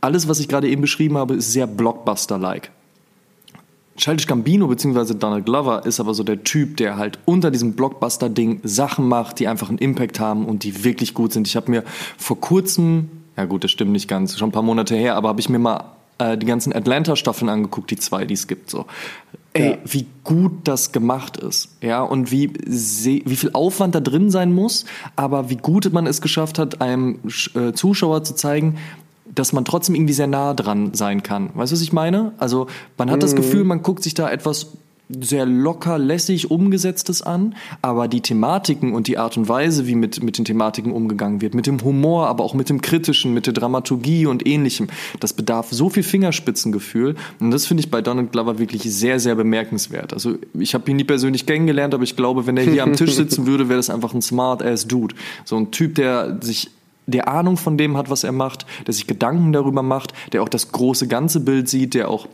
Alles, 0.02 0.28
was 0.28 0.40
ich 0.40 0.48
gerade 0.48 0.70
eben 0.70 0.82
beschrieben 0.82 1.18
habe, 1.18 1.36
ist 1.36 1.52
sehr 1.52 1.68
Blockbuster-like. 1.68 2.72
Childish 4.00 4.28
Gambino 4.28 4.68
bzw. 4.68 5.14
Donald 5.14 5.46
Glover 5.46 5.86
ist 5.86 6.00
aber 6.00 6.14
so 6.14 6.24
der 6.24 6.44
Typ, 6.44 6.78
der 6.78 6.96
halt 6.96 7.20
unter 7.26 7.52
diesem 7.52 7.74
Blockbuster-Ding 7.74 8.62
Sachen 8.64 9.08
macht, 9.08 9.40
die 9.40 9.48
einfach 9.48 9.68
einen 9.68 9.78
Impact 9.78 10.22
haben 10.22 10.46
und 10.46 10.64
die 10.64 10.86
wirklich 10.86 11.14
gut 11.14 11.34
sind. 11.34 11.48
Ich 11.48 11.58
habe 11.58 11.70
mir 11.70 11.84
vor 12.18 12.40
kurzem, 12.40 13.10
ja 13.36 13.44
gut, 13.44 13.66
das 13.66 13.72
stimmt 13.72 13.92
nicht 13.92 14.08
ganz, 14.08 14.38
schon 14.38 14.50
ein 14.50 14.54
paar 14.54 14.64
Monate 14.64 14.96
her, 14.96 15.16
aber 15.16 15.28
habe 15.28 15.42
ich 15.42 15.50
mir 15.50 15.60
mal 15.60 15.84
äh, 16.18 16.38
die 16.38 16.46
ganzen 16.46 16.74
Atlanta-Staffeln 16.74 17.50
angeguckt, 17.50 17.92
die 17.92 17.98
zwei, 17.98 18.24
die 18.24 18.36
es 18.36 18.48
gibt. 18.48 18.70
So. 18.70 18.86
Ey, 19.52 19.72
ja. 19.72 19.78
wie 19.84 20.06
gut 20.24 20.54
das 20.64 20.94
gemacht 20.94 21.36
ist, 21.36 21.76
ja, 21.82 22.02
und 22.02 22.32
wie, 22.32 22.54
wie 22.54 23.36
viel 23.36 23.50
Aufwand 23.52 23.96
da 23.96 24.00
drin 24.00 24.30
sein 24.30 24.54
muss, 24.54 24.86
aber 25.18 25.50
wie 25.50 25.58
gut 25.58 25.92
man 25.92 26.08
es 26.08 26.22
geschafft 26.22 26.58
hat, 26.58 26.82
einem 26.82 27.20
äh, 27.56 27.74
Zuschauer 27.74 28.24
zu 28.24 28.36
zeigen, 28.36 28.78
dass 29.34 29.54
man 29.54 29.66
trotzdem 29.66 29.96
irgendwie 29.96 30.14
sehr 30.14 30.28
nah 30.28 30.54
dran 30.54 30.94
sein 30.94 31.24
kann. 31.24 31.50
Weißt 31.54 31.72
du, 31.72 31.76
was 31.76 31.82
ich 31.82 31.94
meine? 31.94 32.34
Also 32.38 32.68
man 32.98 33.10
hat 33.10 33.24
das. 33.24 33.36
Gefühl, 33.36 33.64
man 33.64 33.84
guckt 33.84 34.04
sich 34.04 34.16
da 34.16 34.30
etwas 34.30 34.74
sehr 35.10 35.46
locker, 35.48 35.98
lässig 35.98 36.52
umgesetztes 36.52 37.24
an, 37.24 37.56
aber 37.82 38.08
die 38.08 38.22
Thematiken 38.22 38.94
und 38.94 39.08
die 39.08 39.18
Art 39.18 39.38
und 39.38 39.50
Weise, 39.50 39.88
wie 39.88 39.96
mit, 39.96 40.22
mit 40.22 40.38
den 40.38 40.46
Thematiken 40.46 40.92
umgegangen 40.92 41.42
wird, 41.42 41.56
mit 41.56 41.66
dem 41.66 41.84
Humor, 41.84 42.28
aber 42.28 42.44
auch 42.44 42.54
mit 42.54 42.70
dem 42.70 42.82
Kritischen, 42.82 43.34
mit 43.34 43.48
der 43.48 43.54
Dramaturgie 43.54 44.28
und 44.28 44.46
ähnlichem, 44.46 44.88
das 45.20 45.34
bedarf 45.34 45.70
so 45.72 45.90
viel 45.90 46.04
Fingerspitzengefühl 46.04 47.16
und 47.40 47.50
das 47.50 47.66
finde 47.66 47.82
ich 47.82 47.90
bei 47.90 48.02
Donald 48.02 48.32
Glover 48.32 48.60
wirklich 48.60 48.84
sehr, 48.84 49.20
sehr 49.20 49.34
bemerkenswert. 49.34 50.14
Also 50.14 50.36
ich 50.54 50.76
habe 50.76 50.90
ihn 50.92 50.98
nie 50.98 51.04
persönlich 51.06 51.48
kennengelernt, 51.48 51.96
aber 51.96 52.04
ich 52.04 52.16
glaube, 52.16 52.46
wenn 52.46 52.58
er 52.58 52.64
hier 52.64 52.84
am 52.84 52.96
Tisch 52.96 53.16
sitzen 53.16 53.48
würde, 53.48 53.68
wäre 53.68 53.78
das 53.78 53.90
einfach 53.90 54.14
ein 54.14 54.22
smart-ass 54.22 54.88
Dude. 54.88 55.16
So 55.44 55.58
ein 55.58 55.72
Typ, 55.72 55.96
der 55.96 56.38
sich 56.42 56.70
der 57.10 57.28
Ahnung 57.28 57.58
von 57.58 57.78
dem 57.78 57.98
hat, 57.98 58.10
was 58.10 58.24
er 58.24 58.32
macht, 58.32 58.66
der 58.88 58.94
sich 58.94 59.08
Gedanken 59.08 59.54
darüber 59.54 59.84
macht, 59.84 60.14
der 60.34 60.44
auch 60.44 60.50
das 60.50 60.72
große 60.72 61.08
ganze 61.08 61.40
Bild 61.40 61.70
sieht, 61.70 61.94
der 61.94 62.10
auch 62.10 62.28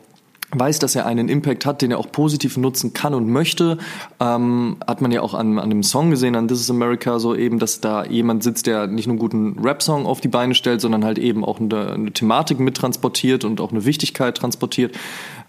weiß, 0.51 0.79
dass 0.79 0.95
er 0.95 1.05
einen 1.05 1.27
Impact 1.27 1.65
hat, 1.65 1.81
den 1.81 1.91
er 1.91 1.97
auch 1.97 2.11
positiv 2.11 2.57
nutzen 2.57 2.93
kann 2.93 3.13
und 3.13 3.29
möchte. 3.29 3.77
Ähm, 4.19 4.77
hat 4.85 5.01
man 5.01 5.11
ja 5.11 5.21
auch 5.21 5.33
an, 5.33 5.59
an 5.59 5.69
dem 5.69 5.83
Song 5.83 6.11
gesehen, 6.11 6.35
an 6.35 6.47
This 6.47 6.61
is 6.61 6.69
America, 6.69 7.19
so 7.19 7.35
eben, 7.35 7.59
dass 7.59 7.81
da 7.81 8.05
jemand 8.05 8.43
sitzt, 8.43 8.67
der 8.67 8.87
nicht 8.87 9.07
nur 9.07 9.13
einen 9.13 9.19
guten 9.19 9.59
Rap-Song 9.59 10.05
auf 10.05 10.21
die 10.21 10.27
Beine 10.27 10.55
stellt, 10.55 10.81
sondern 10.81 11.03
halt 11.03 11.17
eben 11.17 11.43
auch 11.43 11.59
eine, 11.59 11.91
eine 11.91 12.11
Thematik 12.11 12.59
mittransportiert 12.59 13.43
und 13.43 13.59
auch 13.59 13.71
eine 13.71 13.85
Wichtigkeit 13.85 14.37
transportiert. 14.37 14.95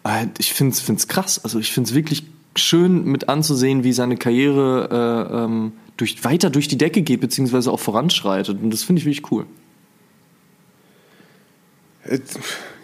Äh, 0.04 0.26
ich 0.38 0.52
finde 0.52 0.74
es 0.74 1.08
krass. 1.08 1.40
Also 1.42 1.58
ich 1.58 1.72
finde 1.72 1.88
es 1.88 1.94
wirklich 1.94 2.24
schön 2.56 3.04
mit 3.04 3.28
anzusehen, 3.28 3.84
wie 3.84 3.92
seine 3.92 4.16
Karriere 4.16 5.28
äh, 5.30 5.44
ähm, 5.44 5.72
durch, 5.96 6.24
weiter 6.24 6.50
durch 6.50 6.68
die 6.68 6.78
Decke 6.78 7.02
geht, 7.02 7.20
beziehungsweise 7.20 7.70
auch 7.70 7.80
voranschreitet. 7.80 8.62
Und 8.62 8.70
das 8.70 8.82
finde 8.82 9.00
ich 9.00 9.06
wirklich 9.06 9.30
cool. 9.32 9.46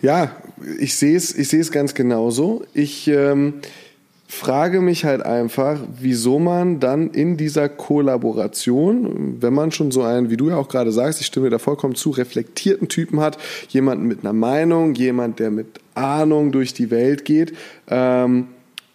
Ja, 0.01 0.37
ich 0.79 0.97
sehe 0.97 1.17
es 1.17 1.35
ich 1.35 1.71
ganz 1.71 1.95
genauso. 1.95 2.65
Ich 2.75 3.07
ähm, 3.09 3.55
frage 4.27 4.81
mich 4.81 5.05
halt 5.05 5.23
einfach, 5.23 5.79
wieso 6.01 6.39
man 6.39 6.81
dann 6.81 7.11
in 7.11 7.37
dieser 7.37 7.69
Kollaboration, 7.69 9.41
wenn 9.41 9.53
man 9.53 9.71
schon 9.71 9.93
so 9.93 10.03
einen, 10.03 10.31
wie 10.31 10.37
du 10.37 10.49
ja 10.49 10.57
auch 10.57 10.69
gerade 10.69 10.91
sagst, 10.91 11.21
ich 11.21 11.27
stimme 11.27 11.51
da 11.51 11.59
vollkommen 11.59 11.95
zu, 11.95 12.11
reflektierten 12.11 12.89
Typen 12.89 13.21
hat, 13.21 13.39
jemanden 13.69 14.07
mit 14.07 14.21
einer 14.21 14.33
Meinung, 14.33 14.95
jemand, 14.95 15.39
der 15.39 15.51
mit 15.51 15.79
Ahnung 15.95 16.51
durch 16.51 16.75
die 16.75 16.91
Welt 16.91 17.25
geht, 17.25 17.53
ähm, 17.89 18.49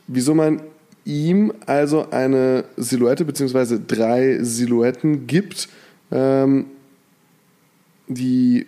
wieso 0.08 0.34
man 0.34 0.62
ihm 1.08 1.54
also 1.66 2.10
eine 2.12 2.66
Silhouette 2.76 3.24
beziehungsweise 3.24 3.80
drei 3.80 4.40
Silhouetten 4.42 5.26
gibt, 5.26 5.70
ähm, 6.12 6.66
die 8.08 8.68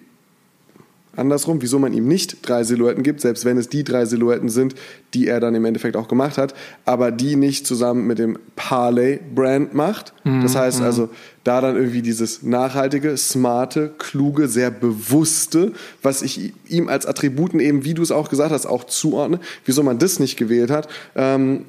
andersrum, 1.16 1.62
wieso 1.62 1.80
man 1.80 1.92
ihm 1.92 2.08
nicht 2.08 2.48
drei 2.48 2.64
Silhouetten 2.64 3.04
gibt, 3.04 3.20
selbst 3.20 3.44
wenn 3.44 3.58
es 3.58 3.68
die 3.68 3.84
drei 3.84 4.06
Silhouetten 4.06 4.48
sind, 4.48 4.76
die 5.14 5.28
er 5.28 5.42
dann 5.42 5.54
im 5.54 5.66
Endeffekt 5.66 5.98
auch 5.98 6.08
gemacht 6.08 6.38
hat, 6.38 6.54
aber 6.86 7.12
die 7.12 7.36
nicht 7.36 7.68
zusammen 7.68 8.08
mit 8.08 8.20
dem 8.20 8.40
Parley-Brand 8.56 9.74
macht. 9.74 10.14
Mhm. 10.24 10.42
Das 10.42 10.56
heißt 10.56 10.80
mhm. 10.80 10.86
also, 10.86 11.10
da 11.44 11.60
dann 11.60 11.76
irgendwie 11.76 12.02
dieses 12.02 12.42
nachhaltige, 12.44 13.18
smarte, 13.18 13.94
kluge, 13.98 14.48
sehr 14.48 14.72
bewusste, 14.72 15.74
was 16.02 16.22
ich 16.22 16.54
ihm 16.68 16.88
als 16.88 17.06
Attributen 17.06 17.60
eben, 17.60 17.84
wie 17.84 17.96
du 17.96 18.02
es 18.02 18.12
auch 18.12 18.30
gesagt 18.30 18.52
hast, 18.52 18.66
auch 18.66 18.86
zuordne, 18.86 19.42
wieso 19.66 19.84
man 19.84 20.00
das 20.00 20.20
nicht 20.20 20.38
gewählt 20.38 20.72
hat. 20.72 20.88
Ähm, 21.16 21.66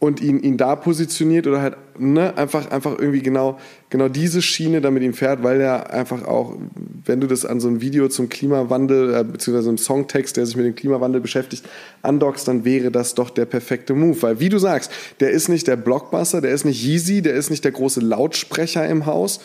und 0.00 0.22
ihn, 0.22 0.42
ihn 0.42 0.56
da 0.56 0.76
positioniert 0.76 1.46
oder 1.46 1.60
halt 1.60 1.76
ne, 1.98 2.36
einfach, 2.36 2.70
einfach 2.70 2.98
irgendwie 2.98 3.20
genau, 3.20 3.58
genau 3.90 4.08
diese 4.08 4.40
Schiene 4.40 4.80
damit 4.80 5.02
ihm 5.02 5.12
fährt, 5.12 5.42
weil 5.42 5.60
er 5.60 5.92
einfach 5.92 6.24
auch, 6.24 6.56
wenn 7.04 7.20
du 7.20 7.26
das 7.26 7.44
an 7.44 7.60
so 7.60 7.68
ein 7.68 7.82
Video 7.82 8.08
zum 8.08 8.30
Klimawandel, 8.30 9.14
äh, 9.14 9.24
beziehungsweise 9.24 9.68
einem 9.68 9.78
Songtext, 9.78 10.38
der 10.38 10.46
sich 10.46 10.56
mit 10.56 10.64
dem 10.64 10.74
Klimawandel 10.74 11.20
beschäftigt, 11.20 11.66
andockst, 12.00 12.48
dann 12.48 12.64
wäre 12.64 12.90
das 12.90 13.14
doch 13.14 13.28
der 13.28 13.44
perfekte 13.44 13.94
Move. 13.94 14.20
Weil 14.22 14.40
wie 14.40 14.48
du 14.48 14.58
sagst, 14.58 14.90
der 15.20 15.30
ist 15.30 15.48
nicht 15.48 15.68
der 15.68 15.76
Blockbuster, 15.76 16.40
der 16.40 16.52
ist 16.52 16.64
nicht 16.64 16.82
Yeezy, 16.82 17.20
der 17.20 17.34
ist 17.34 17.50
nicht 17.50 17.64
der 17.64 17.72
große 17.72 18.00
Lautsprecher 18.00 18.88
im 18.88 19.04
Haus, 19.04 19.40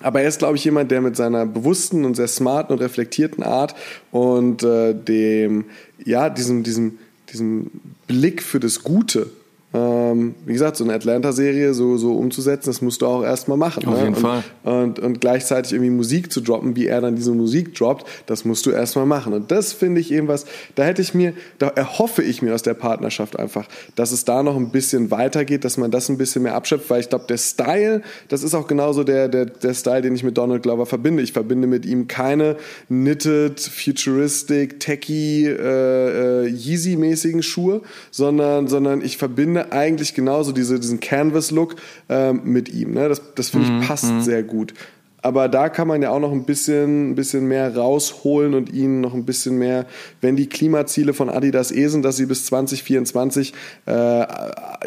aber 0.00 0.22
er 0.22 0.28
ist, 0.28 0.38
glaube 0.38 0.56
ich, 0.56 0.64
jemand, 0.64 0.90
der 0.90 1.02
mit 1.02 1.16
seiner 1.16 1.44
bewussten 1.44 2.06
und 2.06 2.14
sehr 2.14 2.28
smarten 2.28 2.72
und 2.72 2.80
reflektierten 2.80 3.42
Art 3.42 3.74
und 4.12 4.62
äh, 4.62 4.94
dem, 4.94 5.66
ja, 6.02 6.30
diesem, 6.30 6.62
diesem, 6.62 6.98
diesem 7.32 7.70
Blick 8.06 8.42
für 8.42 8.60
das 8.60 8.82
Gute 8.82 9.28
ähm, 9.74 10.34
wie 10.46 10.54
gesagt, 10.54 10.78
so 10.78 10.84
eine 10.84 10.94
Atlanta-Serie 10.94 11.74
so, 11.74 11.98
so 11.98 12.14
umzusetzen, 12.14 12.70
das 12.70 12.80
musst 12.80 13.02
du 13.02 13.06
auch 13.06 13.22
erstmal 13.22 13.58
machen. 13.58 13.86
Auf 13.86 13.94
ne? 13.94 14.04
jeden 14.04 14.14
und, 14.14 14.20
Fall. 14.20 14.42
Und, 14.64 14.98
und 14.98 15.20
gleichzeitig 15.20 15.72
irgendwie 15.74 15.90
Musik 15.90 16.32
zu 16.32 16.40
droppen, 16.40 16.74
wie 16.74 16.86
er 16.86 17.02
dann 17.02 17.16
diese 17.16 17.32
Musik 17.32 17.74
droppt, 17.74 18.06
das 18.24 18.46
musst 18.46 18.64
du 18.64 18.70
erstmal 18.70 19.04
machen. 19.04 19.34
Und 19.34 19.50
das 19.50 19.74
finde 19.74 20.00
ich 20.00 20.10
eben 20.10 20.26
was, 20.26 20.46
da 20.74 20.84
hätte 20.84 21.02
ich 21.02 21.12
mir, 21.12 21.34
da 21.58 21.68
erhoffe 21.68 22.22
ich 22.22 22.40
mir 22.40 22.54
aus 22.54 22.62
der 22.62 22.72
Partnerschaft 22.72 23.38
einfach, 23.38 23.66
dass 23.94 24.10
es 24.10 24.24
da 24.24 24.42
noch 24.42 24.56
ein 24.56 24.70
bisschen 24.70 25.10
weitergeht, 25.10 25.66
dass 25.66 25.76
man 25.76 25.90
das 25.90 26.08
ein 26.08 26.16
bisschen 26.16 26.44
mehr 26.44 26.54
abschöpft, 26.54 26.88
weil 26.88 27.00
ich 27.00 27.10
glaube, 27.10 27.26
der 27.28 27.36
Style, 27.38 28.00
das 28.28 28.42
ist 28.42 28.54
auch 28.54 28.68
genauso 28.68 29.04
der, 29.04 29.28
der, 29.28 29.44
der 29.44 29.74
Style, 29.74 30.00
den 30.00 30.14
ich 30.14 30.24
mit 30.24 30.38
Donald 30.38 30.62
Glover 30.62 30.86
verbinde. 30.86 31.22
Ich 31.22 31.32
verbinde 31.32 31.66
mit 31.66 31.84
ihm 31.84 32.08
keine 32.08 32.56
knitted, 32.88 33.60
futuristic, 33.60 34.80
techy, 34.80 35.46
äh, 35.46 36.44
äh, 36.44 36.48
Yeezy-mäßigen 36.48 37.42
Schuhe, 37.42 37.82
sondern, 38.10 38.66
sondern 38.66 39.02
ich 39.02 39.18
verbinde 39.18 39.57
finde 39.58 39.72
eigentlich 39.72 40.14
genauso 40.14 40.52
diese, 40.52 40.78
diesen 40.78 41.00
Canvas-Look 41.00 41.76
ähm, 42.08 42.42
mit 42.44 42.68
ihm. 42.72 42.92
Ne? 42.92 43.08
Das, 43.08 43.22
das 43.34 43.50
finde 43.50 43.66
ich 43.66 43.72
mhm, 43.72 43.80
passt 43.82 44.10
mhm. 44.10 44.20
sehr 44.20 44.42
gut. 44.42 44.74
Aber 45.20 45.48
da 45.48 45.68
kann 45.68 45.88
man 45.88 46.00
ja 46.00 46.10
auch 46.10 46.20
noch 46.20 46.30
ein 46.30 46.44
bisschen, 46.44 47.10
ein 47.10 47.14
bisschen 47.16 47.48
mehr 47.48 47.76
rausholen 47.76 48.54
und 48.54 48.72
ihnen 48.72 49.00
noch 49.00 49.14
ein 49.14 49.24
bisschen 49.24 49.58
mehr, 49.58 49.86
wenn 50.20 50.36
die 50.36 50.48
Klimaziele 50.48 51.12
von 51.12 51.28
Adidas 51.28 51.72
eh 51.72 51.88
sind, 51.88 52.04
dass 52.04 52.16
sie 52.16 52.26
bis 52.26 52.46
2024 52.46 53.52
äh, 53.86 54.26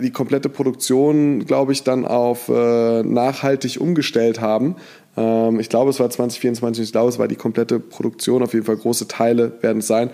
die 0.02 0.12
komplette 0.12 0.48
Produktion, 0.48 1.46
glaube 1.46 1.74
ich, 1.74 1.84
dann 1.84 2.06
auf 2.06 2.48
äh, 2.48 3.04
nachhaltig 3.04 3.82
umgestellt 3.82 4.40
haben. 4.40 4.78
Ähm, 5.18 5.60
ich 5.60 5.68
glaube, 5.68 5.90
es 5.90 6.00
war 6.00 6.10
2024, 6.10 6.86
ich 6.86 6.92
glaube, 6.94 7.10
es 7.10 7.20
war 7.20 7.28
die 7.28 7.36
komplette 7.36 7.82
Produktion, 7.82 8.42
auf 8.42 8.54
jeden 8.54 8.66
Fall 8.66 8.78
große 8.78 9.10
Teile 9.10 9.52
werden 9.62 9.80
es 9.80 9.88
sein. 9.88 10.12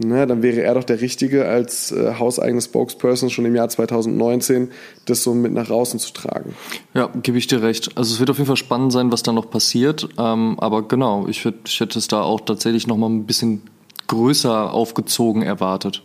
Na, 0.00 0.26
dann 0.26 0.42
wäre 0.42 0.62
er 0.62 0.74
doch 0.74 0.84
der 0.84 1.00
Richtige, 1.00 1.46
als 1.48 1.90
äh, 1.90 2.14
hauseigenes 2.18 2.66
Spokesperson 2.66 3.30
schon 3.30 3.44
im 3.46 3.56
Jahr 3.56 3.68
2019 3.68 4.70
das 5.06 5.24
so 5.24 5.34
mit 5.34 5.52
nach 5.52 5.70
außen 5.70 5.98
zu 5.98 6.12
tragen. 6.12 6.54
Ja, 6.94 7.10
gebe 7.22 7.36
ich 7.36 7.48
dir 7.48 7.62
recht. 7.62 7.90
Also 7.96 8.14
es 8.14 8.20
wird 8.20 8.30
auf 8.30 8.36
jeden 8.38 8.46
Fall 8.46 8.56
spannend 8.56 8.92
sein, 8.92 9.10
was 9.10 9.24
da 9.24 9.32
noch 9.32 9.50
passiert. 9.50 10.08
Ähm, 10.16 10.56
aber 10.60 10.86
genau, 10.86 11.26
ich, 11.26 11.44
würd, 11.44 11.56
ich 11.66 11.80
hätte 11.80 11.98
es 11.98 12.06
da 12.06 12.22
auch 12.22 12.40
tatsächlich 12.40 12.86
noch 12.86 12.96
mal 12.96 13.10
ein 13.10 13.26
bisschen 13.26 13.62
größer 14.06 14.72
aufgezogen 14.72 15.42
erwartet. 15.42 16.04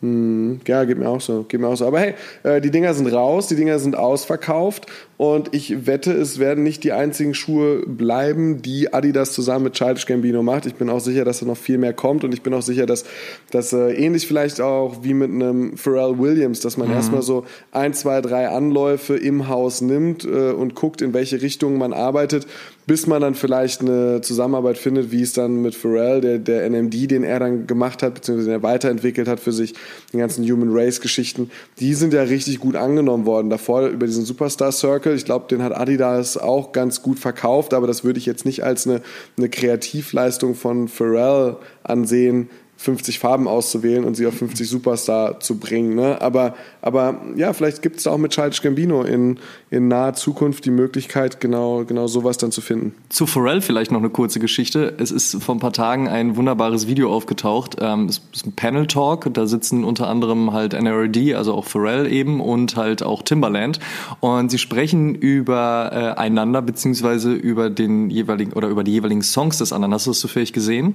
Hm, 0.00 0.60
ja, 0.66 0.82
geht 0.84 0.98
mir 0.98 1.08
auch 1.08 1.20
so, 1.20 1.44
geht 1.44 1.60
mir 1.60 1.68
auch 1.68 1.76
so. 1.76 1.86
Aber 1.86 2.00
hey, 2.00 2.14
äh, 2.42 2.60
die 2.60 2.72
Dinger 2.72 2.92
sind 2.92 3.06
raus, 3.06 3.46
die 3.46 3.54
Dinger 3.54 3.78
sind 3.78 3.96
ausverkauft 3.96 4.86
und 5.22 5.54
ich 5.54 5.86
wette, 5.86 6.10
es 6.10 6.40
werden 6.40 6.64
nicht 6.64 6.82
die 6.82 6.90
einzigen 6.90 7.32
Schuhe 7.32 7.86
bleiben, 7.86 8.60
die 8.60 8.92
Adidas 8.92 9.32
zusammen 9.32 9.66
mit 9.66 9.74
Childish 9.74 10.06
Gambino 10.06 10.42
macht. 10.42 10.66
Ich 10.66 10.74
bin 10.74 10.90
auch 10.90 10.98
sicher, 10.98 11.24
dass 11.24 11.38
da 11.38 11.46
noch 11.46 11.56
viel 11.56 11.78
mehr 11.78 11.92
kommt 11.92 12.24
und 12.24 12.34
ich 12.34 12.42
bin 12.42 12.52
auch 12.52 12.62
sicher, 12.62 12.86
dass 12.86 13.04
das 13.52 13.72
äh, 13.72 13.92
ähnlich 13.92 14.26
vielleicht 14.26 14.60
auch 14.60 15.04
wie 15.04 15.14
mit 15.14 15.30
einem 15.30 15.76
Pharrell 15.76 16.18
Williams, 16.18 16.58
dass 16.58 16.76
man 16.76 16.88
mhm. 16.88 16.94
erstmal 16.94 17.22
so 17.22 17.44
ein, 17.70 17.94
zwei, 17.94 18.20
drei 18.20 18.48
Anläufe 18.48 19.14
im 19.14 19.46
Haus 19.46 19.80
nimmt 19.80 20.24
äh, 20.24 20.50
und 20.50 20.74
guckt, 20.74 21.00
in 21.00 21.14
welche 21.14 21.40
Richtung 21.40 21.78
man 21.78 21.92
arbeitet, 21.92 22.48
bis 22.86 23.06
man 23.06 23.22
dann 23.22 23.36
vielleicht 23.36 23.80
eine 23.80 24.22
Zusammenarbeit 24.22 24.76
findet, 24.76 25.12
wie 25.12 25.22
es 25.22 25.32
dann 25.34 25.62
mit 25.62 25.76
Pharrell, 25.76 26.20
der, 26.20 26.38
der 26.40 26.68
NMD, 26.68 27.12
den 27.12 27.22
er 27.22 27.38
dann 27.38 27.68
gemacht 27.68 28.02
hat, 28.02 28.14
beziehungsweise 28.14 28.50
den 28.50 28.58
er 28.58 28.62
weiterentwickelt 28.64 29.28
hat 29.28 29.38
für 29.38 29.52
sich, 29.52 29.74
die 30.12 30.18
ganzen 30.18 30.44
Human 30.50 30.70
Race 30.72 31.00
Geschichten, 31.00 31.50
die 31.78 31.94
sind 31.94 32.12
ja 32.12 32.22
richtig 32.22 32.58
gut 32.58 32.74
angenommen 32.74 33.24
worden. 33.24 33.50
Davor 33.50 33.86
über 33.86 34.06
diesen 34.06 34.24
Superstar 34.24 34.72
Circle, 34.72 35.11
ich 35.14 35.24
glaube, 35.24 35.46
den 35.48 35.62
hat 35.62 35.76
Adidas 35.76 36.36
auch 36.36 36.72
ganz 36.72 37.02
gut 37.02 37.18
verkauft, 37.18 37.74
aber 37.74 37.86
das 37.86 38.04
würde 38.04 38.18
ich 38.18 38.26
jetzt 38.26 38.44
nicht 38.44 38.64
als 38.64 38.86
eine, 38.86 39.02
eine 39.36 39.48
Kreativleistung 39.48 40.54
von 40.54 40.88
Pharrell 40.88 41.56
ansehen, 41.82 42.50
50 42.82 43.18
Farben 43.18 43.46
auszuwählen 43.46 44.04
und 44.04 44.16
sie 44.16 44.26
auf 44.26 44.34
50 44.34 44.68
Superstar 44.68 45.40
zu 45.40 45.58
bringen. 45.58 45.94
Ne? 45.94 46.20
Aber, 46.20 46.54
aber 46.80 47.22
ja, 47.36 47.52
vielleicht 47.52 47.80
gibt 47.80 47.98
es 47.98 48.06
auch 48.06 48.18
mit 48.18 48.32
Childish 48.32 48.60
Gambino 48.60 49.02
in, 49.02 49.38
in 49.70 49.88
naher 49.88 50.14
Zukunft 50.14 50.64
die 50.64 50.70
Möglichkeit, 50.70 51.40
genau, 51.40 51.84
genau 51.84 52.08
sowas 52.08 52.38
dann 52.38 52.50
zu 52.50 52.60
finden. 52.60 52.94
Zu 53.08 53.26
Pharrell 53.26 53.60
vielleicht 53.60 53.92
noch 53.92 54.00
eine 54.00 54.10
kurze 54.10 54.40
Geschichte. 54.40 54.94
Es 54.98 55.10
ist 55.10 55.42
vor 55.42 55.54
ein 55.54 55.60
paar 55.60 55.72
Tagen 55.72 56.08
ein 56.08 56.36
wunderbares 56.36 56.88
Video 56.88 57.12
aufgetaucht. 57.12 57.76
Ähm, 57.80 58.06
es 58.06 58.20
ist 58.32 58.46
ein 58.46 58.52
Panel 58.52 58.86
Talk. 58.86 59.32
Da 59.32 59.46
sitzen 59.46 59.84
unter 59.84 60.08
anderem 60.08 60.52
halt 60.52 60.74
NRD, 60.74 61.34
also 61.34 61.54
auch 61.54 61.64
Pharrell 61.64 62.10
eben 62.10 62.40
und 62.40 62.76
halt 62.76 63.02
auch 63.02 63.22
Timbaland. 63.22 63.78
Und 64.20 64.50
sie 64.50 64.58
sprechen 64.58 65.14
über 65.14 65.90
äh, 65.92 66.20
einander 66.20 66.62
beziehungsweise 66.62 67.32
über 67.32 67.70
den 67.70 68.10
jeweiligen 68.10 68.52
oder 68.52 68.68
über 68.68 68.82
die 68.82 68.92
jeweiligen 68.92 69.22
Songs 69.22 69.58
des 69.58 69.72
anderen. 69.72 69.94
Hast 69.94 70.06
du 70.06 70.10
das 70.10 70.18
zufällig 70.18 70.52
gesehen? 70.52 70.94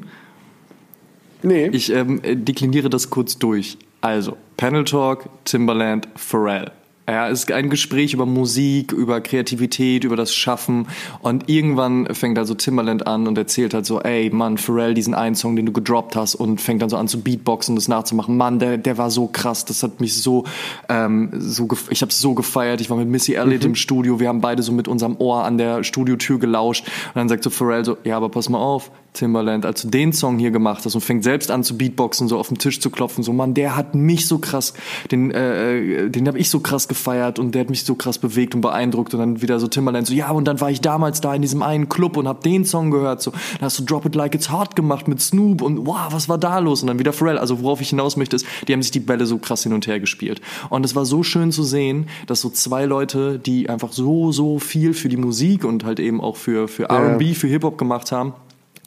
Nee. 1.44 1.68
Ich 1.68 1.92
ähm, 1.92 2.22
dekliniere 2.24 2.90
das 2.90 3.10
kurz 3.10 3.38
durch. 3.38 3.78
Also, 4.02 4.38
Panel 4.58 4.84
Talk, 4.84 5.30
Timbaland, 5.46 6.08
Pharrell. 6.16 6.72
Ja, 7.10 7.30
es 7.30 7.40
ist 7.40 7.52
ein 7.54 7.70
Gespräch 7.70 8.14
über 8.14 8.26
Musik, 8.26 8.92
über 8.92 9.22
Kreativität, 9.22 10.04
über 10.04 10.18
das 10.18 10.36
Schaffen. 10.36 10.88
Und 11.22 11.48
irgendwann 11.48 12.14
fängt 12.14 12.38
also 12.38 12.54
Timberland 12.54 13.08
an 13.08 13.28
und 13.28 13.38
erzählt 13.38 13.74
halt 13.74 13.86
so, 13.86 14.02
ey, 14.02 14.30
Mann, 14.30 14.58
Pharrell, 14.58 14.94
diesen 14.94 15.14
einen 15.14 15.34
Song, 15.34 15.56
den 15.56 15.66
du 15.66 15.72
gedroppt 15.72 16.18
hast 16.18 16.36
und 16.36 16.60
fängt 16.60 16.82
dann 16.82 16.90
so 16.90 16.98
an 16.98 17.08
zu 17.08 17.22
Beatboxen 17.22 17.72
und 17.72 17.76
das 17.78 17.88
nachzumachen. 17.88 18.36
Mann, 18.36 18.60
der, 18.60 18.78
der 18.78 18.98
war 18.98 19.10
so 19.10 19.28
krass, 19.28 19.64
das 19.64 19.84
hat 19.84 20.02
mich 20.02 20.22
so, 20.22 20.44
ähm, 20.90 21.32
so 21.38 21.70
ich 21.90 22.02
habe 22.02 22.12
so 22.12 22.34
gefeiert. 22.34 22.82
Ich 22.82 22.90
war 22.90 22.98
mit 22.98 23.08
Missy 23.08 23.36
Elliott 23.36 23.62
mhm. 23.62 23.70
im 23.70 23.76
Studio, 23.76 24.20
wir 24.20 24.28
haben 24.28 24.42
beide 24.42 24.62
so 24.62 24.74
mit 24.74 24.90
unserem 24.90 25.16
Ohr 25.18 25.46
an 25.46 25.58
der 25.58 25.86
Studiotür 25.86 26.40
gelauscht. 26.40 26.86
Und 26.86 27.16
dann 27.16 27.30
sagt 27.30 27.42
so 27.42 27.50
Pharrell 27.50 27.86
so, 27.86 27.96
ja, 28.04 28.18
aber 28.18 28.28
pass 28.28 28.50
mal 28.50 28.60
auf, 28.60 28.92
Timberland, 29.18 29.66
als 29.66 29.82
du 29.82 29.90
den 29.90 30.14
Song 30.14 30.40
hier 30.40 30.52
gemacht 30.52 30.86
hast 30.86 30.96
und 30.96 31.02
fängt 31.02 31.24
selbst 31.24 31.52
an 31.52 31.64
zu 31.64 31.78
Beatboxen, 31.78 32.28
so 32.28 32.38
auf 32.38 32.48
den 32.48 32.58
Tisch 32.58 32.80
zu 32.80 32.90
klopfen, 32.90 33.24
so 33.24 33.34
Mann, 33.34 33.54
der 33.54 33.76
hat 33.76 33.96
mich 33.96 34.28
so 34.28 34.38
krass, 34.38 34.74
den, 35.12 35.32
äh, 35.32 36.06
äh 36.06 36.10
den 36.10 36.28
habe 36.28 36.40
ich 36.40 36.50
so 36.50 36.60
krass 36.60 36.88
gefeiert 36.88 37.40
und 37.40 37.54
der 37.54 37.62
hat 37.62 37.70
mich 37.70 37.84
so 37.84 37.96
krass 37.96 38.18
bewegt 38.20 38.56
und 38.56 38.62
beeindruckt 38.62 39.14
und 39.14 39.20
dann 39.20 39.42
wieder 39.42 39.60
so 39.60 39.68
Timberland, 39.68 40.08
so 40.08 40.14
ja 40.14 40.30
und 40.32 40.46
dann 40.46 40.62
war 40.62 40.72
ich 40.72 40.82
damals 40.82 41.22
da 41.22 41.34
in 41.34 41.42
diesem 41.42 41.62
einen 41.62 41.90
Club 41.90 42.18
und 42.18 42.28
hab 42.28 42.44
den 42.44 42.66
Song 42.66 42.92
gehört, 42.92 43.22
so 43.22 43.32
da 43.60 43.66
hast 43.66 43.80
du 43.80 43.84
Drop 43.84 44.06
It 44.06 44.16
Like 44.16 44.36
It's 44.36 44.50
Hard 44.50 44.76
gemacht 44.76 45.08
mit 45.08 45.22
Snoop 45.22 45.62
und 45.62 45.86
wow, 45.86 46.08
was 46.12 46.30
war 46.30 46.38
da 46.38 46.60
los? 46.60 46.82
Und 46.82 46.88
dann 46.88 47.00
wieder 47.00 47.14
Pharrell, 47.14 47.38
also 47.38 47.62
worauf 47.62 47.82
ich 47.82 47.90
hinaus 47.90 48.18
möchte 48.18 48.36
ist, 48.36 48.46
die 48.68 48.74
haben 48.74 48.82
sich 48.82 48.92
die 48.92 49.00
Bälle 49.00 49.26
so 49.26 49.38
krass 49.38 49.64
hin 49.64 49.74
und 49.74 49.88
her 49.88 50.00
gespielt. 50.00 50.42
Und 50.70 50.86
es 50.86 50.96
war 50.96 51.06
so 51.06 51.24
schön 51.24 51.52
zu 51.52 51.64
sehen, 51.64 52.08
dass 52.28 52.42
so 52.42 52.50
zwei 52.50 52.86
Leute, 52.86 53.40
die 53.40 53.70
einfach 53.70 53.92
so, 53.92 54.32
so 54.32 54.60
viel 54.60 54.94
für 54.94 55.10
die 55.10 55.18
Musik 55.18 55.64
und 55.64 55.84
halt 55.84 56.00
eben 56.00 56.22
auch 56.22 56.36
für, 56.36 56.68
für 56.68 56.90
R&B, 56.90 57.34
für 57.34 57.48
Hip-Hop 57.48 57.78
gemacht 57.78 58.12
haben, 58.12 58.34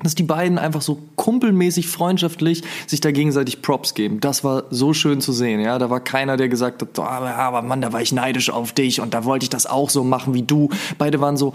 dass 0.03 0.15
die 0.15 0.23
beiden 0.23 0.59
einfach 0.59 0.83
so 0.83 0.99
kumpelmäßig 1.17 1.89
freundschaftlich 1.89 2.63
sich 2.87 3.01
da 3.01 3.11
gegenseitig 3.11 3.63
Props 3.63 3.95
geben. 3.95 4.21
Das 4.21 4.45
war 4.45 4.65
so 4.71 4.93
schön 4.93 5.21
zu 5.21 5.33
sehen, 5.33 5.61
ja. 5.61 5.79
Da 5.79 5.91
war 5.91 6.01
keiner, 6.01 6.37
der 6.37 6.49
gesagt 6.49 6.83
hat, 6.83 6.99
oh, 6.99 7.03
aber 7.03 7.63
Mann, 7.63 7.81
da 7.81 7.93
war 7.93 8.03
ich 8.03 8.13
neidisch 8.13 8.51
auf 8.51 8.73
dich 8.73 9.01
und 9.01 9.15
da 9.15 9.25
wollte 9.25 9.45
ich 9.45 9.51
das 9.51 9.67
auch 9.67 9.91
so 9.91 10.05
machen 10.05 10.35
wie 10.35 10.43
du. 10.43 10.71
Beide 10.99 11.21
waren 11.21 11.37
so, 11.37 11.53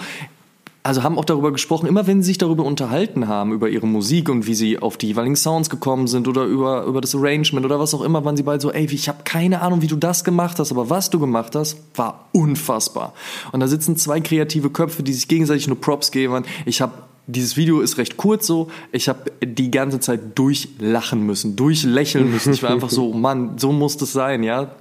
also 0.86 1.02
haben 1.02 1.18
auch 1.18 1.26
darüber 1.26 1.52
gesprochen, 1.52 1.88
immer 1.88 2.06
wenn 2.06 2.22
sie 2.22 2.28
sich 2.28 2.38
darüber 2.38 2.64
unterhalten 2.64 3.28
haben, 3.28 3.52
über 3.52 3.70
ihre 3.70 3.88
Musik 3.88 4.30
und 4.30 4.46
wie 4.46 4.54
sie 4.54 4.78
auf 4.78 4.98
die 4.98 5.08
jeweiligen 5.08 5.36
Sounds 5.36 5.72
gekommen 5.72 6.06
sind 6.06 6.28
oder 6.28 6.44
über, 6.44 6.84
über 6.84 7.02
das 7.02 7.16
Arrangement 7.16 7.66
oder 7.66 7.80
was 7.80 7.96
auch 7.96 8.04
immer, 8.04 8.24
waren 8.24 8.38
sie 8.38 8.44
beide 8.44 8.62
so, 8.62 8.72
ey, 8.72 8.86
ich 8.86 9.10
habe 9.10 9.24
keine 9.24 9.64
Ahnung, 9.64 9.82
wie 9.82 9.88
du 9.88 9.96
das 9.96 10.24
gemacht 10.24 10.60
hast, 10.60 10.72
aber 10.72 10.88
was 10.92 11.10
du 11.10 11.20
gemacht 11.20 11.56
hast, 11.56 11.78
war 11.96 12.30
unfassbar. 12.34 13.14
Und 13.52 13.62
da 13.62 13.68
sitzen 13.68 13.98
zwei 13.98 14.22
kreative 14.22 14.70
Köpfe, 14.70 15.02
die 15.02 15.14
sich 15.14 15.28
gegenseitig 15.28 15.68
nur 15.68 15.82
Props 15.82 16.12
geben. 16.12 16.46
Ich 16.68 16.82
habe 16.82 16.94
dieses 17.28 17.58
Video 17.58 17.82
ist 17.82 17.98
recht 17.98 18.18
kurz 18.18 18.46
so. 18.46 18.70
Ich 18.92 19.10
habe 19.10 19.32
die 19.44 19.72
ganze 19.72 20.00
Zeit 20.00 20.38
durchlachen 20.38 21.26
müssen, 21.26 21.56
durchlächeln 21.56 22.32
müssen. 22.32 22.54
Ich 22.54 22.62
war 22.62 22.70
einfach 22.70 22.92
so, 22.92 23.14
Mann, 23.14 23.58
so 23.58 23.72
muss 23.72 23.98
das 23.98 24.12
sein, 24.12 24.44
ja. 24.44 24.76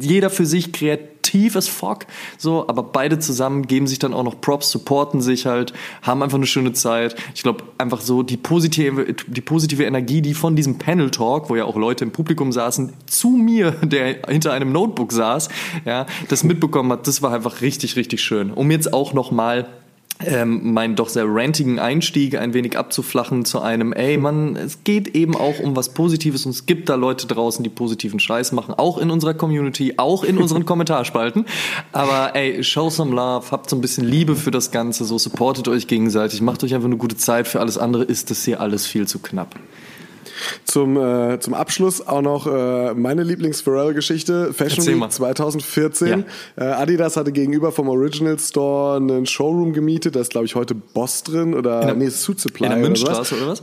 Jeder 0.00 0.30
für 0.30 0.46
sich 0.46 0.72
kreativ 0.72 1.56
as 1.56 1.68
fuck, 1.68 2.06
so, 2.38 2.68
aber 2.68 2.82
beide 2.82 3.18
zusammen 3.18 3.66
geben 3.66 3.86
sich 3.86 3.98
dann 3.98 4.14
auch 4.14 4.22
noch 4.22 4.40
Props, 4.40 4.70
supporten 4.70 5.20
sich 5.20 5.46
halt, 5.46 5.72
haben 6.02 6.22
einfach 6.22 6.38
eine 6.38 6.46
schöne 6.46 6.72
Zeit. 6.72 7.16
Ich 7.34 7.42
glaube, 7.42 7.64
einfach 7.78 8.00
so 8.00 8.22
die 8.22 8.36
positive, 8.36 9.14
die 9.26 9.40
positive 9.40 9.84
Energie, 9.84 10.22
die 10.22 10.34
von 10.34 10.54
diesem 10.54 10.78
Panel 10.78 11.10
Talk, 11.10 11.50
wo 11.50 11.56
ja 11.56 11.64
auch 11.64 11.76
Leute 11.76 12.04
im 12.04 12.12
Publikum 12.12 12.52
saßen, 12.52 12.92
zu 13.06 13.30
mir, 13.30 13.72
der 13.82 14.22
hinter 14.28 14.52
einem 14.52 14.72
Notebook 14.72 15.12
saß, 15.12 15.48
ja, 15.84 16.06
das 16.28 16.44
mitbekommen 16.44 16.92
hat, 16.92 17.06
das 17.08 17.20
war 17.22 17.32
einfach 17.32 17.60
richtig, 17.62 17.96
richtig 17.96 18.22
schön. 18.22 18.52
Um 18.52 18.70
jetzt 18.70 18.92
auch 18.92 19.12
noch 19.12 19.32
mal 19.32 19.66
ähm, 20.24 20.72
meinen 20.72 20.96
doch 20.96 21.08
sehr 21.08 21.24
rantigen 21.26 21.78
Einstieg 21.78 22.36
ein 22.36 22.54
wenig 22.54 22.76
abzuflachen 22.76 23.44
zu 23.44 23.60
einem, 23.60 23.92
ey 23.92 24.16
Mann, 24.16 24.56
es 24.56 24.84
geht 24.84 25.14
eben 25.14 25.36
auch 25.36 25.60
um 25.60 25.76
was 25.76 25.94
Positives 25.94 26.46
und 26.46 26.52
es 26.52 26.66
gibt 26.66 26.88
da 26.88 26.94
Leute 26.94 27.26
draußen, 27.26 27.62
die 27.62 27.70
positiven 27.70 28.20
Scheiß 28.20 28.52
machen, 28.52 28.74
auch 28.74 28.98
in 28.98 29.10
unserer 29.10 29.34
Community, 29.34 29.94
auch 29.96 30.24
in 30.24 30.38
unseren 30.38 30.64
Kommentarspalten. 30.70 31.46
Aber 31.92 32.34
ey, 32.34 32.62
show 32.62 32.90
some 32.90 33.14
love, 33.14 33.50
habt 33.50 33.70
so 33.70 33.76
ein 33.76 33.80
bisschen 33.80 34.04
Liebe 34.04 34.36
für 34.36 34.50
das 34.50 34.70
Ganze, 34.70 35.04
so 35.04 35.18
supportet 35.18 35.68
euch 35.68 35.86
gegenseitig, 35.86 36.40
macht 36.42 36.62
euch 36.64 36.74
einfach 36.74 36.88
eine 36.88 36.96
gute 36.96 37.16
Zeit, 37.16 37.48
für 37.48 37.60
alles 37.60 37.78
andere 37.78 38.04
ist 38.04 38.30
das 38.30 38.44
hier 38.44 38.60
alles 38.60 38.86
viel 38.86 39.06
zu 39.06 39.18
knapp. 39.18 39.54
Zum, 40.64 40.96
äh, 40.96 41.38
zum 41.40 41.54
Abschluss 41.54 42.06
auch 42.06 42.22
noch 42.22 42.46
äh, 42.46 42.94
meine 42.94 43.22
Lieblings-Pharrell-Geschichte, 43.22 44.52
Fashion 44.52 44.86
Week 44.86 45.12
2014. 45.12 46.08
Ja. 46.08 46.18
Äh, 46.56 46.72
Adidas 46.72 47.16
hatte 47.16 47.32
gegenüber 47.32 47.72
vom 47.72 47.88
Original 47.88 48.38
Store 48.38 48.96
einen 48.96 49.26
Showroom 49.26 49.72
gemietet, 49.72 50.16
da 50.16 50.20
ist 50.20 50.30
glaube 50.30 50.46
ich 50.46 50.54
heute 50.54 50.74
Boss 50.74 51.22
drin 51.22 51.54
oder 51.54 51.80
der, 51.80 51.94
nee, 51.94 52.08
Suit 52.08 52.40
Supply 52.40 52.66
in 52.66 52.72
der 52.72 52.80
Münzstraße 52.80 53.36
oder, 53.36 53.48
was? 53.48 53.62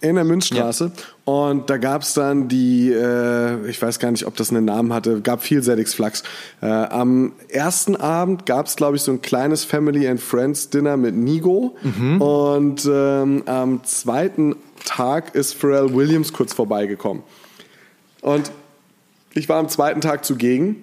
In 0.00 0.16
der 0.16 0.24
Münzstraße. 0.24 0.92
Ja. 0.94 1.32
Und 1.32 1.70
da 1.70 1.78
gab 1.78 2.02
es 2.02 2.12
dann 2.12 2.48
die, 2.48 2.92
äh, 2.92 3.66
ich 3.66 3.80
weiß 3.80 3.98
gar 3.98 4.10
nicht, 4.10 4.26
ob 4.26 4.36
das 4.36 4.50
einen 4.50 4.66
Namen 4.66 4.92
hatte, 4.92 5.22
gab 5.22 5.42
viel 5.42 5.62
Zedix 5.62 5.94
Flux. 5.94 6.22
Äh, 6.60 6.66
am 6.66 7.32
ersten 7.48 7.96
Abend 7.96 8.44
gab 8.44 8.66
es, 8.66 8.76
glaube 8.76 8.96
ich, 8.96 9.02
so 9.02 9.10
ein 9.10 9.22
kleines 9.22 9.64
Family 9.64 10.06
and 10.06 10.20
Friends 10.20 10.68
Dinner 10.68 10.98
mit 10.98 11.16
Nigo. 11.16 11.76
Mhm. 11.82 12.20
Und 12.20 12.88
ähm, 12.88 13.42
am 13.46 13.84
zweiten 13.84 14.56
Tag 14.86 15.34
ist 15.34 15.54
Pharrell 15.54 15.92
Williams 15.92 16.32
kurz 16.32 16.54
vorbeigekommen. 16.54 17.22
Und 18.22 18.50
ich 19.34 19.48
war 19.50 19.58
am 19.58 19.68
zweiten 19.68 20.00
Tag 20.00 20.24
zugegen. 20.24 20.82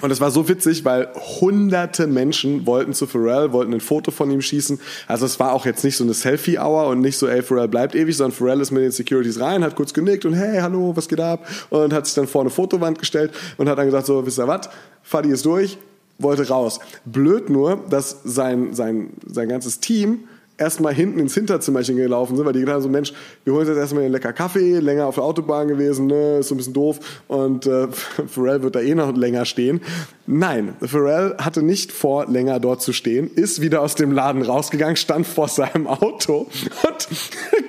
Und 0.00 0.10
es 0.10 0.20
war 0.20 0.32
so 0.32 0.48
witzig, 0.48 0.84
weil 0.84 1.08
hunderte 1.40 2.08
Menschen 2.08 2.66
wollten 2.66 2.92
zu 2.92 3.06
Pharrell, 3.06 3.52
wollten 3.52 3.72
ein 3.72 3.80
Foto 3.80 4.10
von 4.10 4.30
ihm 4.32 4.40
schießen. 4.40 4.80
Also 5.06 5.26
es 5.26 5.38
war 5.38 5.52
auch 5.52 5.64
jetzt 5.64 5.84
nicht 5.84 5.96
so 5.96 6.02
eine 6.02 6.14
Selfie-Hour 6.14 6.88
und 6.88 7.00
nicht 7.00 7.16
so, 7.16 7.28
ey, 7.28 7.40
Pharrell 7.40 7.68
bleibt 7.68 7.94
ewig, 7.94 8.16
sondern 8.16 8.36
Pharrell 8.36 8.60
ist 8.60 8.72
mit 8.72 8.82
den 8.82 8.90
Securities 8.90 9.38
rein, 9.38 9.62
hat 9.62 9.76
kurz 9.76 9.94
genickt 9.94 10.24
und 10.24 10.34
hey, 10.34 10.58
hallo, 10.60 10.96
was 10.96 11.08
geht 11.08 11.20
ab? 11.20 11.46
Und 11.70 11.92
hat 11.92 12.06
sich 12.06 12.16
dann 12.16 12.26
vor 12.26 12.40
eine 12.40 12.50
Fotowand 12.50 12.98
gestellt 12.98 13.30
und 13.58 13.68
hat 13.68 13.78
dann 13.78 13.86
gesagt, 13.86 14.06
so, 14.06 14.26
wisst 14.26 14.40
ihr 14.40 14.48
was? 14.48 14.68
Fadi 15.04 15.30
ist 15.30 15.46
durch, 15.46 15.78
wollte 16.18 16.48
raus. 16.48 16.80
Blöd 17.04 17.48
nur, 17.48 17.84
dass 17.88 18.22
sein, 18.24 18.74
sein, 18.74 19.10
sein 19.24 19.48
ganzes 19.48 19.78
Team 19.78 20.24
erstmal 20.62 20.94
hinten 20.94 21.18
ins 21.18 21.34
Hinterzimmerchen 21.34 21.96
gelaufen 21.96 22.36
sind, 22.36 22.46
weil 22.46 22.52
die 22.52 22.60
gedacht 22.60 22.76
haben 22.76 22.82
so, 22.82 22.88
Mensch, 22.88 23.12
wir 23.44 23.52
holen 23.52 23.66
jetzt 23.66 23.76
erstmal 23.76 24.04
einen 24.04 24.12
lecker 24.12 24.32
Kaffee, 24.32 24.78
länger 24.78 25.06
auf 25.06 25.16
der 25.16 25.24
Autobahn 25.24 25.68
gewesen, 25.68 26.06
ne, 26.06 26.38
ist 26.38 26.48
so 26.48 26.54
ein 26.54 26.58
bisschen 26.58 26.72
doof 26.72 27.00
und 27.28 27.66
äh, 27.66 27.88
Pharrell 28.26 28.62
wird 28.62 28.76
da 28.76 28.80
eh 28.80 28.94
noch 28.94 29.14
länger 29.16 29.44
stehen. 29.44 29.80
Nein, 30.26 30.74
Pharrell 30.80 31.34
hatte 31.38 31.62
nicht 31.62 31.92
vor, 31.92 32.26
länger 32.26 32.60
dort 32.60 32.80
zu 32.80 32.92
stehen, 32.92 33.30
ist 33.34 33.60
wieder 33.60 33.82
aus 33.82 33.96
dem 33.96 34.12
Laden 34.12 34.42
rausgegangen, 34.42 34.96
stand 34.96 35.26
vor 35.26 35.48
seinem 35.48 35.86
Auto 35.86 36.48
und 36.88 37.08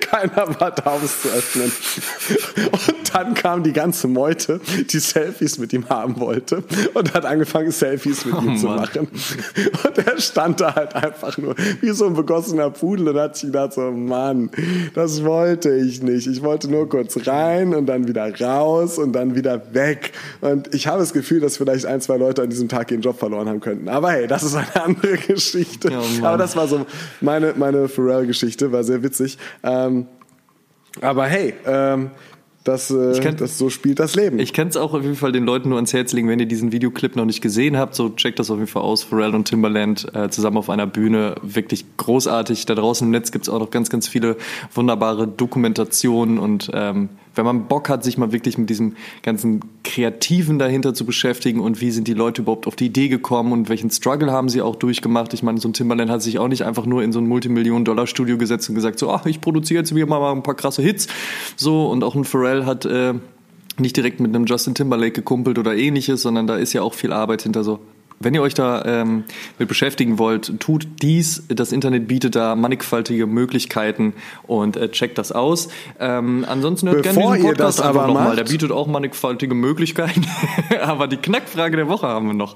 keiner 0.00 0.60
war 0.60 0.70
da, 0.70 0.92
um 0.92 1.02
es 1.04 1.22
zu 1.22 1.28
öffnen. 1.28 1.72
Und 2.70 3.14
dann 3.14 3.34
kam 3.34 3.62
die 3.62 3.72
ganze 3.72 4.06
Meute, 4.06 4.60
die 4.90 4.98
Selfies 4.98 5.58
mit 5.58 5.72
ihm 5.72 5.88
haben 5.88 6.20
wollte 6.20 6.62
und 6.94 7.14
hat 7.14 7.24
angefangen, 7.24 7.70
Selfies 7.70 8.24
mit 8.24 8.34
oh, 8.34 8.38
ihm 8.38 8.46
Mann. 8.46 8.58
zu 8.58 8.66
machen. 8.66 9.08
Und 9.84 9.98
er 9.98 10.20
stand 10.20 10.60
da 10.60 10.74
halt 10.74 10.94
einfach 10.94 11.36
nur 11.38 11.54
wie 11.80 11.90
so 11.90 12.06
ein 12.06 12.14
begossener 12.14 12.70
Pudel 12.84 13.08
und 13.08 13.18
hat 13.18 13.36
sich 13.36 13.46
gedacht 13.46 13.72
so, 13.72 13.90
Mann, 13.90 14.50
das 14.94 15.24
wollte 15.24 15.74
ich 15.74 16.02
nicht. 16.02 16.26
Ich 16.26 16.42
wollte 16.42 16.70
nur 16.70 16.86
kurz 16.86 17.26
rein 17.26 17.74
und 17.74 17.86
dann 17.86 18.06
wieder 18.06 18.30
raus 18.40 18.98
und 18.98 19.12
dann 19.12 19.34
wieder 19.34 19.72
weg. 19.72 20.12
Und 20.42 20.74
ich 20.74 20.86
habe 20.86 20.98
das 20.98 21.14
Gefühl, 21.14 21.40
dass 21.40 21.56
vielleicht 21.56 21.86
ein, 21.86 22.02
zwei 22.02 22.18
Leute 22.18 22.42
an 22.42 22.50
diesem 22.50 22.68
Tag 22.68 22.90
ihren 22.90 23.00
Job 23.00 23.18
verloren 23.18 23.48
haben 23.48 23.60
könnten. 23.60 23.88
Aber 23.88 24.10
hey, 24.10 24.26
das 24.26 24.42
ist 24.42 24.54
eine 24.54 24.66
andere 24.84 25.16
Geschichte. 25.16 25.90
Oh 25.92 26.26
Aber 26.26 26.36
das 26.36 26.56
war 26.56 26.68
so 26.68 26.84
meine, 27.22 27.54
meine 27.56 27.88
Pharrell-Geschichte, 27.88 28.70
war 28.70 28.84
sehr 28.84 29.02
witzig. 29.02 29.38
Ähm, 29.62 30.06
aber 31.00 31.24
hey, 31.24 31.54
ähm, 31.66 32.10
das, 32.64 32.90
äh, 32.90 33.20
kenn, 33.20 33.36
das 33.36 33.58
so 33.58 33.68
spielt 33.68 34.00
das 34.00 34.14
Leben. 34.14 34.38
Ich 34.38 34.54
kann 34.54 34.68
es 34.68 34.76
auch 34.76 34.94
auf 34.94 35.02
jeden 35.02 35.16
Fall 35.16 35.32
den 35.32 35.44
Leuten 35.44 35.68
nur 35.68 35.76
ans 35.76 35.92
Herz 35.92 36.12
legen, 36.12 36.28
wenn 36.28 36.40
ihr 36.40 36.46
diesen 36.46 36.72
Videoclip 36.72 37.14
noch 37.14 37.26
nicht 37.26 37.42
gesehen 37.42 37.76
habt, 37.76 37.94
so 37.94 38.08
checkt 38.08 38.38
das 38.38 38.50
auf 38.50 38.56
jeden 38.56 38.70
Fall 38.70 38.82
aus. 38.82 39.02
Pharrell 39.02 39.34
und 39.34 39.44
Timberland 39.44 40.06
äh, 40.14 40.30
zusammen 40.30 40.56
auf 40.56 40.70
einer 40.70 40.86
Bühne, 40.86 41.34
wirklich 41.42 41.84
großartig. 41.98 42.64
Da 42.64 42.74
draußen 42.74 43.06
im 43.06 43.10
Netz 43.10 43.32
gibt 43.32 43.44
es 43.44 43.48
auch 43.50 43.58
noch 43.58 43.70
ganz, 43.70 43.90
ganz 43.90 44.08
viele 44.08 44.36
wunderbare 44.74 45.28
Dokumentationen 45.28 46.38
und 46.38 46.70
ähm, 46.72 47.10
wenn 47.34 47.44
man 47.44 47.66
Bock 47.66 47.88
hat, 47.88 48.04
sich 48.04 48.18
mal 48.18 48.32
wirklich 48.32 48.58
mit 48.58 48.70
diesem 48.70 48.94
ganzen 49.22 49.60
Kreativen 49.82 50.58
dahinter 50.58 50.94
zu 50.94 51.04
beschäftigen 51.04 51.60
und 51.60 51.80
wie 51.80 51.90
sind 51.90 52.08
die 52.08 52.14
Leute 52.14 52.42
überhaupt 52.42 52.66
auf 52.66 52.76
die 52.76 52.86
Idee 52.86 53.08
gekommen 53.08 53.52
und 53.52 53.68
welchen 53.68 53.90
Struggle 53.90 54.30
haben 54.30 54.48
sie 54.48 54.62
auch 54.62 54.76
durchgemacht. 54.76 55.34
Ich 55.34 55.42
meine, 55.42 55.60
so 55.60 55.68
ein 55.68 55.72
Timberland 55.72 56.10
hat 56.10 56.22
sich 56.22 56.38
auch 56.38 56.48
nicht 56.48 56.64
einfach 56.64 56.86
nur 56.86 57.02
in 57.02 57.12
so 57.12 57.20
ein 57.20 57.26
Multimillionen-Dollar-Studio 57.26 58.38
gesetzt 58.38 58.68
und 58.68 58.74
gesagt, 58.74 58.98
so, 58.98 59.10
ach, 59.10 59.26
ich 59.26 59.40
produziere 59.40 59.80
jetzt 59.80 59.94
wieder 59.94 60.06
mal 60.06 60.32
ein 60.32 60.42
paar 60.42 60.54
krasse 60.54 60.82
Hits. 60.82 61.08
So, 61.56 61.86
und 61.88 62.04
auch 62.04 62.14
ein 62.14 62.24
Pharrell 62.24 62.66
hat 62.66 62.84
äh, 62.84 63.14
nicht 63.78 63.96
direkt 63.96 64.20
mit 64.20 64.34
einem 64.34 64.46
Justin 64.46 64.74
Timberlake 64.74 65.12
gekumpelt 65.12 65.58
oder 65.58 65.74
ähnliches, 65.76 66.22
sondern 66.22 66.46
da 66.46 66.56
ist 66.56 66.72
ja 66.72 66.82
auch 66.82 66.94
viel 66.94 67.12
Arbeit 67.12 67.42
hinter 67.42 67.64
so 67.64 67.80
wenn 68.20 68.32
ihr 68.34 68.42
euch 68.42 68.54
da 68.54 68.84
ähm, 68.84 69.24
mit 69.58 69.68
beschäftigen 69.68 70.18
wollt, 70.18 70.60
tut 70.60 70.86
dies. 71.02 71.42
Das 71.48 71.72
Internet 71.72 72.08
bietet 72.08 72.36
da 72.36 72.54
mannigfaltige 72.56 73.26
Möglichkeiten 73.26 74.14
und 74.44 74.76
äh, 74.76 74.88
checkt 74.90 75.18
das 75.18 75.32
aus. 75.32 75.68
Ähm, 76.00 76.46
ansonsten 76.48 76.88
hört 76.88 77.02
Bevor 77.02 77.14
gerne 77.14 77.36
diesen 77.36 77.46
ihr 77.48 77.52
Podcast 77.54 77.78
das 77.80 77.86
einfach 77.86 78.02
aber 78.02 78.08
nochmal. 78.12 78.24
macht- 78.28 78.38
Der 78.38 78.44
bietet 78.44 78.70
auch 78.72 78.86
mannigfaltige 78.86 79.54
Möglichkeiten. 79.54 80.24
aber 80.82 81.06
die 81.08 81.16
Knackfrage 81.16 81.76
der 81.76 81.88
Woche 81.88 82.06
haben 82.06 82.28
wir 82.28 82.34
noch. 82.34 82.54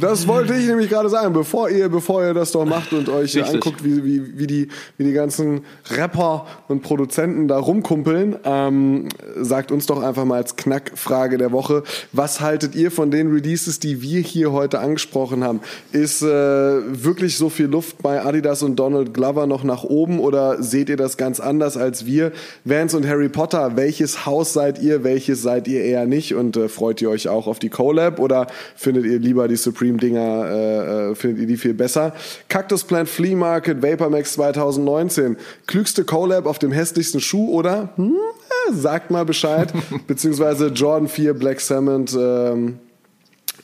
Das 0.00 0.26
wollte 0.26 0.54
ich 0.54 0.66
nämlich 0.66 0.88
gerade 0.90 1.08
sagen, 1.08 1.32
bevor 1.32 1.70
ihr, 1.70 1.88
bevor 1.88 2.24
ihr 2.24 2.34
das 2.34 2.50
doch 2.52 2.64
macht 2.64 2.92
und 2.92 3.08
euch 3.08 3.36
Richtig. 3.36 3.46
anguckt, 3.54 3.84
wie, 3.84 4.04
wie, 4.04 4.38
wie, 4.38 4.46
die, 4.46 4.68
wie 4.96 5.04
die 5.04 5.12
ganzen 5.12 5.60
Rapper 5.90 6.46
und 6.68 6.82
Produzenten 6.82 7.46
da 7.46 7.58
rumkumpeln, 7.58 8.36
ähm, 8.44 9.08
sagt 9.36 9.70
uns 9.70 9.86
doch 9.86 10.02
einfach 10.02 10.24
mal 10.24 10.36
als 10.36 10.56
Knackfrage 10.56 11.38
der 11.38 11.52
Woche, 11.52 11.82
was 12.12 12.40
haltet 12.40 12.74
ihr 12.74 12.90
von 12.90 13.10
den 13.10 13.30
Releases, 13.32 13.78
die 13.78 14.02
wir 14.02 14.20
hier 14.20 14.50
heute 14.50 14.78
angesprochen 14.80 14.93
haben? 14.98 15.60
Ist 15.92 16.22
äh, 16.22 16.26
wirklich 16.26 17.36
so 17.36 17.48
viel 17.48 17.66
Luft 17.66 18.02
bei 18.02 18.22
Adidas 18.22 18.62
und 18.62 18.76
Donald 18.76 19.14
Glover 19.14 19.46
noch 19.46 19.64
nach 19.64 19.84
oben 19.84 20.20
oder 20.20 20.62
seht 20.62 20.88
ihr 20.88 20.96
das 20.96 21.16
ganz 21.16 21.40
anders 21.40 21.76
als 21.76 22.06
wir? 22.06 22.32
Vance 22.64 22.96
und 22.96 23.06
Harry 23.06 23.28
Potter, 23.28 23.76
welches 23.76 24.26
Haus 24.26 24.52
seid 24.52 24.80
ihr, 24.80 25.04
welches 25.04 25.42
seid 25.42 25.68
ihr 25.68 25.82
eher 25.82 26.06
nicht 26.06 26.34
und 26.34 26.56
äh, 26.56 26.68
freut 26.68 27.00
ihr 27.02 27.10
euch 27.10 27.28
auch 27.28 27.46
auf 27.46 27.58
die 27.58 27.70
Collab 27.70 28.18
oder 28.18 28.46
findet 28.76 29.04
ihr 29.04 29.18
lieber 29.18 29.48
die 29.48 29.56
Supreme-Dinger, 29.56 30.46
äh, 30.46 31.10
äh, 31.10 31.14
findet 31.14 31.40
ihr 31.40 31.46
die 31.46 31.56
viel 31.56 31.74
besser? 31.74 32.12
Cactus 32.48 32.84
Plant 32.84 33.08
Flea 33.08 33.36
Market 33.36 33.82
Vapor 33.82 34.10
Max 34.10 34.34
2019, 34.34 35.36
klügste 35.66 36.04
Collab 36.04 36.46
auf 36.46 36.58
dem 36.58 36.72
hässlichsten 36.72 37.20
Schuh 37.20 37.50
oder? 37.50 37.90
Hm, 37.96 38.14
äh, 38.14 38.74
sagt 38.74 39.10
mal 39.10 39.24
Bescheid. 39.24 39.72
Beziehungsweise 40.06 40.68
Jordan 40.68 41.08
4 41.08 41.34
Black 41.34 41.60
Cement 41.60 42.16
ähm, 42.18 42.78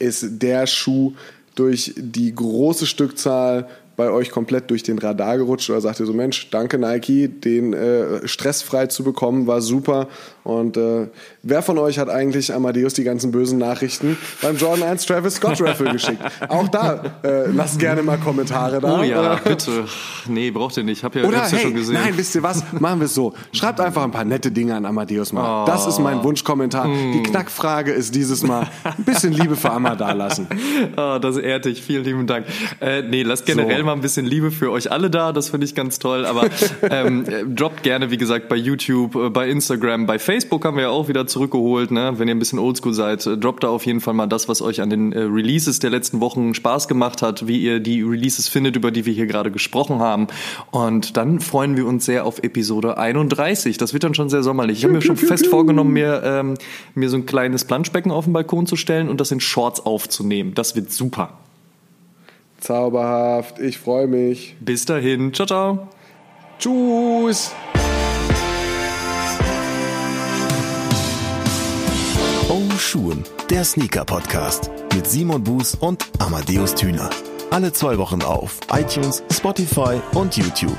ist 0.01 0.27
der 0.43 0.67
Schuh 0.67 1.13
durch 1.55 1.93
die 1.97 2.35
große 2.35 2.87
Stückzahl 2.87 3.69
bei 4.01 4.11
euch 4.11 4.31
komplett 4.31 4.71
durch 4.71 4.83
den 4.83 4.99
Radar 4.99 5.37
gerutscht 5.37 5.69
oder 5.69 5.83
sagt 5.83 6.01
ihr 6.01 6.07
so, 6.07 6.15
Mensch, 6.15 6.49
danke 6.49 6.79
Nike, 6.79 7.29
den 7.29 7.75
äh, 7.75 8.27
stressfrei 8.27 8.87
zu 8.87 9.05
bekommen, 9.05 9.47
war 9.47 9.61
super. 9.61 10.09
Und 10.43 10.79
äh, 10.79 11.09
wer 11.43 11.61
von 11.61 11.77
euch 11.77 11.99
hat 11.99 12.09
eigentlich 12.09 12.55
Amadeus 12.55 12.95
die 12.95 13.05
ganzen 13.05 13.31
bösen 13.31 13.59
Nachrichten 13.59 14.17
beim 14.41 14.57
Jordan 14.57 14.89
1 14.89 15.05
Travis 15.05 15.35
Scott 15.35 15.61
Raffle 15.61 15.93
geschickt? 15.93 16.19
Auch 16.49 16.67
da, 16.69 17.03
äh, 17.23 17.47
lasst 17.51 17.79
gerne 17.79 18.03
mal 18.03 18.17
Kommentare 18.17 18.81
da. 18.81 19.01
Oh 19.01 19.03
ja, 19.03 19.35
bitte. 19.35 19.85
Nee, 20.27 20.51
braucht 20.51 20.79
ihr 20.79 20.83
nicht. 20.83 21.05
Hab 21.05 21.15
ja, 21.15 21.25
oder 21.25 21.41
hab's 21.43 21.51
ja 21.53 21.59
hey, 21.59 21.65
schon 21.67 21.75
gesehen. 21.75 21.93
nein, 21.95 22.15
wisst 22.17 22.35
ihr 22.35 22.43
was? 22.43 22.65
Machen 22.73 23.01
wir 23.01 23.05
es 23.05 23.15
so. 23.15 23.35
Schreibt 23.53 23.81
einfach 23.81 24.03
ein 24.03 24.13
paar 24.13 24.25
nette 24.25 24.51
Dinge 24.51 24.75
an 24.75 24.87
Amadeus 24.87 25.33
mal. 25.35 25.67
Das 25.67 25.87
ist 25.87 25.99
Oh. 25.99 26.03
mein 26.03 26.25
Wunschkommentar. 26.25 26.85
Hm. 26.87 27.13
Die 27.13 27.23
Knackfrage 27.23 27.93
ist 27.93 28.15
dieses 28.15 28.43
Mal 28.43 28.67
ein 28.83 29.05
bisschen 29.05 29.35
Liebe 29.35 29.57
für 29.57 29.71
Amma 29.71 29.95
da 29.95 30.13
lassen. 30.13 30.47
Ah, 30.97 31.19
das 31.19 31.37
ehrt 31.37 31.67
dich. 31.67 31.83
Vielen 31.83 32.05
lieben 32.05 32.27
Dank. 32.27 32.47
Äh, 32.81 33.03
nee, 33.03 33.23
lasst 33.23 33.45
generell 33.45 33.79
So. 33.81 33.85
mal 33.85 33.90
ein 33.93 34.01
bisschen 34.01 34.27
Liebe 34.27 34.51
für 34.51 34.71
euch 34.71 34.91
alle 34.91 35.11
da. 35.11 35.33
Das 35.33 35.51
finde 35.51 35.65
ich 35.67 35.75
ganz 35.75 35.99
toll. 35.99 36.27
Aber 36.27 36.49
ähm, 36.91 37.25
äh, 37.27 37.45
droppt 37.45 37.83
gerne, 37.83 38.11
wie 38.11 38.17
gesagt, 38.17 38.49
bei 38.49 38.57
YouTube, 38.57 39.15
äh, 39.15 39.31
bei 39.31 39.49
Instagram, 39.49 40.07
bei 40.07 40.19
Facebook 40.19 40.65
haben 40.65 40.77
wir 40.77 40.85
ja 40.85 40.91
auch 40.91 41.09
wieder 41.09 41.27
zurückgeholt. 41.27 41.91
Ne? 41.91 42.15
Wenn 42.17 42.29
ihr 42.29 42.35
ein 42.35 42.39
bisschen 42.39 42.59
oldschool 42.59 42.95
seid, 42.95 43.27
äh, 43.27 43.37
droppt 43.37 43.65
da 43.65 43.69
auf 43.69 43.87
jeden 43.87 44.01
Fall 44.01 44.15
mal 44.15 44.27
das, 44.27 44.49
was 44.49 44.63
euch 44.63 44.81
an 44.81 44.91
den 44.91 45.13
äh, 45.13 45.21
Releases 45.21 45.79
der 45.79 45.91
letzten 45.91 46.21
Wochen 46.21 46.55
Spaß 46.55 46.89
gemacht 46.89 47.23
hat, 47.23 47.47
wie 47.47 47.61
ihr 47.61 47.81
die 47.81 48.03
Releases 48.03 48.49
findet, 48.49 48.77
über 48.77 48.91
die 48.91 49.07
wir 49.07 49.13
hier 49.13 49.27
gerade 49.27 49.51
gesprochen 49.51 49.99
haben. 49.99 50.29
Und 50.71 51.17
dann 51.17 51.41
freuen 51.41 51.77
wir 51.77 51.87
uns 51.87 52.05
sehr 52.05 52.25
auf 52.25 52.43
Episode 52.43 52.99
31. 52.99 53.79
Das 53.79 53.93
wird 53.93 54.05
dann 54.05 54.15
schon 54.15 54.31
sehr 54.31 54.43
sommerlich. 54.43 54.79
Ich 54.79 54.85
habe 54.85 54.95
mir 54.95 55.03
schon 55.03 55.17
fest 55.17 55.47
vorgenommen, 55.47 55.93
mir, 55.93 56.23
ähm, 56.25 56.55
mir 56.95 57.09
so 57.09 57.17
ein 57.17 57.27
kleines 57.27 57.65
Planschbecken 57.65 58.13
auf 58.13 58.25
den 58.25 58.33
Balkon 58.33 58.67
zu 58.67 58.77
stellen 58.77 59.09
und 59.09 59.21
das 59.21 59.31
in 59.31 59.41
Shorts 59.41 59.81
aufzunehmen. 59.81 60.55
Das 60.55 60.77
wird 60.77 60.93
super. 60.93 61.39
Zauberhaft, 62.61 63.59
ich 63.59 63.79
freue 63.79 64.07
mich. 64.07 64.57
Bis 64.61 64.85
dahin. 64.85 65.33
Ciao, 65.35 65.47
ciao. 65.47 65.89
Tschüss. 66.59 67.53
Oh 72.49 72.79
Schuhen, 72.79 73.25
der 73.49 73.65
Sneaker-Podcast 73.65 74.71
mit 74.95 75.07
Simon 75.07 75.43
Buß 75.43 75.77
und 75.77 76.05
Amadeus 76.19 76.75
Thüner. 76.75 77.09
Alle 77.51 77.73
zwei 77.73 77.99
Wochen 77.99 78.23
auf 78.23 78.59
iTunes, 78.73 79.23
Spotify 79.33 80.01
und 80.15 80.37
YouTube. 80.37 80.79